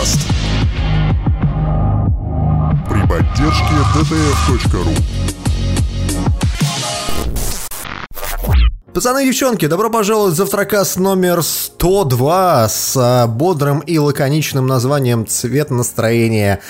[0.00, 0.20] подкаст.
[2.88, 4.94] При поддержке dtf.ru
[8.92, 15.26] Пацаны и девчонки, добро пожаловать в завтракас номер 102 с а, бодрым и лаконичным названием
[15.26, 16.60] «Цвет настроения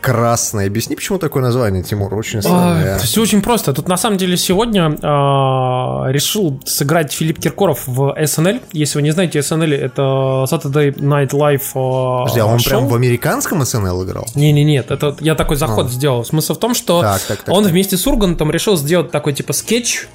[0.00, 0.66] красный».
[0.66, 2.96] Объясни, почему такое название, Тимур, очень странное.
[2.96, 3.72] А, все очень просто.
[3.72, 8.60] Тут на самом деле сегодня а, решил сыграть Филипп Киркоров в SNL.
[8.72, 10.02] Если вы не знаете, SNL это
[10.50, 12.70] Saturday Night Live а, Подожди, а он шоу.
[12.70, 14.26] прям в американском СНЛ играл?
[14.34, 15.88] Не-не, нет, это я такой заход А.
[15.90, 16.24] сделал.
[16.24, 17.72] Смысл в том, что Так, так, так, он так.
[17.72, 20.06] вместе с Ургантом решил сделать такой типа скетч,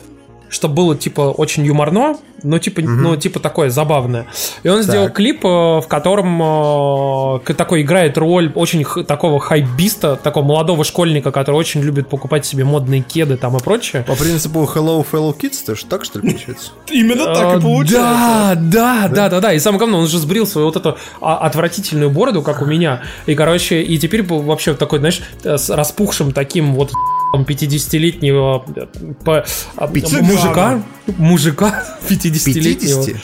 [0.55, 4.26] чтобы было типа очень юморно, но типа, ну, типа такое забавное.
[4.64, 10.16] И он сделал клип, э, в котором э, такой играет роль очень х- такого хайбиста,
[10.16, 14.04] такого молодого школьника, который очень любит покупать себе модные кеды там и прочее.
[14.08, 16.72] По принципу Hello Fellow Kids, то что так что ли получается?
[16.92, 17.98] Именно так А, и получается.
[18.00, 19.53] Да, да, да, да, да.
[19.53, 23.02] И самое главное, он же сбрил свою вот эту а, отвратительную бороду, как у меня.
[23.26, 26.92] И, короче, и теперь вообще такой, знаешь, э, с распухшим таким вот
[27.34, 28.86] 50-летнего э,
[29.23, 29.45] по-
[29.76, 29.88] а,
[30.22, 30.84] мужика,
[31.18, 33.06] мужика 50-летнего.
[33.06, 33.16] 50?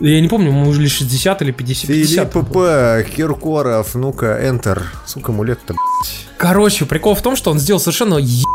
[0.00, 1.86] Я не помню, ему уже ли 60 или 50.
[1.88, 3.06] 50 Филипп П.
[3.14, 4.82] Киркоров, ну-ка, Enter.
[5.06, 5.74] Сука, ему лет-то.
[6.38, 8.46] Короче, прикол в том, что он сделал совершенно еб-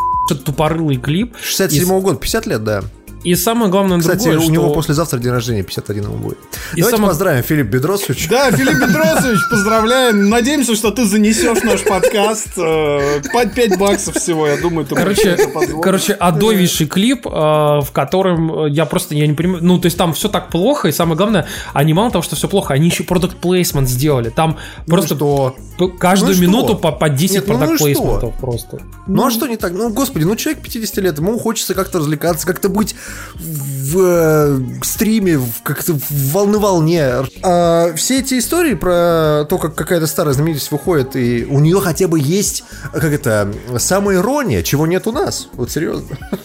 [0.44, 1.36] тупорылый клип.
[1.42, 2.84] 67 года, 50 лет, да.
[3.26, 4.52] И самое главное Кстати, другое, у что...
[4.52, 6.38] него послезавтра день рождения, 51 ему будет.
[6.76, 8.30] И Давайте само- поздравим Филипп Бедросович.
[8.30, 10.30] Да, Филипп Петросович, поздравляем.
[10.30, 12.50] Надеемся, что ты занесешь наш подкаст.
[12.58, 15.38] э, Под 5 баксов всего, я думаю, ты Короче,
[15.82, 19.98] короче, адовейший клип, э, в котором э, я просто, я не понимаю, ну, то есть
[19.98, 23.04] там все так плохо, и самое главное, они мало того, что все плохо, они еще
[23.04, 24.30] продукт плейсмент сделали.
[24.30, 25.56] Там просто что?
[25.80, 26.78] п- каждую Ну минуту что?
[26.78, 28.80] по, по 10 Нет, ну продукт плейсментов просто.
[29.08, 29.74] Ну а что не так?
[29.74, 32.96] Ну, господи, ну человек 50 лет, ему хочется как-то развлекаться, как-то быть
[33.36, 37.14] в э, стриме, в- как-то в волны-волне.
[37.44, 42.08] А, все эти истории про то, как какая-то старая знаменитость выходит, и у нее хотя
[42.08, 42.64] бы есть,
[42.94, 45.48] как это, самоирония, чего нет у нас.
[45.54, 46.18] Вот серьезно.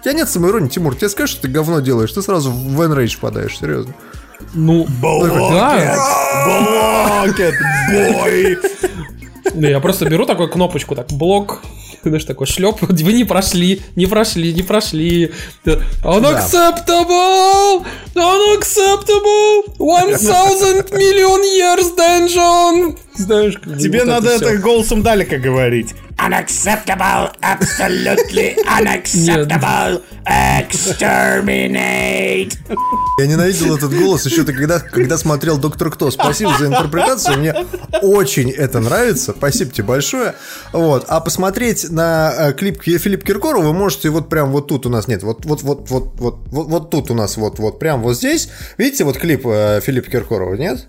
[0.00, 3.16] У тебя нет самоиронии, Тимур, тебе скажешь, что ты говно делаешь, ты сразу в Enrage
[3.16, 3.92] попадаешь, серьезно.
[4.54, 5.96] Ну, да.
[7.26, 7.54] Блокет,
[7.90, 8.58] бой.
[9.54, 11.60] Да, я просто беру такую кнопочку, так, блок,
[12.10, 15.32] знаешь, такой шлеп, вы не прошли, не прошли, не прошли.
[15.64, 17.84] Unacceptable!
[18.14, 19.64] Unacceptable!
[19.78, 22.96] One thousand million years dungeon!
[23.14, 24.48] Знаешь, как Тебе вот надо всё.
[24.48, 25.94] это голосом Далика говорить.
[26.18, 30.02] Unacceptable, absolutely unacceptable.
[30.26, 32.56] Exterminate.
[33.18, 36.10] Я ненавидел этот голос еще когда, когда смотрел «Доктор Кто».
[36.10, 37.54] Спасибо за интерпретацию, мне
[38.02, 39.34] очень это нравится.
[39.36, 40.34] Спасибо тебе большое.
[40.72, 41.04] Вот.
[41.08, 45.08] А посмотреть на э, клип Филиппа Киркорова вы можете вот прям вот тут у нас,
[45.08, 48.16] нет, вот, вот, вот, вот, вот, вот, вот тут у нас, вот, вот, прям вот
[48.16, 48.48] здесь.
[48.78, 50.88] Видите вот клип э, Филиппа Киркорова, нет?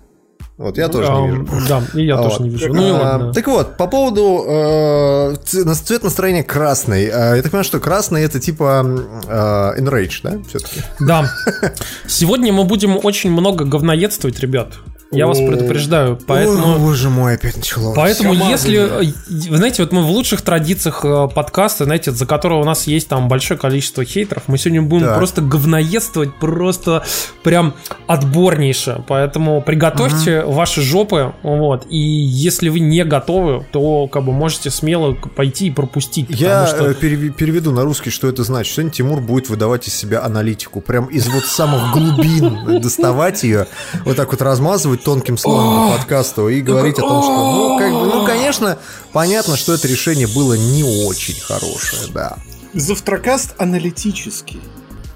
[0.58, 1.68] Вот, я тоже не Ам, вижу.
[1.68, 2.30] Да, и я Вот.
[2.30, 2.74] тоже не вижу.
[2.74, 3.32] Ну А, ладно.
[3.32, 7.04] Так вот, по поводу э, цвет настроения красный.
[7.04, 8.84] Э, я так понимаю, что красный это типа
[9.28, 10.80] э, enrage, да, все-таки?
[10.98, 11.30] Да.
[12.08, 14.72] Сегодня мы будем очень много говноедствовать, ребят.
[15.10, 16.18] Я вас предупреждаю.
[16.26, 16.74] Поэтому...
[16.74, 17.96] Ой, боже мой, опять началось.
[17.96, 19.12] Поэтому Всё если, э,
[19.48, 23.08] вы знаете, вот мы в лучших традициях э, подкаста, знаете, за которого у нас есть
[23.08, 25.16] там большое количество хейтеров, мы сегодня будем Так.
[25.16, 27.04] просто говноедствовать просто
[27.42, 27.74] прям
[28.06, 29.02] отборнейше.
[29.08, 31.86] Поэтому приготовьте ваши жопы, вот.
[31.88, 36.26] И если вы не готовы, то как бы можете смело пойти и пропустить.
[36.28, 38.74] Я что э, перев- переведу на русский, что это значит.
[38.74, 40.82] Сегодня Тимур будет выдавать из себя аналитику.
[40.82, 43.68] Прям из вот самых глубин доставать ее,
[44.04, 47.92] вот так вот размазывать тонким слоем по подкасту и говорить о том, что, ну, как
[47.92, 48.78] бы, ну, конечно,
[49.12, 52.36] понятно, что это решение было не очень хорошее, да.
[52.74, 54.60] Завтракаст аналитический.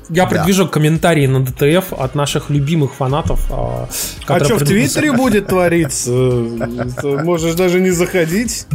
[0.09, 3.41] я предвижу комментарии на ДТФ от наших любимых фанатов.
[3.51, 3.89] а,
[4.27, 6.11] А что в придут- Твиттере будет твориться?
[7.03, 8.67] Можешь даже не заходить.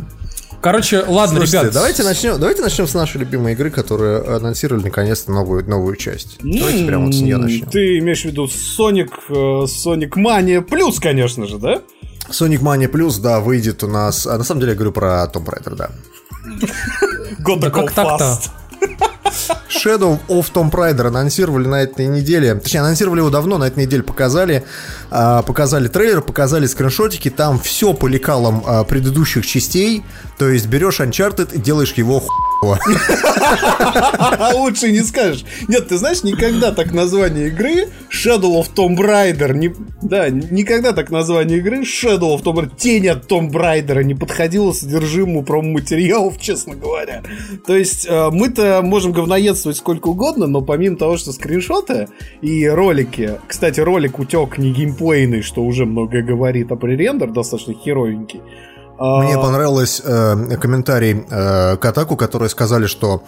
[0.61, 1.73] Короче, ладно, Слушайте, ребят.
[1.73, 6.37] давайте начнем, давайте начнем с нашей любимой игры, которую анонсировали наконец-то новую, новую часть.
[6.41, 7.69] Давайте прямо вот с нее начнем.
[7.69, 11.81] Ты имеешь в виду Sonic, э, Sonic Mania Плюс, конечно же, да?
[12.29, 14.25] Sonic Mania Plus, да, выйдет у нас...
[14.25, 15.91] А на самом деле я говорю про Tomb Raider, да.
[17.39, 18.39] God Да как так-то?
[19.77, 24.03] Shadow of Tomb Raider анонсировали на этой неделе, точнее, анонсировали его давно, на этой неделе
[24.03, 24.63] показали,
[25.11, 30.03] а, показали трейлер, показали скриншотики, там все по лекалам а, предыдущих частей,
[30.37, 32.79] то есть берешь Uncharted и делаешь его хуево.
[34.39, 35.45] А лучше не скажешь.
[35.67, 39.73] Нет, ты знаешь, никогда так название игры Shadow of Tomb Raider не...
[40.01, 44.71] Да, никогда так название игры Shadow of Tomb Raider Тень от Tomb Raider не подходило
[44.71, 47.23] содержимому промо-материалов, честно говоря.
[47.65, 52.07] То есть э, мы-то можем говноедствовать сколько угодно, но помимо того, что скриншоты
[52.41, 53.31] и ролики...
[53.47, 58.41] Кстати, ролик утек не геймплейный, что уже многое говорит, а пререндер достаточно херовенький.
[58.99, 63.23] А, Мне понравилось э, комментарий э, Катаку, которые сказали, что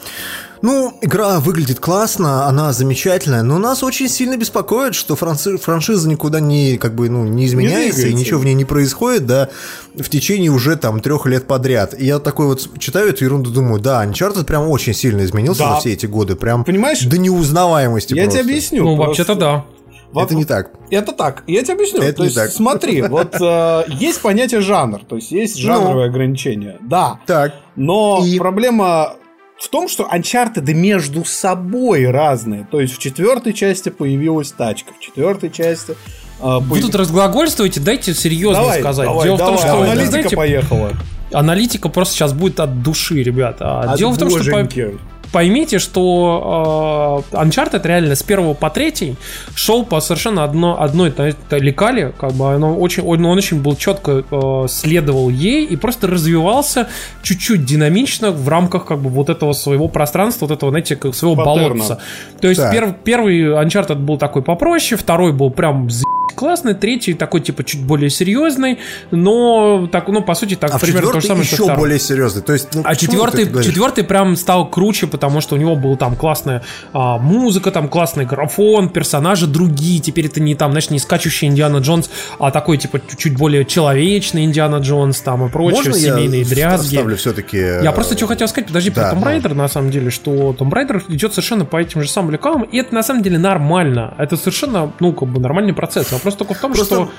[0.61, 6.39] ну, игра выглядит классно, она замечательная, но нас очень сильно беспокоит, что франци- франшиза никуда
[6.41, 8.17] не, как бы, ну, не изменяется, и двигается.
[8.19, 9.49] ничего в ней не происходит, да,
[9.95, 11.93] в течение уже там трех лет подряд.
[11.97, 15.73] И я такой вот читаю эту ерунду, думаю, да, Uncharted прям очень сильно изменился Да.
[15.75, 17.01] за все эти годы, прям Понимаешь?
[17.05, 18.41] до неузнаваемости Я просто.
[18.41, 18.83] тебе объясню.
[18.83, 19.07] Ну, просто.
[19.07, 19.65] вообще-то да.
[20.11, 20.71] Вот- Это не так.
[20.89, 21.43] Это так.
[21.47, 22.01] Я тебе объясню.
[22.01, 22.49] Это то не есть, так.
[22.49, 26.77] смотри, вот э, есть понятие жанр, то есть есть жанровые ограничения.
[26.81, 27.19] Да.
[27.27, 27.53] Так.
[27.75, 29.13] Но И- проблема
[29.59, 32.65] в том, что Uncharted между собой разные.
[32.71, 35.95] То есть в четвертой части появилась тачка, в четвертой части...
[36.41, 39.05] э, Вы тут разглагольствуете, дайте серьезно Давай, сказать.
[39.07, 40.91] давай, Дело в том, давай, что, аналитика знаете, поехала.
[41.33, 43.57] аналитика просто сейчас будет от души, ребят.
[43.59, 44.97] А От Дело в том, что боженьки.
[45.31, 49.15] Поймите, что э, Uncharted реально с первого по третий
[49.55, 51.13] шел по совершенно одно, одной
[51.51, 56.07] лекале, как бы оно очень, он, он очень был четко э, следовал ей и просто
[56.07, 56.87] развивался
[57.21, 61.35] чуть-чуть динамично в рамках как бы вот этого своего пространства, вот этого, знаете, как своего
[61.35, 61.69] Паттерна.
[61.75, 61.99] болотца.
[62.41, 62.73] То есть Так.
[62.73, 66.03] перв- первый Uncharted был такой попроще, второй был прям за-
[66.39, 68.79] классный, третий такой типа чуть более серьезный,
[69.11, 71.79] но так, ну по сути так А примерно то же самое, что еще второй.
[71.81, 72.41] более серьезный.
[72.41, 76.15] То есть, ну, А четвертый, четвертый прям стал круче, потому что у него была там
[76.15, 76.63] классная
[76.93, 79.99] а, музыка, там классный графон, персонажи другие.
[79.99, 82.09] Теперь это не там, знаешь, не скачущий Индиана Джонс,
[82.39, 86.95] а такой типа чуть более человечный Индиана Джонс там и прочее, Можно семейные я дрязги.
[86.95, 87.57] вставлю все-таки...
[87.57, 89.41] Я просто что хотел сказать, подожди, да, про Tomb.
[89.41, 92.77] Raider, на самом деле, что Tomb Raider идет совершенно по этим же самым лекалам, и
[92.77, 94.13] это на самом деле нормально.
[94.17, 96.11] Это совершенно, ну, как бы нормальный процесс.
[96.11, 97.11] Вопрос только в том, Просто- что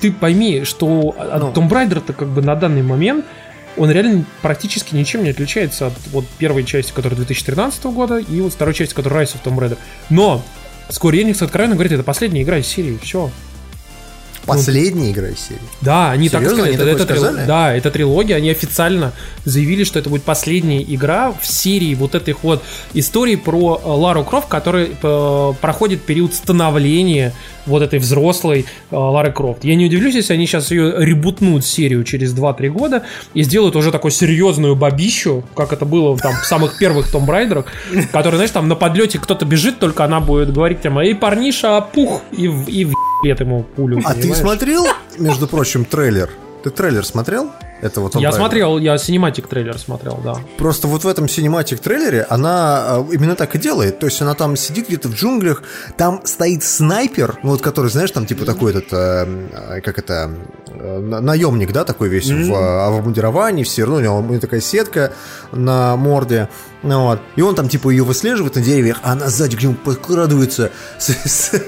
[0.00, 1.52] ты пойми, что от Ну.
[1.52, 3.24] Tomb Raider-то как бы на данный момент
[3.76, 8.52] он реально практически ничем не отличается от вот первой части, которая 2013 года, и вот
[8.52, 9.78] второй части, которая Rise of Tomb Raider.
[10.10, 10.42] Но
[10.90, 13.30] Square Enix откровенно говорит, это последняя игра из серии, все.
[14.46, 15.60] Последняя игра из серии.
[15.80, 16.64] Да, они так Серьезно?
[16.64, 16.82] сказали.
[16.82, 17.46] Они Это, это трил-?
[17.46, 18.36] Да, это трилогия.
[18.36, 19.12] Они официально
[19.44, 22.62] заявили, что это будет последняя игра в серии вот этой вот
[22.94, 27.32] истории про э, Лару Крофт, которая э, проходит период становления
[27.66, 29.64] вот этой взрослой э, Лары Крофт.
[29.64, 33.04] Я не удивлюсь, если они сейчас ее ребутнут серию через 2-3 года
[33.34, 37.66] и сделают уже такую серьезную бабищу, как это было там в самых первых Том Брайдерах,
[38.10, 42.22] который, знаешь, там на подлете кто-то бежит, только она будет говорить там, эй, парниша, пух,
[42.32, 44.00] и, и ему пулю.
[44.04, 44.40] А ты понимаешь?
[44.42, 44.86] смотрел,
[45.18, 46.30] между прочим, трейлер?
[46.64, 47.50] Ты трейлер смотрел?
[47.80, 48.32] Этого Tomb Я Raider?
[48.36, 50.36] смотрел, я cinematic трейлер смотрел, да.
[50.56, 53.98] Просто вот в этом cinematic трейлере она э, именно так и делает.
[53.98, 55.64] То есть она там сидит где-то в джунглях,
[55.96, 60.30] там стоит снайпер, ну вот который, знаешь, там типа такой этот, э, как это,
[60.68, 64.22] э, на- наемник, да, такой весь в, э, в обмундировании, все равно у него, у
[64.22, 65.12] него такая сетка
[65.50, 66.48] на морде,
[66.84, 67.20] ну вот.
[67.34, 70.70] И он там типа ее выслеживает на деревьях, а она сзади к нему подкрадывается,
[71.00, 71.60] с- с-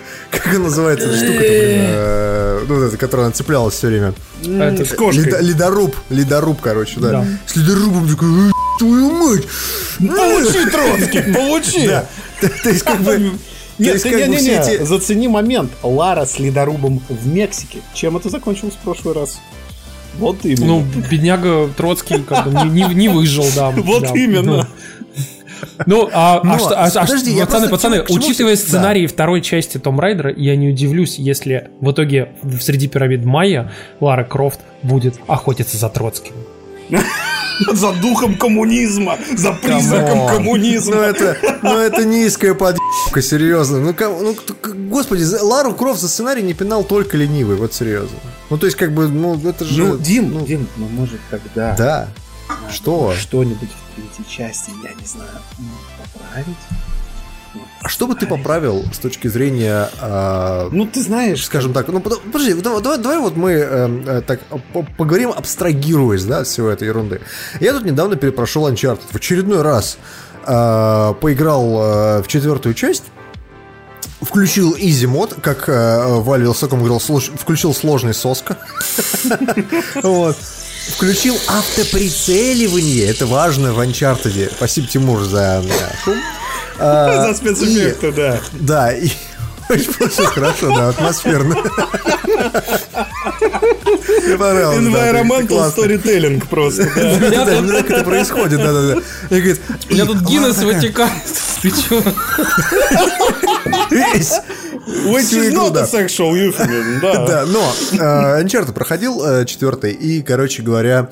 [0.43, 4.15] как называется, эта штука, ну вот эта, которая она цеплялась все время.
[4.43, 5.25] Это- С кошкой.
[5.25, 7.11] Ледо- ледоруб, ледоруб, короче, да.
[7.11, 7.27] Да.
[7.47, 9.45] С ледорубом такой, «Э, твою мать!
[9.99, 11.87] Получи, Троцкий, получи!
[11.87, 12.07] Да.
[12.63, 13.33] То есть, как бы...
[13.77, 15.73] Нет, есть, ты не, не, не, эти- зацени момент.
[15.83, 17.79] Лара с ледорубом в Мексике.
[17.93, 19.39] Чем это закончилось в прошлый раз?
[20.17, 20.65] Вот именно.
[20.67, 23.71] Ну, бедняга Троцкий как бы не, не- не выжил, да.
[23.77, 24.09] Вот да.
[24.15, 24.69] именно.
[25.87, 28.19] Ну, а, а Но, что, а- а подожди, что- я пацаны, просто пацаны, к чему-
[28.19, 28.61] к чему- учитывая да.
[28.63, 33.73] сценарий второй части Том Райдера, я не удивлюсь, если в итоге в- среди пирамид Майя
[34.01, 36.35] Лара Крофт будет охотиться за Троцким.
[37.73, 40.97] За духом коммунизма, за призраком коммунизма.
[40.97, 43.79] Ну это, ну это низкая подъебка, серьезно.
[43.79, 44.37] Ну, ну,
[44.91, 48.19] господи, Лару Крофт за сценарий не пинал только ленивый, вот серьезно.
[48.51, 49.85] Ну, то есть, как бы, ну, это же...
[49.85, 52.09] Ну, Дим, ну, Дим, ну может тогда Да.
[52.71, 53.15] Что?
[53.15, 55.71] что-нибудь в третьей части, я не знаю, м,
[56.13, 56.57] поправить?
[57.83, 62.01] А что бы ты поправил с точки зрения а, Ну, ты знаешь, скажем так, ну
[62.01, 64.41] под- подожди, давай, давай, давай вот мы э, э, так
[64.73, 67.21] по- поговорим, абстрагируясь, да, от всего этой ерунды.
[67.61, 69.99] Я тут недавно перепрошел Uncharted в очередной раз
[70.47, 71.65] э, поиграл
[72.19, 73.05] э, в четвертую часть.
[74.21, 78.57] Включил Easy мод, как э, Валя Вилсаком говорил, слож- включил сложный соска.
[80.03, 80.37] Вот.
[80.89, 84.53] Включил автоприцеливание, это важно в Uncharted.
[84.57, 86.17] Спасибо, Тимур, за э, шум.
[86.77, 88.41] А, за спецэффекты, да.
[88.53, 89.09] да, и
[89.75, 91.57] очень получилось хорошо, да, атмосферно.
[94.25, 94.79] Мне понравилось.
[94.79, 97.45] Environmental storytelling просто, да.
[97.45, 99.37] Так это происходит, да, да, да.
[99.37, 101.13] И говорит, У меня тут Гиннес вытекает.
[101.63, 101.71] Ты?
[103.91, 104.33] «Весь».
[105.07, 105.85] Which is not да.
[105.85, 107.27] a sexual euphemism, да.
[107.27, 111.11] Да, но э, Uncharted проходил э, четвертый, и, короче говоря,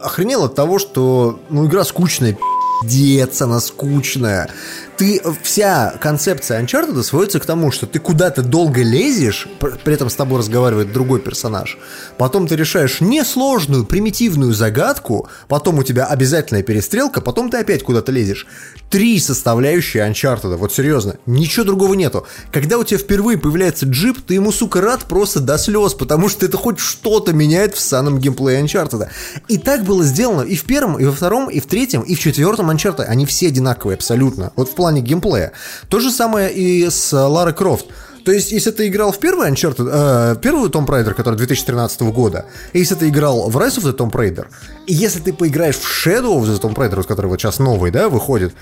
[0.00, 2.36] охренел от того, что, ну, игра скучная,
[2.82, 4.50] пиздец, она скучная.
[5.00, 10.10] Ты вся концепция Uncharted сводится к тому, что ты куда-то долго лезешь, пр- при этом
[10.10, 11.78] с тобой разговаривает другой персонаж,
[12.18, 18.12] потом ты решаешь несложную, примитивную загадку, потом у тебя обязательная перестрелка, потом ты опять куда-то
[18.12, 18.46] лезешь.
[18.90, 22.26] Три составляющие Uncharted, вот серьезно, ничего другого нету.
[22.52, 26.44] Когда у тебя впервые появляется джип, ты ему, сука, рад просто до слез, потому что
[26.44, 29.08] это хоть что-то меняет в самом геймплее Uncharted.
[29.48, 32.20] И так было сделано и в первом, и во втором, и в третьем, и в
[32.20, 33.04] четвертом Uncharted.
[33.04, 35.52] Они все одинаковые абсолютно, вот в плане геймплея.
[35.88, 37.86] То же самое и с Ларой Крофт.
[38.24, 42.46] То есть, если ты играл в первый Uncharted, э, первую Tomb Raider, который 2013 года,
[42.72, 44.46] и если ты играл в Rise of the Tomb Raider,
[44.86, 48.08] и если ты поиграешь в Shadow of the Tomb Raider, который вот сейчас новый, да,
[48.08, 48.52] выходит,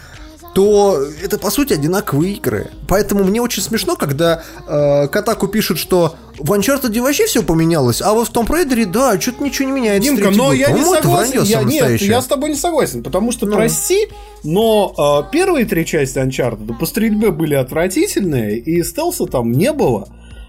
[0.54, 2.70] то это по сути одинаковые игры.
[2.88, 8.12] Поэтому мне очень смешно, когда э, Катаку пишут, что в Uncharted вообще все поменялось, а
[8.12, 10.10] вот в Tomb Raider, да, что-то ничего не меняется.
[10.10, 11.42] Димка, но я не согласен.
[11.42, 13.56] Я, нет, я с тобой не согласен, потому что, Ну.
[13.56, 14.08] прости,
[14.44, 14.94] но
[15.28, 20.08] э, первые три части Uncharted по стрельбе были отвратительные, и стелса там не было.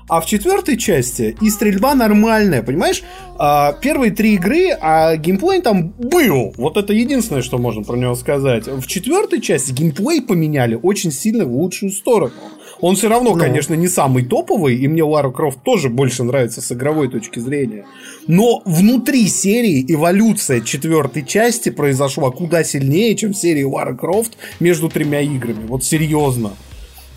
[0.09, 3.03] А в четвертой части и стрельба нормальная, понимаешь?
[3.37, 6.51] А, первые три игры, а геймплей там был.
[6.57, 8.65] Вот это единственное, что можно про него сказать.
[8.65, 12.33] В четвертой части геймплей поменяли очень сильно в лучшую сторону.
[12.81, 16.71] Он все равно, конечно, не самый топовый, и мне Лара Крофт тоже больше нравится с
[16.71, 17.85] игровой точки зрения.
[18.25, 24.89] Но внутри серии эволюция четвертой части произошла куда сильнее, чем в серии Лара Крофт между
[24.89, 25.67] тремя играми.
[25.67, 26.53] Вот серьезно.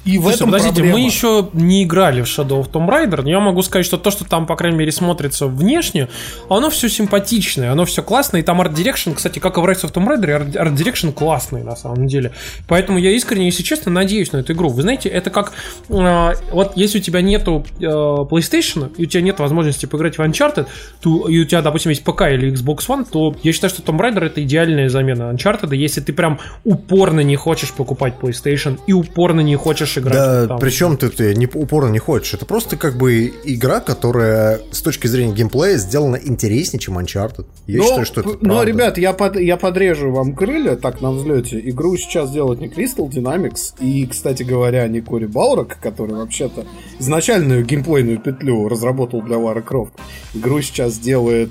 [0.04, 0.98] И в Слушай, этом подождите, проблема.
[0.98, 4.10] мы еще не играли в Shadow of Tomb Raider, но я могу сказать, что то,
[4.10, 6.08] что там, по крайней мере, смотрится внешне,
[6.48, 9.84] оно все симпатичное, оно все классное, и там Art Direction, кстати, как и в Rise
[9.84, 12.32] of Tomb Raider, Art Art Direction классный, на самом деле.
[12.66, 14.70] Поэтому я искренне, если честно, надеюсь на эту игру.
[14.70, 15.52] Вы знаете, это как,
[15.88, 20.20] э, вот если у тебя нету э, PlayStation, и у тебя нет возможности поиграть в
[20.20, 20.66] Uncharted,
[21.00, 24.00] то, и у тебя, допустим, есть ПК или Xbox One, то я считаю, что Tomb
[24.00, 29.40] Raider это идеальная замена Uncharted, если ты прям упорно не хочешь покупать PlayStation и упорно
[29.40, 30.58] не хочешь играть Да, там.
[30.58, 32.34] причем ты, ты не, упорно не хочешь.
[32.34, 37.46] Это просто как бы игра, которая с точки зрения геймплея сделана интереснее, чем Uncharted.
[37.66, 38.64] Я но, считаю, что это но, правда.
[38.64, 41.60] ребят, я, под, я подрежу вам крылья так на взлете.
[41.60, 46.66] Игру сейчас делают не Crystal Dynamics и, кстати говоря, не Кори Балрак, который вообще-то
[46.98, 49.92] изначальную геймплейную петлю разработал для Лары Крофт.
[50.34, 51.50] Игру сейчас делает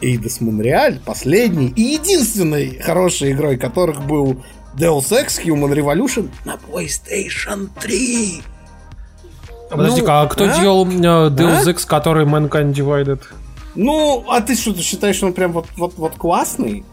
[0.00, 4.42] Эйдос Монреаль, последний и единственной хорошей игрой которых был
[4.76, 8.42] Deus Ex Human Revolution на PlayStation 3.
[9.70, 10.60] Подожди-ка, Ну, а кто а?
[10.60, 13.20] делал э, Deus Ex, который Mankind Divided?
[13.74, 16.84] Ну, а ты что, ты считаешь, что он прям вот, вот, вот классный?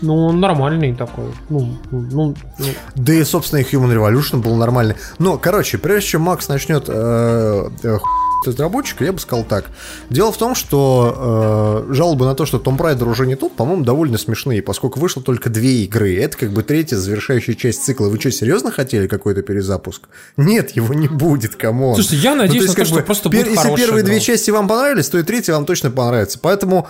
[0.00, 1.26] Ну, он нормальный такой.
[1.48, 4.96] Ну, ну, ну, Да и, собственно, и Human Revolution был нормальный.
[5.18, 7.98] Но, короче, прежде чем Макс начнет э, э,
[8.46, 9.66] разработчика, я бы сказал так.
[10.10, 13.84] Дело в том, что э, жалобы на то, что Tomb Raider уже не тот, по-моему,
[13.84, 16.16] довольно смешные, поскольку вышло только две игры.
[16.16, 18.08] Это как бы третья завершающая часть цикла.
[18.08, 20.02] Вы что, серьезно хотели какой-то перезапуск?
[20.36, 21.94] Нет, его не будет, come on.
[21.94, 24.24] Слушайте, я надеюсь на то, что просто будет Если первые две игра.
[24.24, 26.38] части вам понравились, то и третья вам точно понравится.
[26.40, 26.88] Поэтому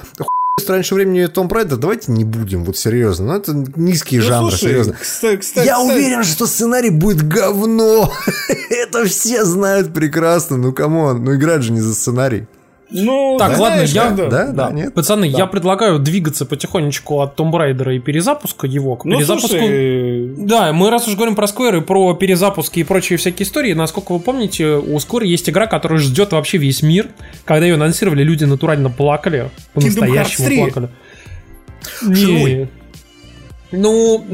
[0.68, 3.26] раньше времени Tomb Raider давайте не будем, вот серьезно.
[3.26, 4.92] Ну, это низкие Ну, жанры, слушай, серьезно.
[4.92, 8.12] кста- кстати, Я кстати, уверен, что сценарий будет говно.
[8.70, 10.56] Это все знают прекрасно.
[10.58, 12.46] Ну, come on, ну играть же не за сценарий.
[12.94, 14.92] Ну, Так, знаешь, ладно, я- когда- Да, да, нет?
[14.94, 19.48] Пацаны, я предлагаю двигаться потихонечку от Tomb Raider и перезапуска его к Ну, перезапуску.
[19.48, 23.72] слушай, Да, мы раз уж говорим про Square и про перезапуски и прочие всякие истории,
[23.72, 27.08] насколько вы помните, у Square есть игра, которая ждет вообще весь мир.
[27.44, 29.50] Когда ее анонсировали, люди натурально плакали.
[29.72, 30.56] По-настоящему Hearts 3.
[30.58, 30.88] плакали.
[32.02, 32.68] Не.
[33.72, 34.24] Ну,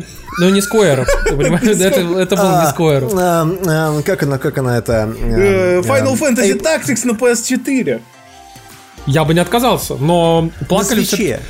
[0.40, 1.06] ну не Square?
[1.26, 3.12] Это, это был не Square.
[3.16, 3.48] А,
[3.98, 5.14] а, Как она, как она это...
[5.16, 8.00] э, э, Final э, Fantasy Tactics на PS4.
[9.08, 11.40] Я бы не отказался, но плакали все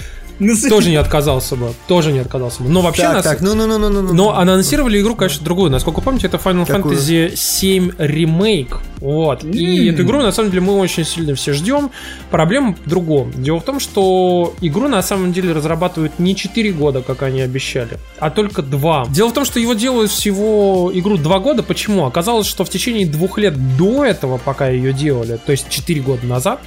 [0.68, 1.72] тоже не отказался бы.
[1.86, 2.68] Тоже не отказался бы.
[2.68, 3.24] Но вообще Так, нас...
[3.24, 4.14] так, ну, ну, ну, ну, ну.
[4.14, 5.70] Но анонсировали игру, конечно, другую.
[5.70, 6.96] Насколько помните, это Final Какую?
[6.96, 8.80] Fantasy 7 ремейк.
[8.98, 9.44] Вот.
[9.44, 11.90] И эту игру, на самом деле, мы очень сильно все ждем.
[12.30, 13.32] Проблема в другом.
[13.32, 17.98] Дело в том, что игру, на самом деле, разрабатывают не 4 года, как они обещали,
[18.18, 19.06] а только 2.
[19.10, 21.62] Дело в том, что его делают всего игру 2 года.
[21.62, 22.06] Почему?
[22.06, 26.26] Оказалось, что в течение двух лет до этого, пока ее делали, то есть 4 года
[26.26, 26.60] назад,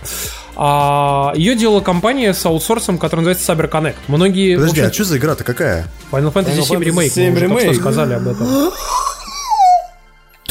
[0.55, 3.95] а, ее делала компания с аутсорсом, которая называется CyberConnect.
[4.07, 4.55] Многие...
[4.55, 5.87] в Подожди, общем, а что за игра-то какая?
[6.11, 8.71] Final Fantasy Final 7 Fantasy ремейк, 7 мы уже только что сказали об этом.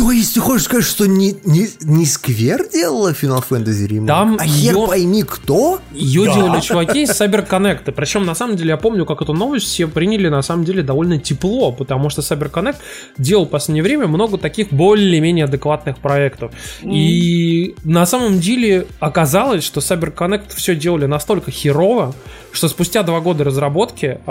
[0.00, 4.07] То есть ты хочешь сказать, что не, не, не Сквер делала Final Fantasy Remake?
[4.07, 5.78] Там а хер её- пойми кто?
[5.92, 7.92] Ее делали чуваки из CyberConnect.
[7.92, 11.19] Причем, на самом деле, я помню, как эту новость все приняли, на самом деле, довольно
[11.19, 12.76] тепло, потому что CyberConnect
[13.19, 16.50] делал в последнее время много таких более-менее адекватных проектов.
[16.83, 22.14] И на самом деле оказалось, что CyberConnect все делали настолько херово,
[22.52, 24.30] что спустя два года разработки э,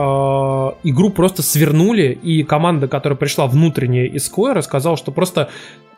[0.84, 5.50] игру просто свернули, и команда, которая пришла внутренняя из Square, сказала, что просто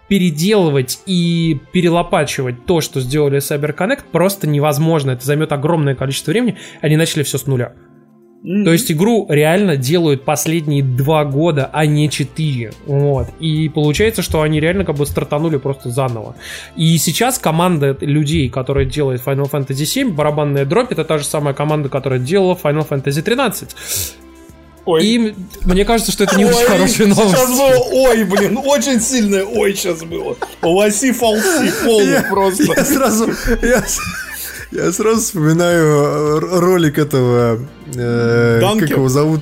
[0.07, 5.11] переделывать и перелопачивать то, что сделали CyberConnect, просто невозможно.
[5.11, 6.57] Это займет огромное количество времени.
[6.81, 7.73] Они начали все с нуля.
[8.43, 8.63] Mm-hmm.
[8.63, 12.73] То есть игру реально делают последние два года, а не четыре.
[12.87, 13.27] Вот.
[13.39, 16.35] И получается, что они реально как бы стартанули просто заново.
[16.75, 21.53] И сейчас команда людей, которая делает Final Fantasy VII, барабанная дробь, это та же самая
[21.53, 23.75] команда, которая делала Final Fantasy 13.
[24.85, 25.05] Ой.
[25.05, 27.29] И мне кажется, что это не ой, очень хорошая новость.
[27.29, 30.35] Сейчас было ой, блин, очень сильное ой сейчас было.
[30.63, 32.63] Лоси фалси полный просто.
[32.75, 33.31] Я сразу...
[33.61, 33.83] Я...
[34.71, 37.59] Я сразу вспоминаю э, ролик этого...
[37.93, 39.41] Э, как его зовут?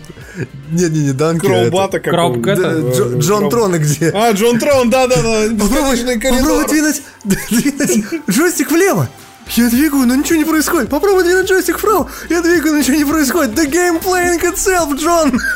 [0.71, 1.45] Не-не-не, Данки.
[1.45, 4.09] Кроубата какого да, Дж, Джон Трон где?
[4.09, 5.55] А, Джон Трон, да-да-да.
[5.59, 9.07] Попробуй, попробуй двинуть, двинуть джойстик влево.
[9.55, 10.89] Я двигаю, но ничего не происходит.
[10.89, 12.09] Попробуй двинуть джойстик вправо.
[12.29, 13.51] Я двигаю, но ничего не происходит.
[13.51, 15.31] The game playing itself, Джон.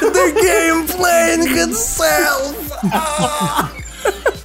[0.00, 2.54] The game playing itself.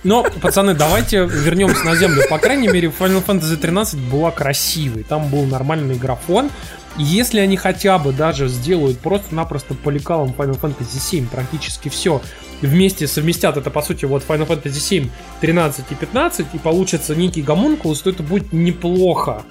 [0.03, 2.23] Но, пацаны, давайте вернемся на землю.
[2.29, 5.03] По крайней мере, Final Fantasy 13 была красивой.
[5.03, 6.49] Там был нормальный графон.
[6.97, 12.21] Если они хотя бы даже сделают просто-напросто по лекалам Final Fantasy 7 практически все,
[12.61, 15.09] вместе совместят это, по сути, вот Final Fantasy 7,
[15.41, 19.43] 13 и 15, и получится некий гомункулус, то это будет неплохо.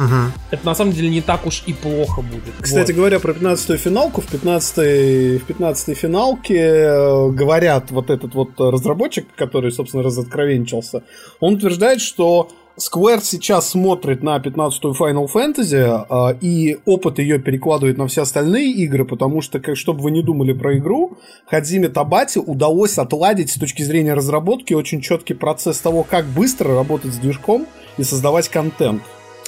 [0.00, 0.32] Угу.
[0.50, 2.54] Это на самом деле не так уж и плохо будет.
[2.60, 2.96] Кстати вот.
[2.96, 9.26] говоря, про 15-ю финалку, в 15-й, в 15 финалке э, говорят вот этот вот разработчик,
[9.36, 11.02] который, собственно, разоткровенчился,
[11.38, 17.98] он утверждает, что Square сейчас смотрит на 15-ю Final Fantasy э, и опыт ее перекладывает
[17.98, 22.38] на все остальные игры, потому что, как, чтобы вы не думали про игру, Хадзиме Табати
[22.38, 27.66] удалось отладить с точки зрения разработки очень четкий процесс того, как быстро работать с движком
[27.98, 29.02] и создавать контент.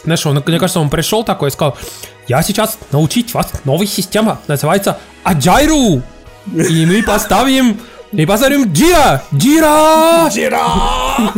[0.04, 1.76] Знаешь, он, мне кажется, он пришел такой и сказал,
[2.28, 6.02] я сейчас научить вас новой система, называется Agile,
[6.52, 7.78] и мы поставим
[8.12, 9.23] и поставим Джира!
[9.35, 10.28] Джира!
[10.28, 11.33] Джира!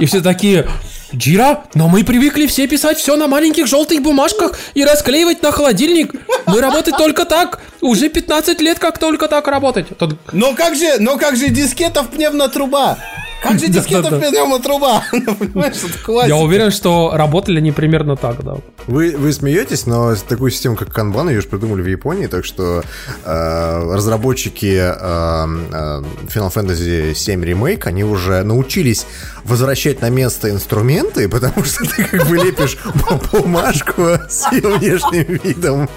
[0.00, 0.68] И все такие,
[1.14, 6.14] Джира, но мы привыкли все писать все на маленьких желтых бумажках и расклеивать на холодильник.
[6.46, 7.60] Мы работать только так.
[7.80, 9.86] Уже 15 лет как только так работать.
[9.98, 10.18] Тут...
[10.32, 12.98] Но как же, но как же дискетов пневмотруба?
[13.42, 15.04] Как же дискета пневмотруба?
[16.26, 18.56] Я уверен, что работали они примерно так, да.
[18.86, 22.82] Вы, вы смеетесь, но такую систему, как Kanban, ее же придумали в Японии, так что
[23.24, 29.06] э, разработчики э, э, Final Fantasy 7 Remake, они уже научились
[29.44, 32.78] возвращать на место инструменты, потому что ты как бы лепишь
[33.32, 35.88] бумажку с ее внешним видом.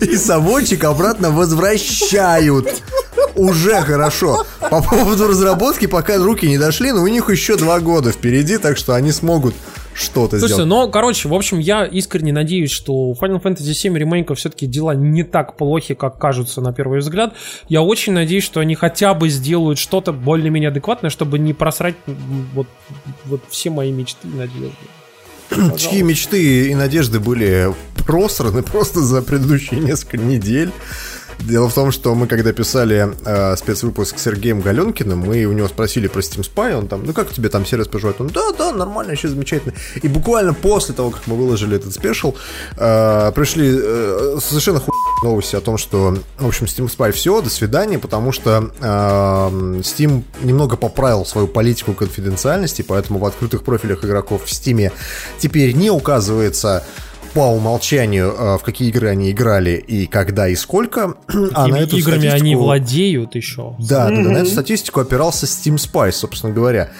[0.00, 2.82] И совочек обратно возвращают.
[3.34, 4.44] Уже хорошо.
[4.60, 8.76] По поводу разработки пока руки не дошли, но у них еще два года впереди, так
[8.76, 9.54] что они смогут
[9.94, 10.68] что-то Слушайте, сделать.
[10.68, 14.94] ну, короче, в общем, я искренне надеюсь, что у Final Fantasy VII ремейка все-таки дела
[14.94, 17.34] не так плохи, как кажутся на первый взгляд.
[17.68, 21.96] Я очень надеюсь, что они хотя бы сделают что-то более-менее адекватное, чтобы не просрать
[22.54, 22.66] вот,
[23.26, 24.72] вот все мои мечты и надежды.
[25.76, 27.74] Чьи мечты и надежды были
[28.06, 30.70] просраны просто за предыдущие несколько недель.
[31.40, 35.68] Дело в том, что мы когда писали э, спецвыпуск с Сергеем Галенкиным, мы у него
[35.68, 38.20] спросили про Steam Spy, он там, ну как тебе там сервис поживает?
[38.20, 39.74] Он, да, да, нормально, еще замечательно.
[40.02, 42.34] И буквально после того, как мы выложили этот спешл,
[42.76, 44.92] э, пришли э, совершенно ху
[45.22, 50.24] новости о том, что, в общем, Steam Spy все, до свидания, потому что э, Steam
[50.42, 54.92] немного поправил свою политику конфиденциальности, поэтому в открытых профилях игроков в Steam
[55.38, 56.84] теперь не указывается
[57.34, 61.14] по умолчанию, э, в какие игры они играли и когда и сколько.
[61.54, 62.42] а на эту играми статистику...
[62.42, 63.74] они владеют еще.
[63.78, 66.90] Да, да, да, на эту статистику опирался Steam Spy, собственно говоря.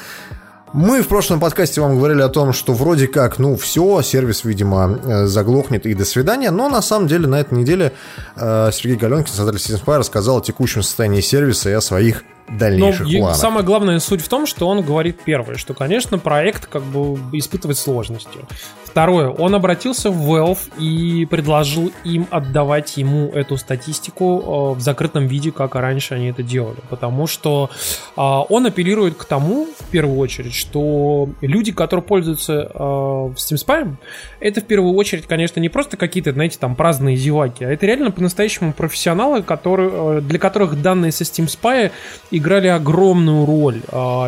[0.72, 4.98] Мы в прошлом подкасте вам говорили о том, что вроде как, ну, все, сервис, видимо,
[5.04, 7.92] э, заглохнет и до свидания, но на самом деле на этой неделе
[8.36, 13.06] э, Сергей Галенкин, создатель Steam Spy, рассказал о текущем состоянии сервиса и о своих дальнейших
[13.06, 13.36] Но планах.
[13.36, 17.78] Самая главная суть в том, что он говорит первое, что, конечно, проект как бы испытывает
[17.78, 18.38] сложности.
[18.84, 25.26] Второе, он обратился в Valve и предложил им отдавать ему эту статистику э, в закрытом
[25.26, 26.76] виде, как раньше они это делали.
[26.90, 27.70] Потому что
[28.16, 33.96] э, он апеллирует к тому, в первую очередь, что люди, которые пользуются э, Steam Spy,
[34.42, 38.10] это в первую очередь, конечно, не просто какие-то, знаете, там праздные зеваки, а это реально
[38.10, 41.90] по-настоящему профессионалы, которые, для которых данные со Steam Spy
[42.30, 43.82] играли огромную роль.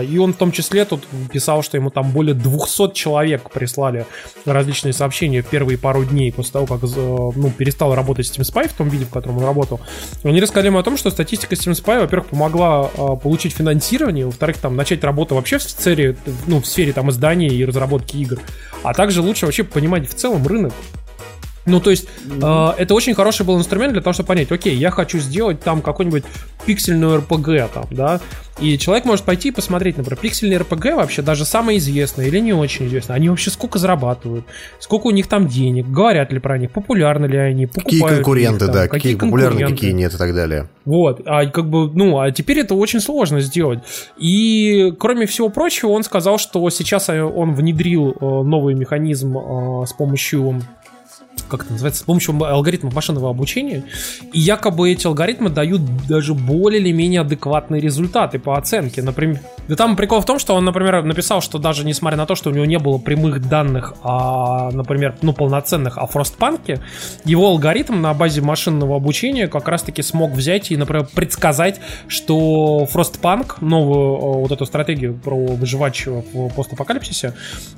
[0.07, 4.07] И он в том числе тут писал, что ему там более 200 человек прислали
[4.45, 8.73] различные сообщения в первые пару дней после того, как ну, перестал работать Steam Spy в
[8.73, 9.81] том виде, в котором он работал.
[10.23, 14.59] Они рассказали ему о том, что статистика Steam Spy, во-первых, помогла э, получить финансирование, во-вторых,
[14.59, 18.39] там начать работу вообще в сфере, ну, в сфере там издания и разработки игр,
[18.83, 20.73] а также лучше вообще понимать в целом рынок
[21.67, 24.91] Ну, то есть, э, это очень хороший был инструмент для того, чтобы понять, окей, я
[24.91, 26.25] хочу сделать там какой-нибудь
[26.67, 28.21] пиксельную РПГ, там, да,
[28.61, 32.53] и человек может пойти и посмотреть, например, пиксельные РПГ вообще, даже самые известные или не
[32.53, 34.45] очень известные, они вообще сколько зарабатывают,
[34.79, 38.67] сколько у них там денег, говорят ли про них, популярны ли они, покупают Какие конкуренты,
[38.67, 39.75] там, да, какие популярны, конкуренты.
[39.75, 40.69] какие нет и так далее.
[40.85, 43.81] Вот, а как бы, ну, а теперь это очень сложно сделать.
[44.19, 49.87] И, кроме всего прочего, он сказал, что сейчас э, он внедрил э, новый механизм э,
[49.87, 50.63] с помощью
[51.49, 53.85] как это называется, с помощью алгоритмов машинного обучения,
[54.33, 59.03] и якобы эти алгоритмы дают даже более или менее адекватные результаты по оценке.
[59.03, 62.35] Например, да там прикол в том, что он, например, написал, что даже несмотря на то,
[62.35, 66.81] что у него не было прямых данных, а, например, ну, полноценных о Фростпанке,
[67.25, 73.61] его алгоритм на базе машинного обучения как раз-таки смог взять и, например, предсказать, что Фростпанк,
[73.61, 77.35] новую э, вот эту стратегию про выживать в постапокалипсисе,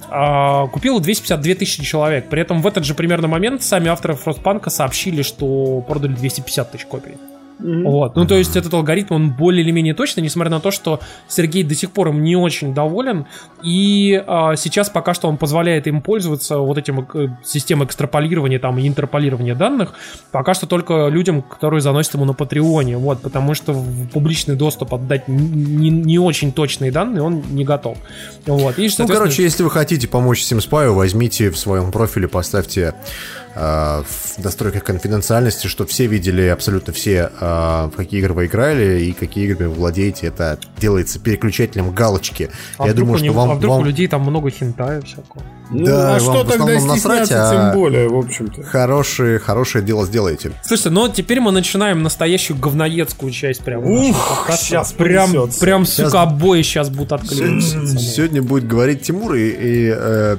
[0.08, 2.28] а, купил 252 тысячи человек.
[2.28, 6.86] При этом в этот же примерно момент сами авторы Фростпанка сообщили, что продали 250 тысяч
[6.86, 7.16] копий.
[7.58, 8.16] Вот.
[8.16, 11.62] Ну, то есть этот алгоритм, он более или менее точный, несмотря на то, что Сергей
[11.64, 13.26] до сих пор им не очень доволен.
[13.62, 18.78] И а, сейчас пока что он позволяет им пользоваться вот этим э, системой экстраполирования там,
[18.78, 19.94] и интерполирования данных,
[20.32, 22.98] пока что только людям, которые заносят ему на Патреоне.
[22.98, 27.96] Вот, потому что в публичный доступ отдать не, не очень точные данные он не готов.
[28.44, 28.78] Вот.
[28.78, 34.38] И, Ну, короче, если вы хотите помочь SimSpy, возьмите в своем профиле, поставьте э, в
[34.44, 37.44] настройках конфиденциальности, чтобы все видели абсолютно все, э,
[37.92, 40.26] в какие игры вы играли и какие игры вы владеете.
[40.26, 42.50] Это делается переключателем галочки.
[42.78, 45.00] а Я вдруг, думаю, что него- вам, а вдруг вам у людей там много хентая
[45.00, 45.42] всякого.
[45.70, 48.62] Ну, Да, а что тогда насрать, а- тем более, в общем-то.
[48.62, 50.52] хорошее, хорошее дело сделаете.
[50.62, 53.84] Слушайте, ну теперь мы начинаем настоящую говноедскую часть прям.
[53.84, 55.60] Ух, щас прям, понесется.
[55.60, 57.98] прям, Щас- сука, обои сейчас будут отклеиваться.
[57.98, 60.36] Сегодня будет говорить Тимур, и, и, э,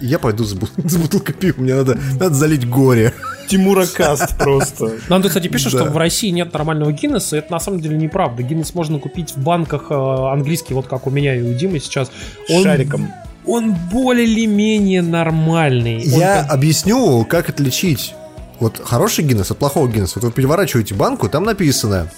[0.00, 1.60] я пойду с, бу- с бутылкой пива.
[1.60, 3.12] Мне надо, надо залить горе.
[3.48, 4.92] Тимура Каст просто.
[5.08, 5.80] Нам тут, кстати, пишут, Да.
[5.80, 7.36] что в России нет нормального Гиннесса.
[7.36, 8.42] Это на самом деле неправда.
[8.44, 12.10] Гиннес можно купить в банках э, английский, вот как у меня и у Димы сейчас.
[12.48, 13.10] Он, Шариком.
[13.46, 15.96] Он более или менее нормальный.
[15.96, 18.14] Он Я как- объясню, как отличить
[18.60, 20.20] вот хороший Гиннес от плохого Гиннеса.
[20.20, 22.08] Вот вы переворачиваете банку, там написано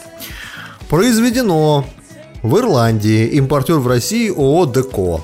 [0.90, 1.86] Произведено
[2.42, 5.20] в Ирландии, импортер в России ООО Деко.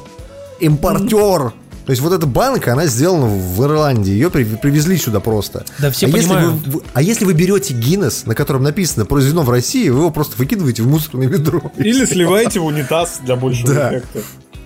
[0.61, 1.52] Импортер!
[1.88, 5.64] То есть вот эта банка, она сделана в Ирландии, ее при- привезли сюда просто.
[5.79, 6.66] Да все а если, понимают.
[6.66, 10.11] вы, вы- а если вы берете Гиннес, на котором написано произведено в России, вы его
[10.11, 11.62] просто выкидываете в мусорное ведро.
[11.79, 13.88] Или сливаете в унитаз для большего Да.
[13.88, 14.18] эффекта.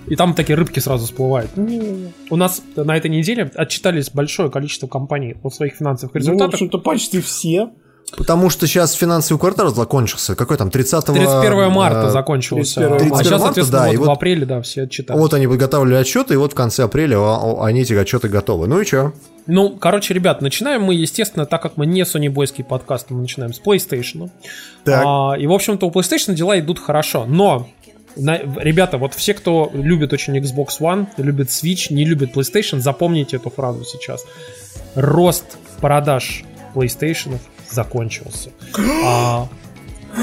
[0.09, 1.57] И там такие рыбки сразу всплывают.
[1.57, 2.13] Не-не-не.
[2.29, 6.55] У нас на этой неделе отчитались большое количество компаний о своих финансовых Ну, в результатах.
[6.55, 7.71] общем-то, почти все.
[8.17, 10.35] Потому что сейчас финансовый квартал закончился.
[10.35, 12.81] Какой там, 30 31 марта э, закончился.
[12.81, 15.21] 31 а 31 сейчас, марта, соответственно, да, вот и в вот- апреле, да, все отчитались.
[15.21, 18.67] Вот они подготавливали отчеты, и вот в конце апреля а- а- они эти отчеты готовы.
[18.67, 19.13] Ну и что?
[19.47, 23.53] Ну, короче, ребят, начинаем мы, естественно, так как мы не Sony Бойский подкаст, мы начинаем
[23.53, 24.31] с PlayStation.
[24.85, 25.03] Так.
[25.07, 27.25] А, и, в общем-то, у PlayStation дела идут хорошо.
[27.27, 27.69] Но,
[28.17, 33.37] на- ребята, вот все, кто любит очень Xbox One, любит Switch, не любит PlayStation, запомните
[33.37, 34.25] эту фразу сейчас.
[34.95, 36.45] Рост продаж
[36.75, 37.39] PlayStation
[37.73, 38.51] закончился.
[38.77, 39.49] А,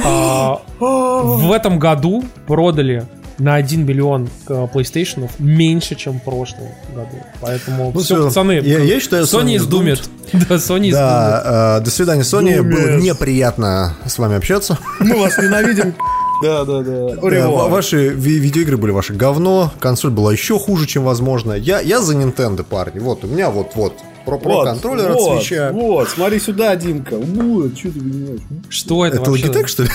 [0.06, 3.06] а, в этом году продали
[3.40, 7.18] на 1 миллион э, PlayStation меньше, чем в прошлом году.
[7.42, 10.10] Поэтому Ну все, пацаны, Я- я считаю, Sony Sony издумит.
[10.34, 10.94] Да, Sony издумит.
[10.94, 12.58] Да, э, до свидания, Sony.
[12.58, 12.76] Думец.
[12.78, 14.78] Было неприятно с вами общаться.
[15.00, 15.96] Мы вас ненавидим.
[16.42, 16.92] Да, да, да.
[16.92, 21.52] Э, ва- Ваши ви- видеоигры были ваше говно, консоль была еще хуже, чем возможно.
[21.52, 23.00] Я, я за Nintendo, парни.
[23.00, 23.94] Вот, у меня вот-вот
[24.38, 25.72] про, про контроллер вот, от свеча.
[25.72, 27.18] Вот, смотри сюда, Димка.
[27.18, 28.42] Вот, что ты понимаешь?
[28.70, 29.48] Что это, Это вообще?
[29.48, 29.90] Logitech, что ли?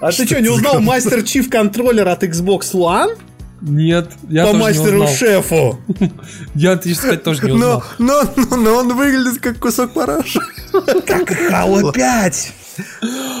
[0.00, 3.16] А ты что, не узнал Мастер Чиф контроллер от Xbox One?
[3.62, 5.14] Нет, я По тоже не мастеру узнал.
[5.14, 5.78] шефу.
[6.54, 7.82] Я, ты сказать, тоже не Но, узнал.
[7.98, 10.40] но, но, но он выглядит как кусок параша.
[10.74, 12.52] Halo 5.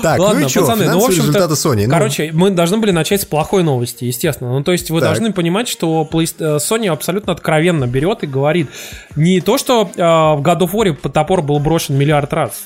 [0.02, 1.86] Так, Ладно, ну и что, пацаны, ну, в общем-то, результаты Sony.
[1.86, 4.52] Ну, короче, мы должны были начать с плохой новости, естественно.
[4.52, 5.10] Ну, то есть вы Так.
[5.10, 8.68] должны понимать, что э, Sony абсолютно откровенно берет и говорит
[9.16, 12.64] не то, что э, в God of War топор был брошен миллиард раз,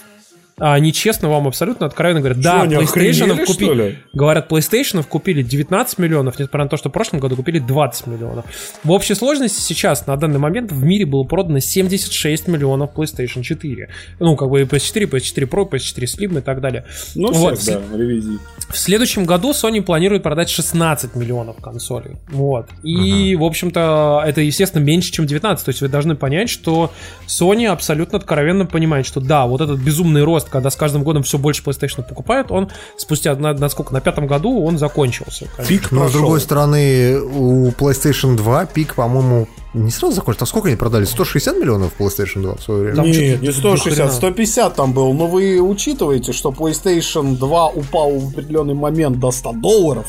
[0.61, 3.99] а они честно вам абсолютно откровенно говорят, да, они PlayStation что купили, ли?
[4.13, 8.45] говорят, PlayStation купили 19 миллионов, несмотря на то, что в прошлом году купили 20 миллионов.
[8.85, 13.89] В общей сложности сейчас, на данный момент, в мире было продано 76 миллионов PlayStation 4.
[14.19, 16.85] Ну, как бы PS4, PS4 Pro, PS4 Slim и так далее.
[17.15, 18.39] Ну, Вот, всех, да, ревизий.
[18.69, 22.17] в следующем году Sony планирует продать 16 миллионов консолей.
[22.29, 22.69] Вот.
[22.83, 25.65] И, в общем-то, это, естественно, меньше, чем 19.
[25.65, 26.93] То есть вы должны понять, что
[27.27, 31.39] Sony абсолютно откровенно понимает, что да, вот этот безумный рост, когда с каждым годом все
[31.39, 35.49] больше PlayStation покупают, он спустя, на, на сколько, на пятом году он закончился.
[35.67, 40.45] Пик Но с другой стороны, у PlayStation 2 пик, по-моему, не сразу закончился.
[40.45, 41.05] А сколько они продали?
[41.05, 42.97] 160 миллионов PlayStation 2 в свое время?
[42.97, 44.13] Там Нет, что-то не до 160, хрена.
[44.13, 45.13] 150 там был.
[45.13, 50.07] Но вы учитываете, что PlayStation 2 упал в определенный момент до 100 долларов.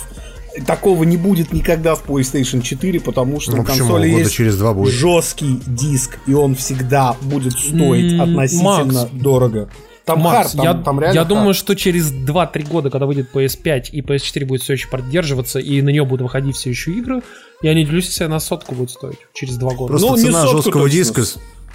[0.68, 3.88] Такого не будет никогда в PlayStation 4, потому что Ну, почему?
[3.88, 4.94] консоли Года есть через два будет.
[4.94, 9.12] жесткий диск, и он всегда будет стоить М, относительно Макс.
[9.14, 9.70] дорого.
[10.14, 11.30] Там Макс, хард, там, я, там реально я хард.
[11.30, 15.82] думаю, что через 2-3 года, когда выйдет PS5 и PS4 будет все еще поддерживаться, и
[15.82, 17.22] на нее будут выходить все еще игры,
[17.62, 19.88] я не делюсь, если она сотку будет стоить через 2 года.
[19.94, 21.24] Просто Ну, не цена сотку жесткого диска...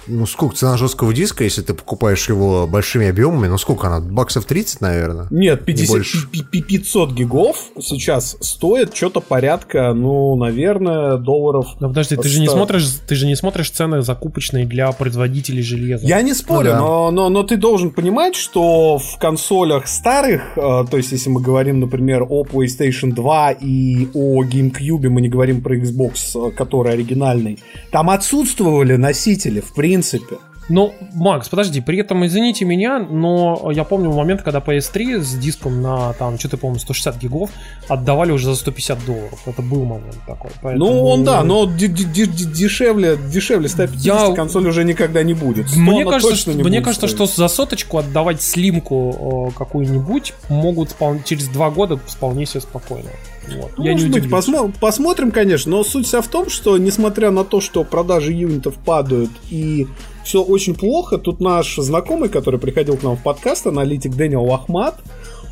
[0.07, 3.47] Ну, сколько цена жесткого диска, если ты покупаешь его большими объемами?
[3.47, 3.99] Ну, сколько она?
[3.99, 5.27] Баксов 30, наверное?
[5.31, 6.27] Нет, 50, больше.
[6.31, 11.67] пи- пи- 500 гигов сейчас стоит что-то порядка, ну, наверное, долларов.
[11.79, 12.55] Но подожди, ты же не 100.
[12.55, 16.05] смотришь, ты же не смотришь цены закупочные для производителей железа.
[16.07, 16.79] Я не спорю, Ну да.
[16.79, 21.41] но, но, но ты должен понимать, что в консолях старых, э, то есть если мы
[21.41, 26.93] говорим, например, о PlayStation 2 и о GameCube, мы не говорим про Xbox, э, который
[26.93, 27.59] оригинальный,
[27.91, 29.96] там отсутствовали носители, в принципе.
[29.97, 30.37] принципе
[30.69, 35.81] Ну, Макс, подожди, при этом, извините меня, но я помню момент, когда PS3 с диском
[35.81, 37.51] на, там, что-то, по-моему, 160 гигов
[37.87, 39.39] отдавали уже за 150 долларов.
[39.45, 40.51] Это был момент такой.
[40.61, 40.85] Поэтому...
[40.85, 45.33] Ну, он да, но ди- ди- ди- дешевле, дешевле 150 Я- консоль уже никогда не
[45.33, 45.69] будет.
[45.69, 47.29] 100 Мне кажется, что, не мне кажется, стоить.
[47.29, 53.09] что за соточку отдавать слимку э, какую-нибудь могут через два года вполне себе спокойно.
[53.57, 53.71] Вот.
[53.77, 57.45] Ну, Я может быть, посмо- посмотрим, конечно, но суть вся в том, что несмотря на
[57.45, 59.87] то, что продажи юнитов падают и
[60.27, 64.95] все очень плохо, тут наш знакомый, который приходил к нам в подкаст, аналитик Дэниел Ахмат,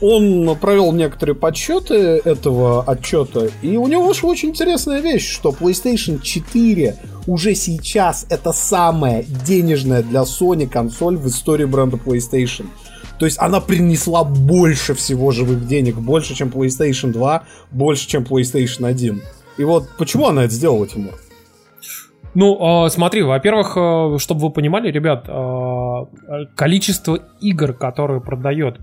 [0.01, 6.21] он провел некоторые подсчеты этого отчета, и у него вышла очень интересная вещь, что PlayStation
[6.21, 12.65] 4 уже сейчас это самая денежная для Sony консоль в истории бренда PlayStation.
[13.17, 18.85] То есть она принесла больше всего живых денег, больше, чем PlayStation 2, больше, чем PlayStation
[18.85, 19.21] 1.
[19.57, 21.13] И вот почему она это сделала, Тимур?
[22.35, 28.79] Ну, э, смотри, во-первых, э, чтобы вы понимали, ребят, э, количество игр, которые продает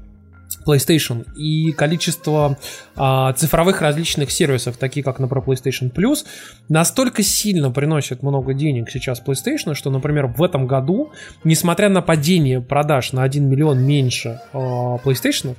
[0.67, 2.59] PlayStation и количество
[2.95, 6.27] а, цифровых различных сервисов, такие как, например, PlayStation Plus,
[6.69, 11.13] настолько сильно приносит много денег сейчас PlayStation, что, например, в этом году,
[11.45, 15.57] несмотря на падение продаж на 1 миллион меньше а, PlayStation,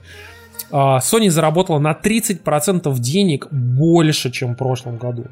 [0.71, 5.25] а, Sony заработала на 30% денег больше, чем в прошлом году.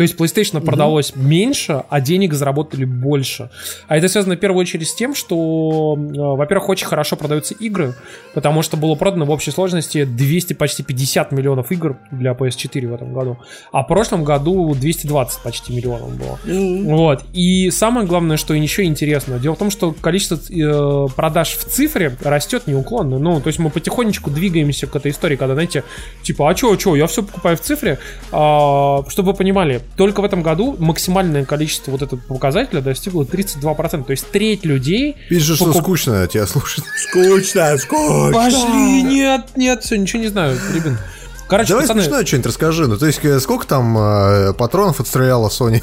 [0.00, 3.50] То есть PlayStation продалось меньше, а денег заработали больше.
[3.86, 7.94] А это связано в первую очередь с тем, что, э, во-первых, очень хорошо продаются игры,
[8.32, 12.94] потому что было продано в общей сложности 200, почти 50 миллионов игр для PS4 в
[12.94, 13.36] этом году.
[13.72, 16.38] А в прошлом году 220 почти миллионов было.
[16.46, 17.22] Вот.
[17.34, 22.16] И самое главное, что еще интересно, дело в том, что количество э, продаж в цифре
[22.24, 23.18] растет неуклонно.
[23.18, 25.84] Ну, то есть мы потихонечку двигаемся к этой истории, когда, знаете,
[26.22, 27.98] типа, а чё, чё, я все покупаю в цифре.
[28.32, 34.04] А, чтобы вы понимали, только в этом году максимальное количество вот этого показателя достигло 32%.
[34.04, 35.16] То есть треть людей...
[35.38, 36.84] Что покуп- скучно тебя слушать.
[37.08, 38.32] Скучно, скучно.
[38.32, 40.98] Пошли, нет, нет, все, ничего не знаю, ребят.
[41.48, 42.86] Короче, Давай пацаны, смешное что-нибудь расскажи.
[42.86, 45.80] Ну, то есть, э, сколько там э, патронов отстреляла Sony?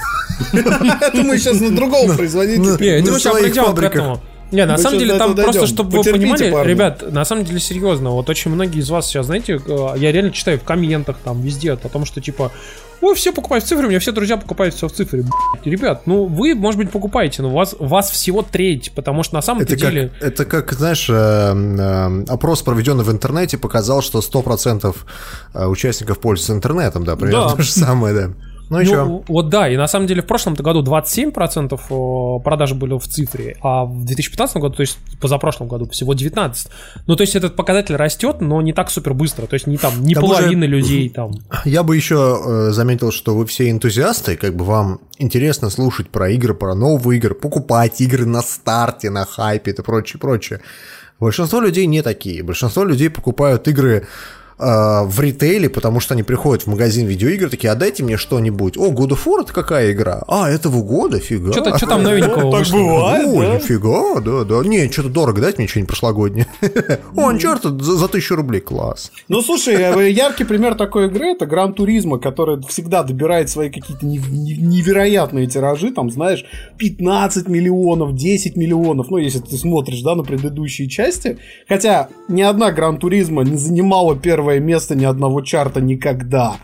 [0.53, 2.77] Я думаю, сейчас на другого производителя.
[2.77, 4.21] Не, это мы сейчас придем к этому.
[4.51, 6.69] Не, на Мы самом деле там просто, чтобы вы понимали, парни.
[6.69, 10.31] ребят, на самом деле серьезно, вот очень многие из вас сейчас, знаете, э, я реально
[10.31, 12.53] читаю в комментах там везде о том, что типа,
[13.01, 15.21] ой, все покупают в цифре, у меня все друзья покупают все в цифре.
[15.21, 19.35] Блядь, Ребят, ну вы, может быть, покупаете, но у вас, вас всего треть, потому что
[19.35, 20.11] на самом Это как, деле...
[20.19, 24.95] это как, знаешь, э, э, опрос, проведенный в интернете, показал, что 100%
[25.53, 27.55] э, участников пользуются интернетом, да, примерно Да.
[27.55, 28.29] то же самое, да.
[28.69, 29.23] Ну и Ну, чё?
[29.27, 33.55] вот да, и на самом деле в прошлом году 27% э, продажи были в цифре,
[33.61, 36.67] а в 2015 году, то есть позапрошлом году, всего 19%.
[37.07, 40.03] Ну, то есть этот показатель растет, но не так супер быстро, то есть не там,
[40.03, 41.31] не К тому же- людей там.
[41.65, 46.29] Я бы еще э, заметил, что вы все энтузиасты, как бы вам интересно слушать про
[46.29, 50.59] игры, про новые игры, покупать игры на старте, на хайпе и прочее, прочее.
[51.19, 52.43] Большинство людей не такие.
[52.43, 54.05] Большинство людей покупают игры
[54.59, 58.77] в ритейле, потому что они приходят в магазин видеоигр, такие, а дайте мне что-нибудь.
[58.77, 60.23] О, God of War это какая игра?
[60.27, 61.19] А, этого года?
[61.19, 61.51] Фига.
[61.51, 63.55] Что-то, что там новенького Так бывает, да?
[63.55, 64.67] нифига, да, да.
[64.67, 66.47] Не, что-то дорого, дайте мне что-нибудь прошлогоднее.
[67.15, 69.11] О, Uncharted за, тысячу рублей, класс.
[69.27, 74.05] Ну, слушай, э, яркий пример такой игры это Гран Туризма, которая всегда добирает свои какие-то
[74.05, 76.45] нев- нев- невероятные тиражи, там, знаешь,
[76.77, 81.37] 15 миллионов, 10 миллионов, ну, если ты смотришь, да, на предыдущие части.
[81.67, 86.57] Хотя ни одна Гран Туризма не занимала первое место ни одного чарта никогда.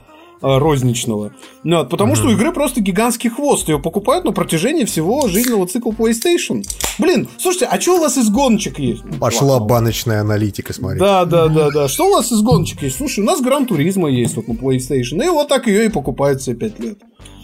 [0.45, 1.31] э, розничного.
[1.63, 3.69] Ну, вот, потому что у игры просто гигантский хвост.
[3.69, 6.63] Ее покупают на протяжении всего жизненного цикла PlayStation.
[6.99, 9.03] Блин, слушайте, а что у вас из гоночек есть?
[9.21, 10.99] Пошла баночная аналитика, смотри.
[10.99, 11.87] Да, да, да, да.
[11.87, 12.97] Что у вас из гоночек есть?
[12.97, 15.23] Слушай, у нас Гран Туризма есть вот на PlayStation.
[15.25, 16.97] И вот так ее и покупают все 5 лет.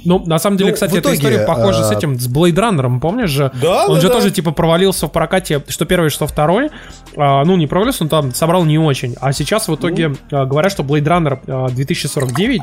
[0.05, 2.27] Ну, на самом деле, Ну, кстати, в эта итоге, история похожа с а, этим, с
[2.27, 3.51] Blade Runner, помнишь же?
[3.61, 4.13] Да, Он да, же да.
[4.13, 6.69] тоже, типа, провалился в прокате, что первый, что второй.
[7.17, 9.15] А, ну, не провалился, он там собрал не очень.
[9.19, 12.61] А сейчас в итоге а, говорят, что Blade Runner а, 2049,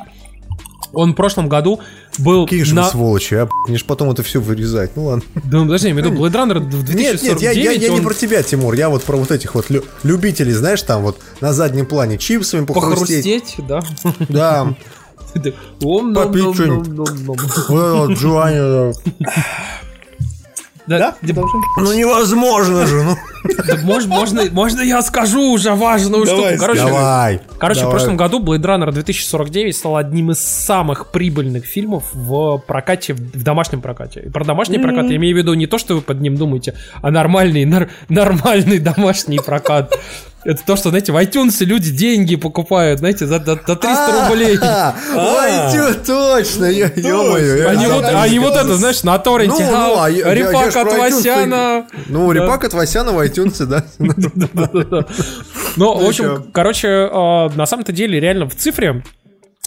[0.92, 1.80] он в прошлом году
[2.18, 2.88] был Какие же вы на...
[2.88, 3.48] сволочи, а?
[3.68, 4.92] Мне ж потом это все вырезать.
[4.96, 5.22] Ну ладно.
[5.34, 7.72] Да, ну, подожди, я имею в виду, Blade Runner в 2049, Нет, нет, я, я,
[7.72, 8.74] я не он про тебя, Тимур.
[8.74, 12.64] Я вот про вот этих вот лю- любителей, знаешь, там вот на заднем плане чипсами
[12.64, 13.24] похрустеть.
[13.24, 13.80] похрустеть, да.
[14.28, 14.74] Да.
[16.14, 16.88] Попить что-нибудь.
[17.26, 19.42] Вот это вот жевание, да.
[20.86, 21.16] Да,
[21.78, 23.16] Ну невозможно же, ну.
[23.82, 26.60] Может, можно, можно я скажу уже важную Давай, штуку.
[26.60, 27.40] Короче, Давай.
[27.58, 27.92] Короче, Давай.
[27.94, 33.42] в прошлом году Blade Runner 2049 стал одним из самых прибыльных фильмов в прокате, в
[33.42, 34.22] домашнем прокате.
[34.26, 36.74] И про домашний прокат я имею в виду не то, что вы под ним думаете,
[37.02, 39.98] а нормальный, нар- нормальный домашний прокат.
[40.46, 44.58] Это то, что, знаете, в iTunes люди деньги покупают, знаете, за, за- за 300 рублей.
[45.18, 47.68] А, тё, точно, ё-моё.
[47.68, 49.64] Они вот, вот это, знаешь, на торренте.
[49.64, 51.86] Ну, ну, а Репак от iTunes Васяна.
[52.06, 53.84] Ну, репак от Васяна в iTunes, да.
[55.76, 56.08] Ну, в чё?
[56.08, 57.08] общем, короче,
[57.54, 59.02] на самом-то деле, реально в цифре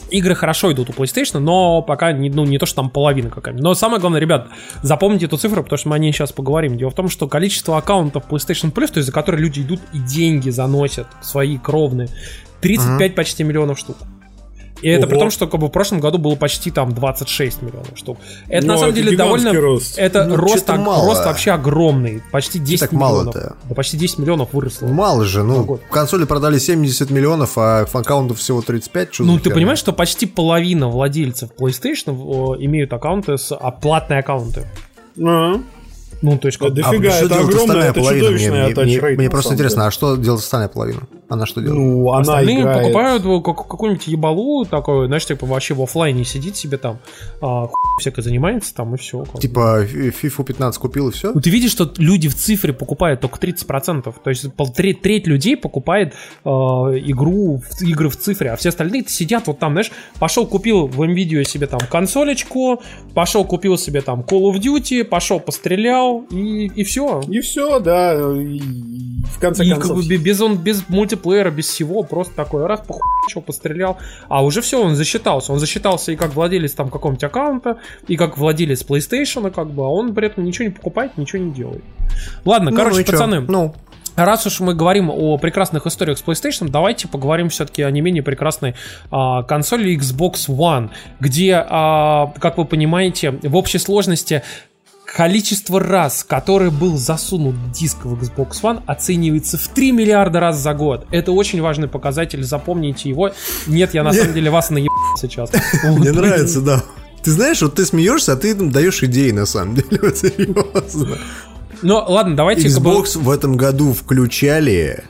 [0.10, 3.63] игры хорошо идут у PlayStation, но пока не, ну, не то, что там половина какая-нибудь.
[3.63, 4.48] Но самое главное, ребят,
[4.82, 6.78] запомните эту цифру, потому что мы о ней сейчас поговорим.
[6.78, 10.00] Дело в том, что количество аккаунтов PlayStation Plus, то есть за которые люди идут и
[10.00, 12.10] деньги заносят свои кровные,
[12.62, 13.98] 35 почти миллионов штук.
[14.82, 15.10] И это Ого.
[15.12, 18.18] при том, что как бы, в прошлом году было почти там 26 миллионов штук.
[18.48, 19.54] Это Ну, на самом это деле довольно...
[19.54, 19.98] рост.
[19.98, 21.06] Это Ну, рост, ог- мало.
[21.06, 22.24] рост вообще огромный.
[22.32, 23.36] Почти 10 так миллионов.
[23.36, 23.56] мало-то?
[23.68, 24.88] Да, почти 10 миллионов выросло.
[24.88, 25.82] Мало же, ну, год.
[25.92, 29.13] консоли продали 70 миллионов, а аккаунтов всего 35.
[29.13, 29.56] Что Ну, ты херня?
[29.56, 34.65] понимаешь, что почти половина владельцев PlayStation э, имеют аккаунты с а, платные аккаунты.
[35.18, 35.62] Ага.
[36.22, 38.12] Ну, то есть, как- Да А дофига, что это огромная, это половина?
[38.12, 41.02] Мне, чудовищная мне- мне- мне на просто интересно, а что делает остальная половина?
[41.30, 41.80] Она что делает?
[41.80, 42.82] Ну, она Остальные играет.
[42.84, 46.98] покупают как- какую-нибудь ебалу такое, знаешь, типа вообще в оффлайне сидит себе там,
[47.39, 49.24] а, хуй всякое занимается там и все.
[49.39, 51.32] Типа FIFA 15 купил и все?
[51.34, 54.15] Ну, ты видишь, что люди в цифре покупают только 30%.
[54.24, 56.13] То есть пол- треть, треть людей покупает
[56.46, 60.88] э, игру, в- игры в цифре, а все остальные сидят вот там, знаешь, пошел купил
[60.88, 62.82] в NVIDIA себе там консолечку,
[63.13, 67.22] пошел купил себе там Call of Duty, пошел пострелял и, и все.
[67.28, 68.13] И все, да.
[68.36, 68.60] и
[69.30, 69.98] в конце И концов.
[69.98, 70.84] как бы без, он, без
[71.19, 73.01] мультиплеера, без всего, просто такой раз похуй,
[73.45, 73.97] пострелял.
[74.27, 75.53] А уже все, он засчитался.
[75.53, 77.77] Он засчитался и как владелец там какого-нибудь аккаунта,
[78.08, 81.51] и как владелец PlayStation, как бы, а он при этом ничего не покупает, ничего не
[81.51, 81.84] делает.
[82.45, 83.12] Ладно, Ну, короче, и чё?
[83.12, 83.75] пацаны, Ну,
[84.15, 88.23] раз уж мы говорим о прекрасных историях с PlayStation, давайте поговорим все-таки о не менее
[88.23, 88.75] прекрасной
[89.12, 94.43] а, консоли Xbox One, где, а, как вы понимаете, в общей сложности
[95.15, 100.74] количество раз, который был засунут диск в Xbox One, оценивается в 3 миллиарда раз за
[100.74, 101.06] год.
[101.12, 103.32] Это очень важный показатель, запомните его.
[103.67, 105.52] Нет, я на самом деле вас наебал сейчас.
[105.84, 106.84] мне нравится, да.
[107.24, 111.17] Ты знаешь, вот ты смеешься, а ты даешь идеи на самом деле, вот серьезно.
[111.82, 112.67] Ну, ладно, давайте.
[112.67, 115.04] Xbox в этом году включали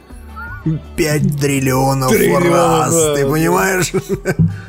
[0.97, 3.15] 5 триллионов Триллионов, раз, да.
[3.15, 3.91] ты понимаешь?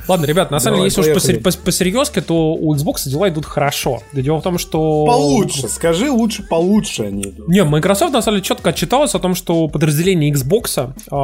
[0.09, 1.39] Ладно, ребят, на самом Давай, деле, если уж поехали.
[1.39, 4.01] посер- пос- посерьезке, то у Xbox дела идут хорошо.
[4.13, 5.05] Дело в том, что...
[5.07, 7.49] Получше, скажи лучше получше они идут.
[7.49, 11.17] Не, Microsoft на самом деле четко отчиталась о том, что подразделение Xbox а,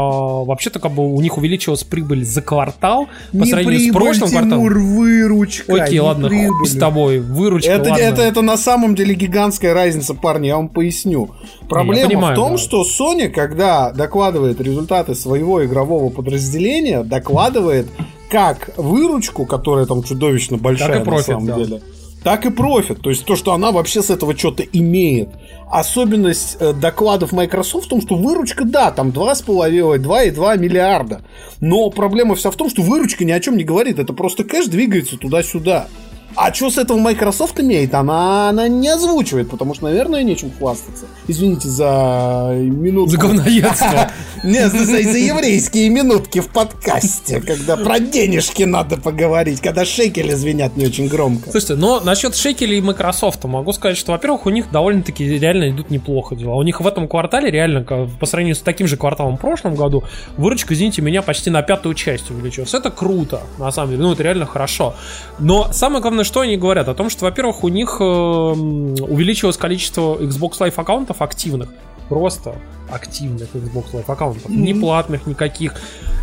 [0.45, 4.65] вообще-то как бы у них увеличилась прибыль за квартал по сравнению с прошлым кварталом.
[4.97, 5.73] выручка.
[5.75, 6.67] Окей, не ладно, прибыль.
[6.69, 8.03] с тобой, выручка, Это, ладно.
[8.03, 11.31] это, это на самом деле гигантская разница, парни, я вам поясню.
[11.69, 12.59] Проблема понимаю, в том, да.
[12.59, 17.87] что Sony, когда докладывает результаты своего игрового подразделения, докладывает
[18.31, 21.55] как выручку, которая там чудовищно большая Так и профит, на самом да.
[21.57, 21.83] деле,
[22.27, 23.01] так и профит.
[23.03, 25.29] То есть то, что она вообще с этого что-то имеет.
[25.71, 31.23] Особенность э, докладов Microsoft в том, что выручка, да, там 2,5, 2,2 миллиарда.
[31.61, 34.01] Но проблема вся в том, что выручка ни о чем не говорит.
[34.01, 35.87] Это просто кэш двигается туда-сюда.
[36.35, 41.07] А что с этого Microsoft имеет, она, она не озвучивает, потому что, наверное, нечем хвастаться.
[41.29, 43.11] Извините за минутку.
[43.11, 44.11] За говноедство.
[44.45, 50.87] Нет, за, еврейские минутки в подкасте, когда про денежки надо поговорить, когда шекели звенят не
[50.87, 51.51] очень громко.
[51.51, 55.91] Слушайте, но насчет шекелей и Microsoft могу сказать, что, во-первых, у них довольно-таки реально идут
[55.91, 56.55] неплохо дела.
[56.55, 60.05] У них в этом квартале реально, по сравнению с таким же кварталом в прошлом году,
[60.37, 62.75] выручка, извините меня, почти на пятую часть увеличилась.
[62.75, 64.03] Это круто, на самом деле.
[64.03, 64.95] Ну, это реально хорошо.
[65.39, 66.89] Но самое главное, что они говорят?
[66.89, 71.73] О том, что, во-первых, у них эм, увеличилось количество Xbox Live аккаунтов активных.
[72.09, 72.55] просто
[72.91, 75.75] активных Xbox Live аккаунтов, не платных никаких.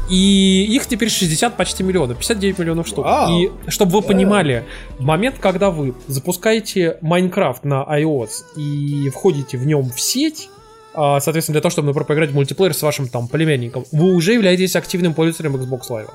[0.09, 3.05] И их теперь 60 почти миллионов, 59 миллионов штук.
[3.05, 3.31] Вау.
[3.31, 4.65] И чтобы вы понимали,
[4.99, 10.49] в момент, когда вы запускаете Майнкрафт на iOS и входите в нем в сеть,
[10.93, 14.33] а, соответственно, для того, чтобы, например, поиграть в мультиплеер с вашим там племянником, вы уже
[14.33, 16.09] являетесь активным пользователем Xbox Live.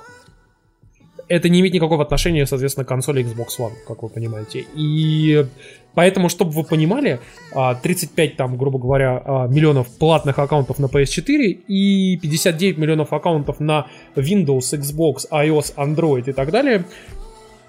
[1.28, 4.64] Это не имеет никакого отношения, соответственно, к консоли Xbox One, как вы понимаете.
[4.74, 5.46] И
[5.94, 7.20] поэтому, чтобы вы понимали,
[7.52, 13.60] а, 35 там, грубо говоря, а, миллионов платных аккаунтов на PS4 и 59 миллионов аккаунтов
[13.60, 16.84] на Windows, Xbox, iOS, Android и так далее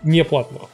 [0.04, 0.70] не платного.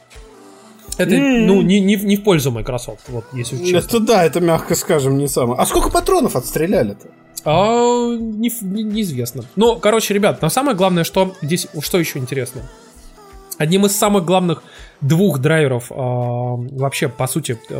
[0.98, 3.76] Это, ну, не, не, не в пользу Microsoft, вот, если честно.
[3.76, 5.60] Это да, это мягко скажем не самое.
[5.60, 7.08] А сколько патронов отстреляли-то?
[7.44, 9.44] А, не, не- неизвестно.
[9.56, 12.62] Ну, короче, ребят, но самое главное, что здесь, что еще интересно.
[13.58, 14.62] Одним из самых главных
[15.00, 17.74] двух драйверов а, вообще, по сути, а,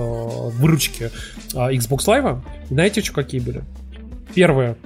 [0.51, 1.11] выручки
[1.55, 3.63] а, Xbox Live, знаете, что какие были?
[4.35, 4.77] Первое.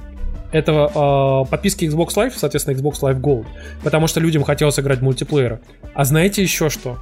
[0.53, 3.47] Это а, подписки Xbox Live, соответственно, Xbox Live Gold.
[3.85, 5.61] Потому что людям хотелось играть в мультиплеер.
[5.95, 6.99] А знаете еще что?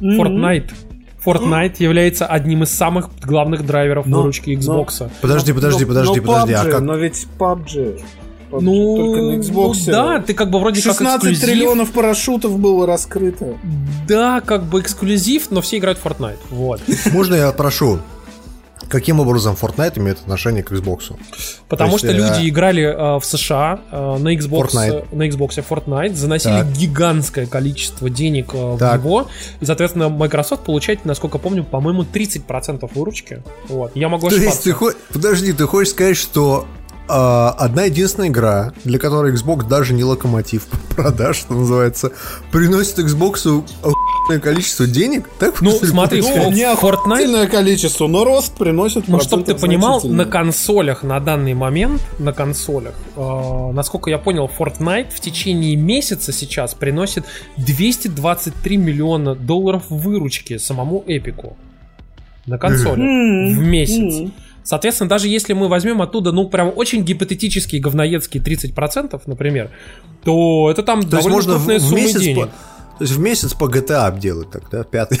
[0.00, 0.70] Fortnite.
[1.24, 5.10] Fortnite является одним из самых главных драйверов Но- выручки но- Xbox.
[5.20, 8.00] Подожди, Но- подожди, но- подожди, но подожди, а PUBG, как- Но ведь PUBG.
[8.50, 9.74] PUBG Ну, только на Xbox.
[9.86, 11.44] ну да, ты как бы вроде как 16 эксклюзив.
[11.44, 13.54] триллионов парашютов было раскрыто.
[14.08, 16.38] Да, как бы эксклюзив, но все играют в Fortnite.
[16.50, 16.80] Вот.
[17.12, 17.98] Можно я прошу?
[18.90, 21.12] Каким образом Fortnite имеет отношение к Xbox?
[21.68, 25.14] Потому есть, что э, люди играли э, в США э, на Xbox, Fortnite.
[25.14, 26.72] на Xbox Fortnite, заносили Так.
[26.72, 29.00] гигантское количество денег э, в Так.
[29.00, 29.28] него,
[29.60, 33.42] и, соответственно, Microsoft получает, насколько помню, по-моему, 30% выручки.
[33.68, 33.92] Вот.
[33.94, 34.64] Я могу То есть ошибаться.
[34.64, 36.66] ты хо- Подожди, ты хочешь сказать, что
[37.10, 42.12] одна единственная игра, для которой Xbox даже не локомотив продаж, что называется,
[42.52, 43.64] приносит Xbox
[44.38, 45.28] количество денег?
[45.38, 50.24] Так Ну, смотри, Ну, не Fortnite количество, но рост приносит Ну, чтобы ты понимал, на
[50.24, 56.74] консолях на данный момент, на консолях, э, насколько я понял, Fortnite в течение месяца сейчас
[56.74, 57.24] приносит
[57.56, 61.56] 223 миллиона долларов выручки самому Эпику.
[62.46, 63.02] На консоли.
[63.02, 64.20] М, В месяц.
[64.20, 64.32] м.
[64.62, 69.70] Соответственно, даже если мы возьмем оттуда, ну, прям очень гипотетические говноедские 30%, например,
[70.24, 72.46] то это там То довольно суммы месяц денег.
[72.46, 72.50] по,
[73.00, 74.84] то есть в месяц по GTA обделать так, да?
[74.84, 75.18] Пятый.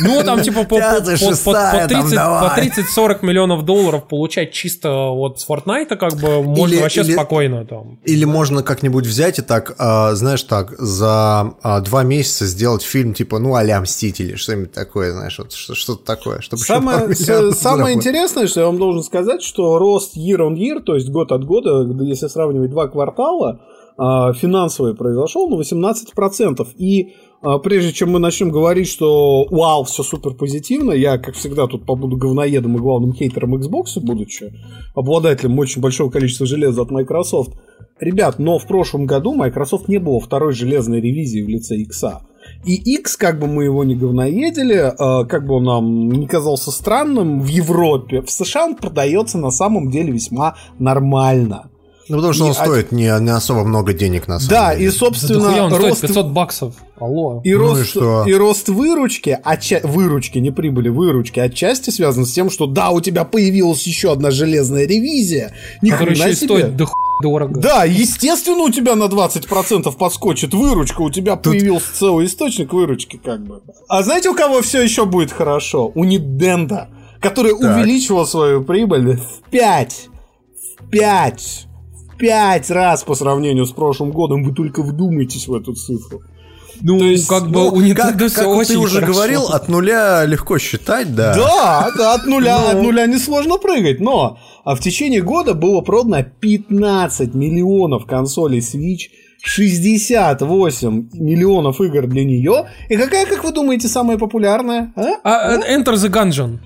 [0.00, 2.70] Ну, там типа по, по, Пятая, по- по- шестая, по там 30 давай.
[2.70, 7.14] по 30-40 миллионов долларов получать чисто вот с Fortnite, как бы можно Или- вообще или-
[7.14, 7.98] спокойно там.
[8.04, 13.12] Или можно как-нибудь взять и так, а, знаешь, так, за а, два месяца сделать фильм
[13.12, 16.40] типа, ну, а-ля Мстители, что-нибудь такое, знаешь, вот что- что-то такое.
[16.42, 20.80] Чтобы Самое, миллиардов самое интересное, что я вам должен сказать, что рост year on year,
[20.80, 26.66] то есть год от года, если сравнивать два квартала, а, финансовый произошел на 18%.
[26.76, 31.66] И а, прежде чем мы начнем говорить, что вау, все супер позитивно, я, как всегда,
[31.66, 34.52] тут побуду говноедом и главным хейтером Xbox, будучи
[34.94, 37.52] обладателем очень большого количества железа от Microsoft.
[38.00, 42.04] Ребят, но в прошлом году Microsoft не было второй железной ревизии в лице X.
[42.64, 46.70] И X, как бы мы его не говноедили, э, как бы он нам не казался
[46.70, 51.70] странным, в Европе, в США он продается на самом деле весьма нормально.
[52.08, 54.74] Ну, потому что И он один- стоит не, не особо много денег на самом Да,
[54.74, 54.84] деле.
[54.86, 56.74] и, Да собственно, дохуя он стоит рост 500 баксов.
[57.00, 57.40] Алло.
[57.44, 58.24] И, Ну и рост, что?
[58.26, 63.00] и рост выручки, отча- выручки, не прибыли, выручки, отчасти связан с тем, что да, у
[63.00, 65.52] тебя появилась еще одна железная ревизия.
[65.82, 66.46] Ни хрена еще и себе.
[66.46, 67.60] стоит до хуя дорого.
[67.60, 73.44] Да, естественно, у тебя на 20% подскочит выручка, у тебя появился целый источник выручки, как
[73.44, 73.62] бы.
[73.88, 75.90] А знаете, у кого все еще будет хорошо?
[75.94, 76.86] У Nintendo,
[77.20, 80.08] который увеличивал свою прибыль в 5,
[80.78, 81.66] в 5,
[82.18, 84.42] 5 раз по сравнению с прошлым годом.
[84.42, 86.22] Вы только вдумайтесь в эту цифру.
[86.82, 89.12] Ну, То есть, как бы Ну, у Nintendo как, как очень ты уже хорошо.
[89.14, 91.34] говорил, от нуля легко считать, да.
[91.34, 92.68] Да, от нуля, Ну.
[92.78, 99.08] от нуля несложно прыгать, но а в течение года было продано 15 миллионов консолей Switch,
[99.42, 102.68] 68 миллионов игр для нее.
[102.90, 104.92] И какая, как вы думаете, самая популярная?
[104.96, 105.06] а?
[105.24, 106.58] А, э, Enter the Gungeon.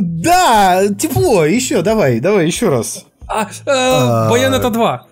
[0.00, 3.04] Да, тепло, еще, давай, давай, еще раз.
[3.28, 5.06] А, э, Bayonetta 2.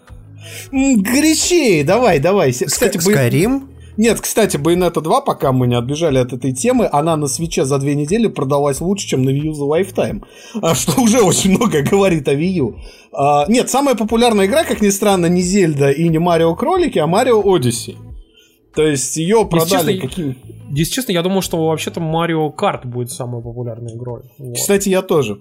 [0.73, 2.53] М, Горячее, давай, давай.
[2.53, 3.71] Кстати, Скайрим?
[3.97, 7.79] Нет, кстати, Bayonetta 2, пока мы не отбежали от этой темы, она на свече за
[7.79, 10.23] две недели продалась лучше, чем на Wii U за Lifetime.
[10.61, 12.77] А, Что уже очень много говорит о Wii U.
[13.13, 17.07] А, нет, самая популярная игра, как ни странно, не Зельда и не Марио Кролики, а
[17.07, 17.97] Марио Odyssey.
[18.75, 20.37] То есть ее продали честно, каким...
[20.71, 24.25] Если честно, я думал, что вообще-то Mario Kart будет самой популярной игрой.
[24.39, 24.57] Вот.
[24.57, 25.41] Кстати, я тоже.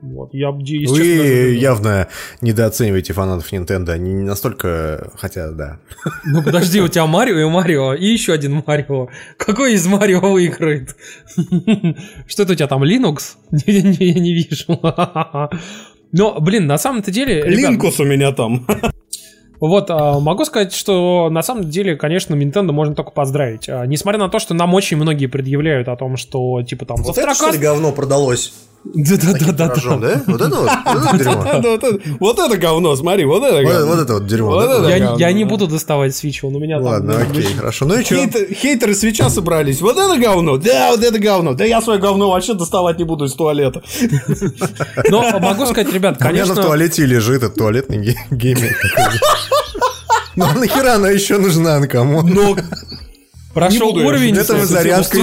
[0.00, 0.32] Вот.
[0.32, 2.08] Я, если Вы честно, даже- явно
[2.40, 3.90] недооцениваете фанатов Nintendo.
[3.90, 5.10] Они не настолько...
[5.16, 5.78] Хотя, да.
[6.24, 9.08] Ну подожди, у тебя Марио и Марио, и еще один Марио.
[9.36, 10.96] Какой из Марио выиграет?
[12.26, 13.36] Что это у тебя там, Linux?
[13.50, 13.82] Я
[14.14, 14.78] не вижу.
[16.12, 17.42] Но, блин, на самом-то деле...
[17.42, 18.66] Линкус у меня там.
[19.60, 23.68] Вот, а, могу сказать, что на самом деле, конечно, Nintendo можно только поздравить.
[23.68, 27.18] А, Несмотря на то, что нам очень многие предъявляют о том, что, типа, там, Вот
[27.18, 28.52] это, что ли, говно продалось?
[28.94, 30.22] Да-да-да-да.
[30.26, 30.70] Вот это вот?
[30.84, 31.42] Вот это дерьмо?
[31.42, 33.86] Вот это- Вот это говно, смотри, вот это Вот говно.
[33.86, 35.16] вот это вот дерьмо.
[35.18, 36.84] Я, не буду доставать свич, он у меня там...
[36.86, 37.84] Ладно, окей, хорошо.
[37.86, 38.14] Ну и что?
[38.16, 39.80] Хейтер- хейтеры свеча собрались.
[39.80, 40.56] Вот это говно.
[40.56, 41.54] Да, вот это говно.
[41.54, 43.82] Да я свое говно вообще доставать не буду из туалета.
[45.10, 46.54] Но могу сказать, ребят, У меня конечно...
[46.54, 48.76] на туалете лежит этот туалетный ге- геймер.
[50.36, 52.22] Ну а нахера она еще нужна, на кому?
[52.22, 52.54] Но
[53.58, 55.16] Прошел Не уровень, Это вы зарядка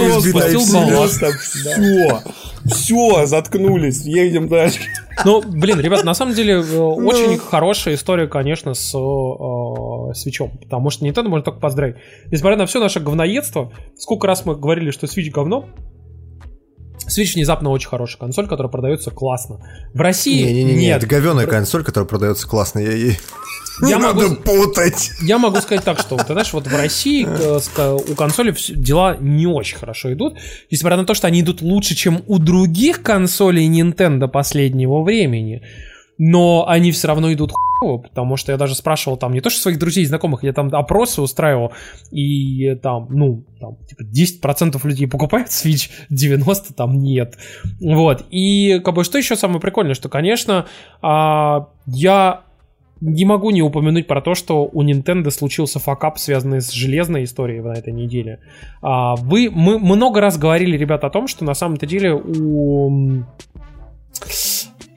[1.39, 2.21] все.
[2.65, 4.01] Все, заткнулись.
[4.05, 4.79] Едем дальше.
[5.23, 10.57] Ну, блин, ребят, на самом деле э, очень хорошая история, конечно, с э, свечом.
[10.57, 11.95] Потому что Nintendo можно только поздравить.
[12.31, 15.69] Несмотря на все наше говноедство, сколько раз мы говорили, что Switch говно,
[17.07, 19.59] Switch внезапно очень хорошая консоль, которая продается классно.
[19.93, 20.97] В России Не-не-не, нет.
[20.97, 22.79] это говёная консоль, которая продается классно.
[22.79, 23.19] Я ей-
[23.81, 25.11] Не Я могу- надо путать.
[25.21, 29.17] Я могу сказать так, что, ты знаешь, вот в России э, у консоли вс- дела
[29.19, 30.37] не очень хорошо идут,
[30.71, 35.61] несмотря на то, что они идут лучше, чем у других консолей Nintendo последнего времени.
[36.17, 39.59] Но они все равно идут хуево, потому что я даже спрашивал там не то, что
[39.61, 41.73] своих друзей и знакомых, я там опросы устраивал,
[42.09, 47.35] и там, ну, там, типа 10% людей покупают Switch, 90% там нет.
[47.81, 48.23] Вот.
[48.31, 50.67] И, как бы, что еще самое прикольное, что, конечно,
[51.01, 52.43] а, я
[53.01, 57.61] не могу не упомянуть про то, что у Nintendo случился факап, связанный с железной историей
[57.61, 58.39] на этой неделе.
[58.81, 63.23] А, Вы, мы много раз говорили, ребят, о том, что на самом-то деле у...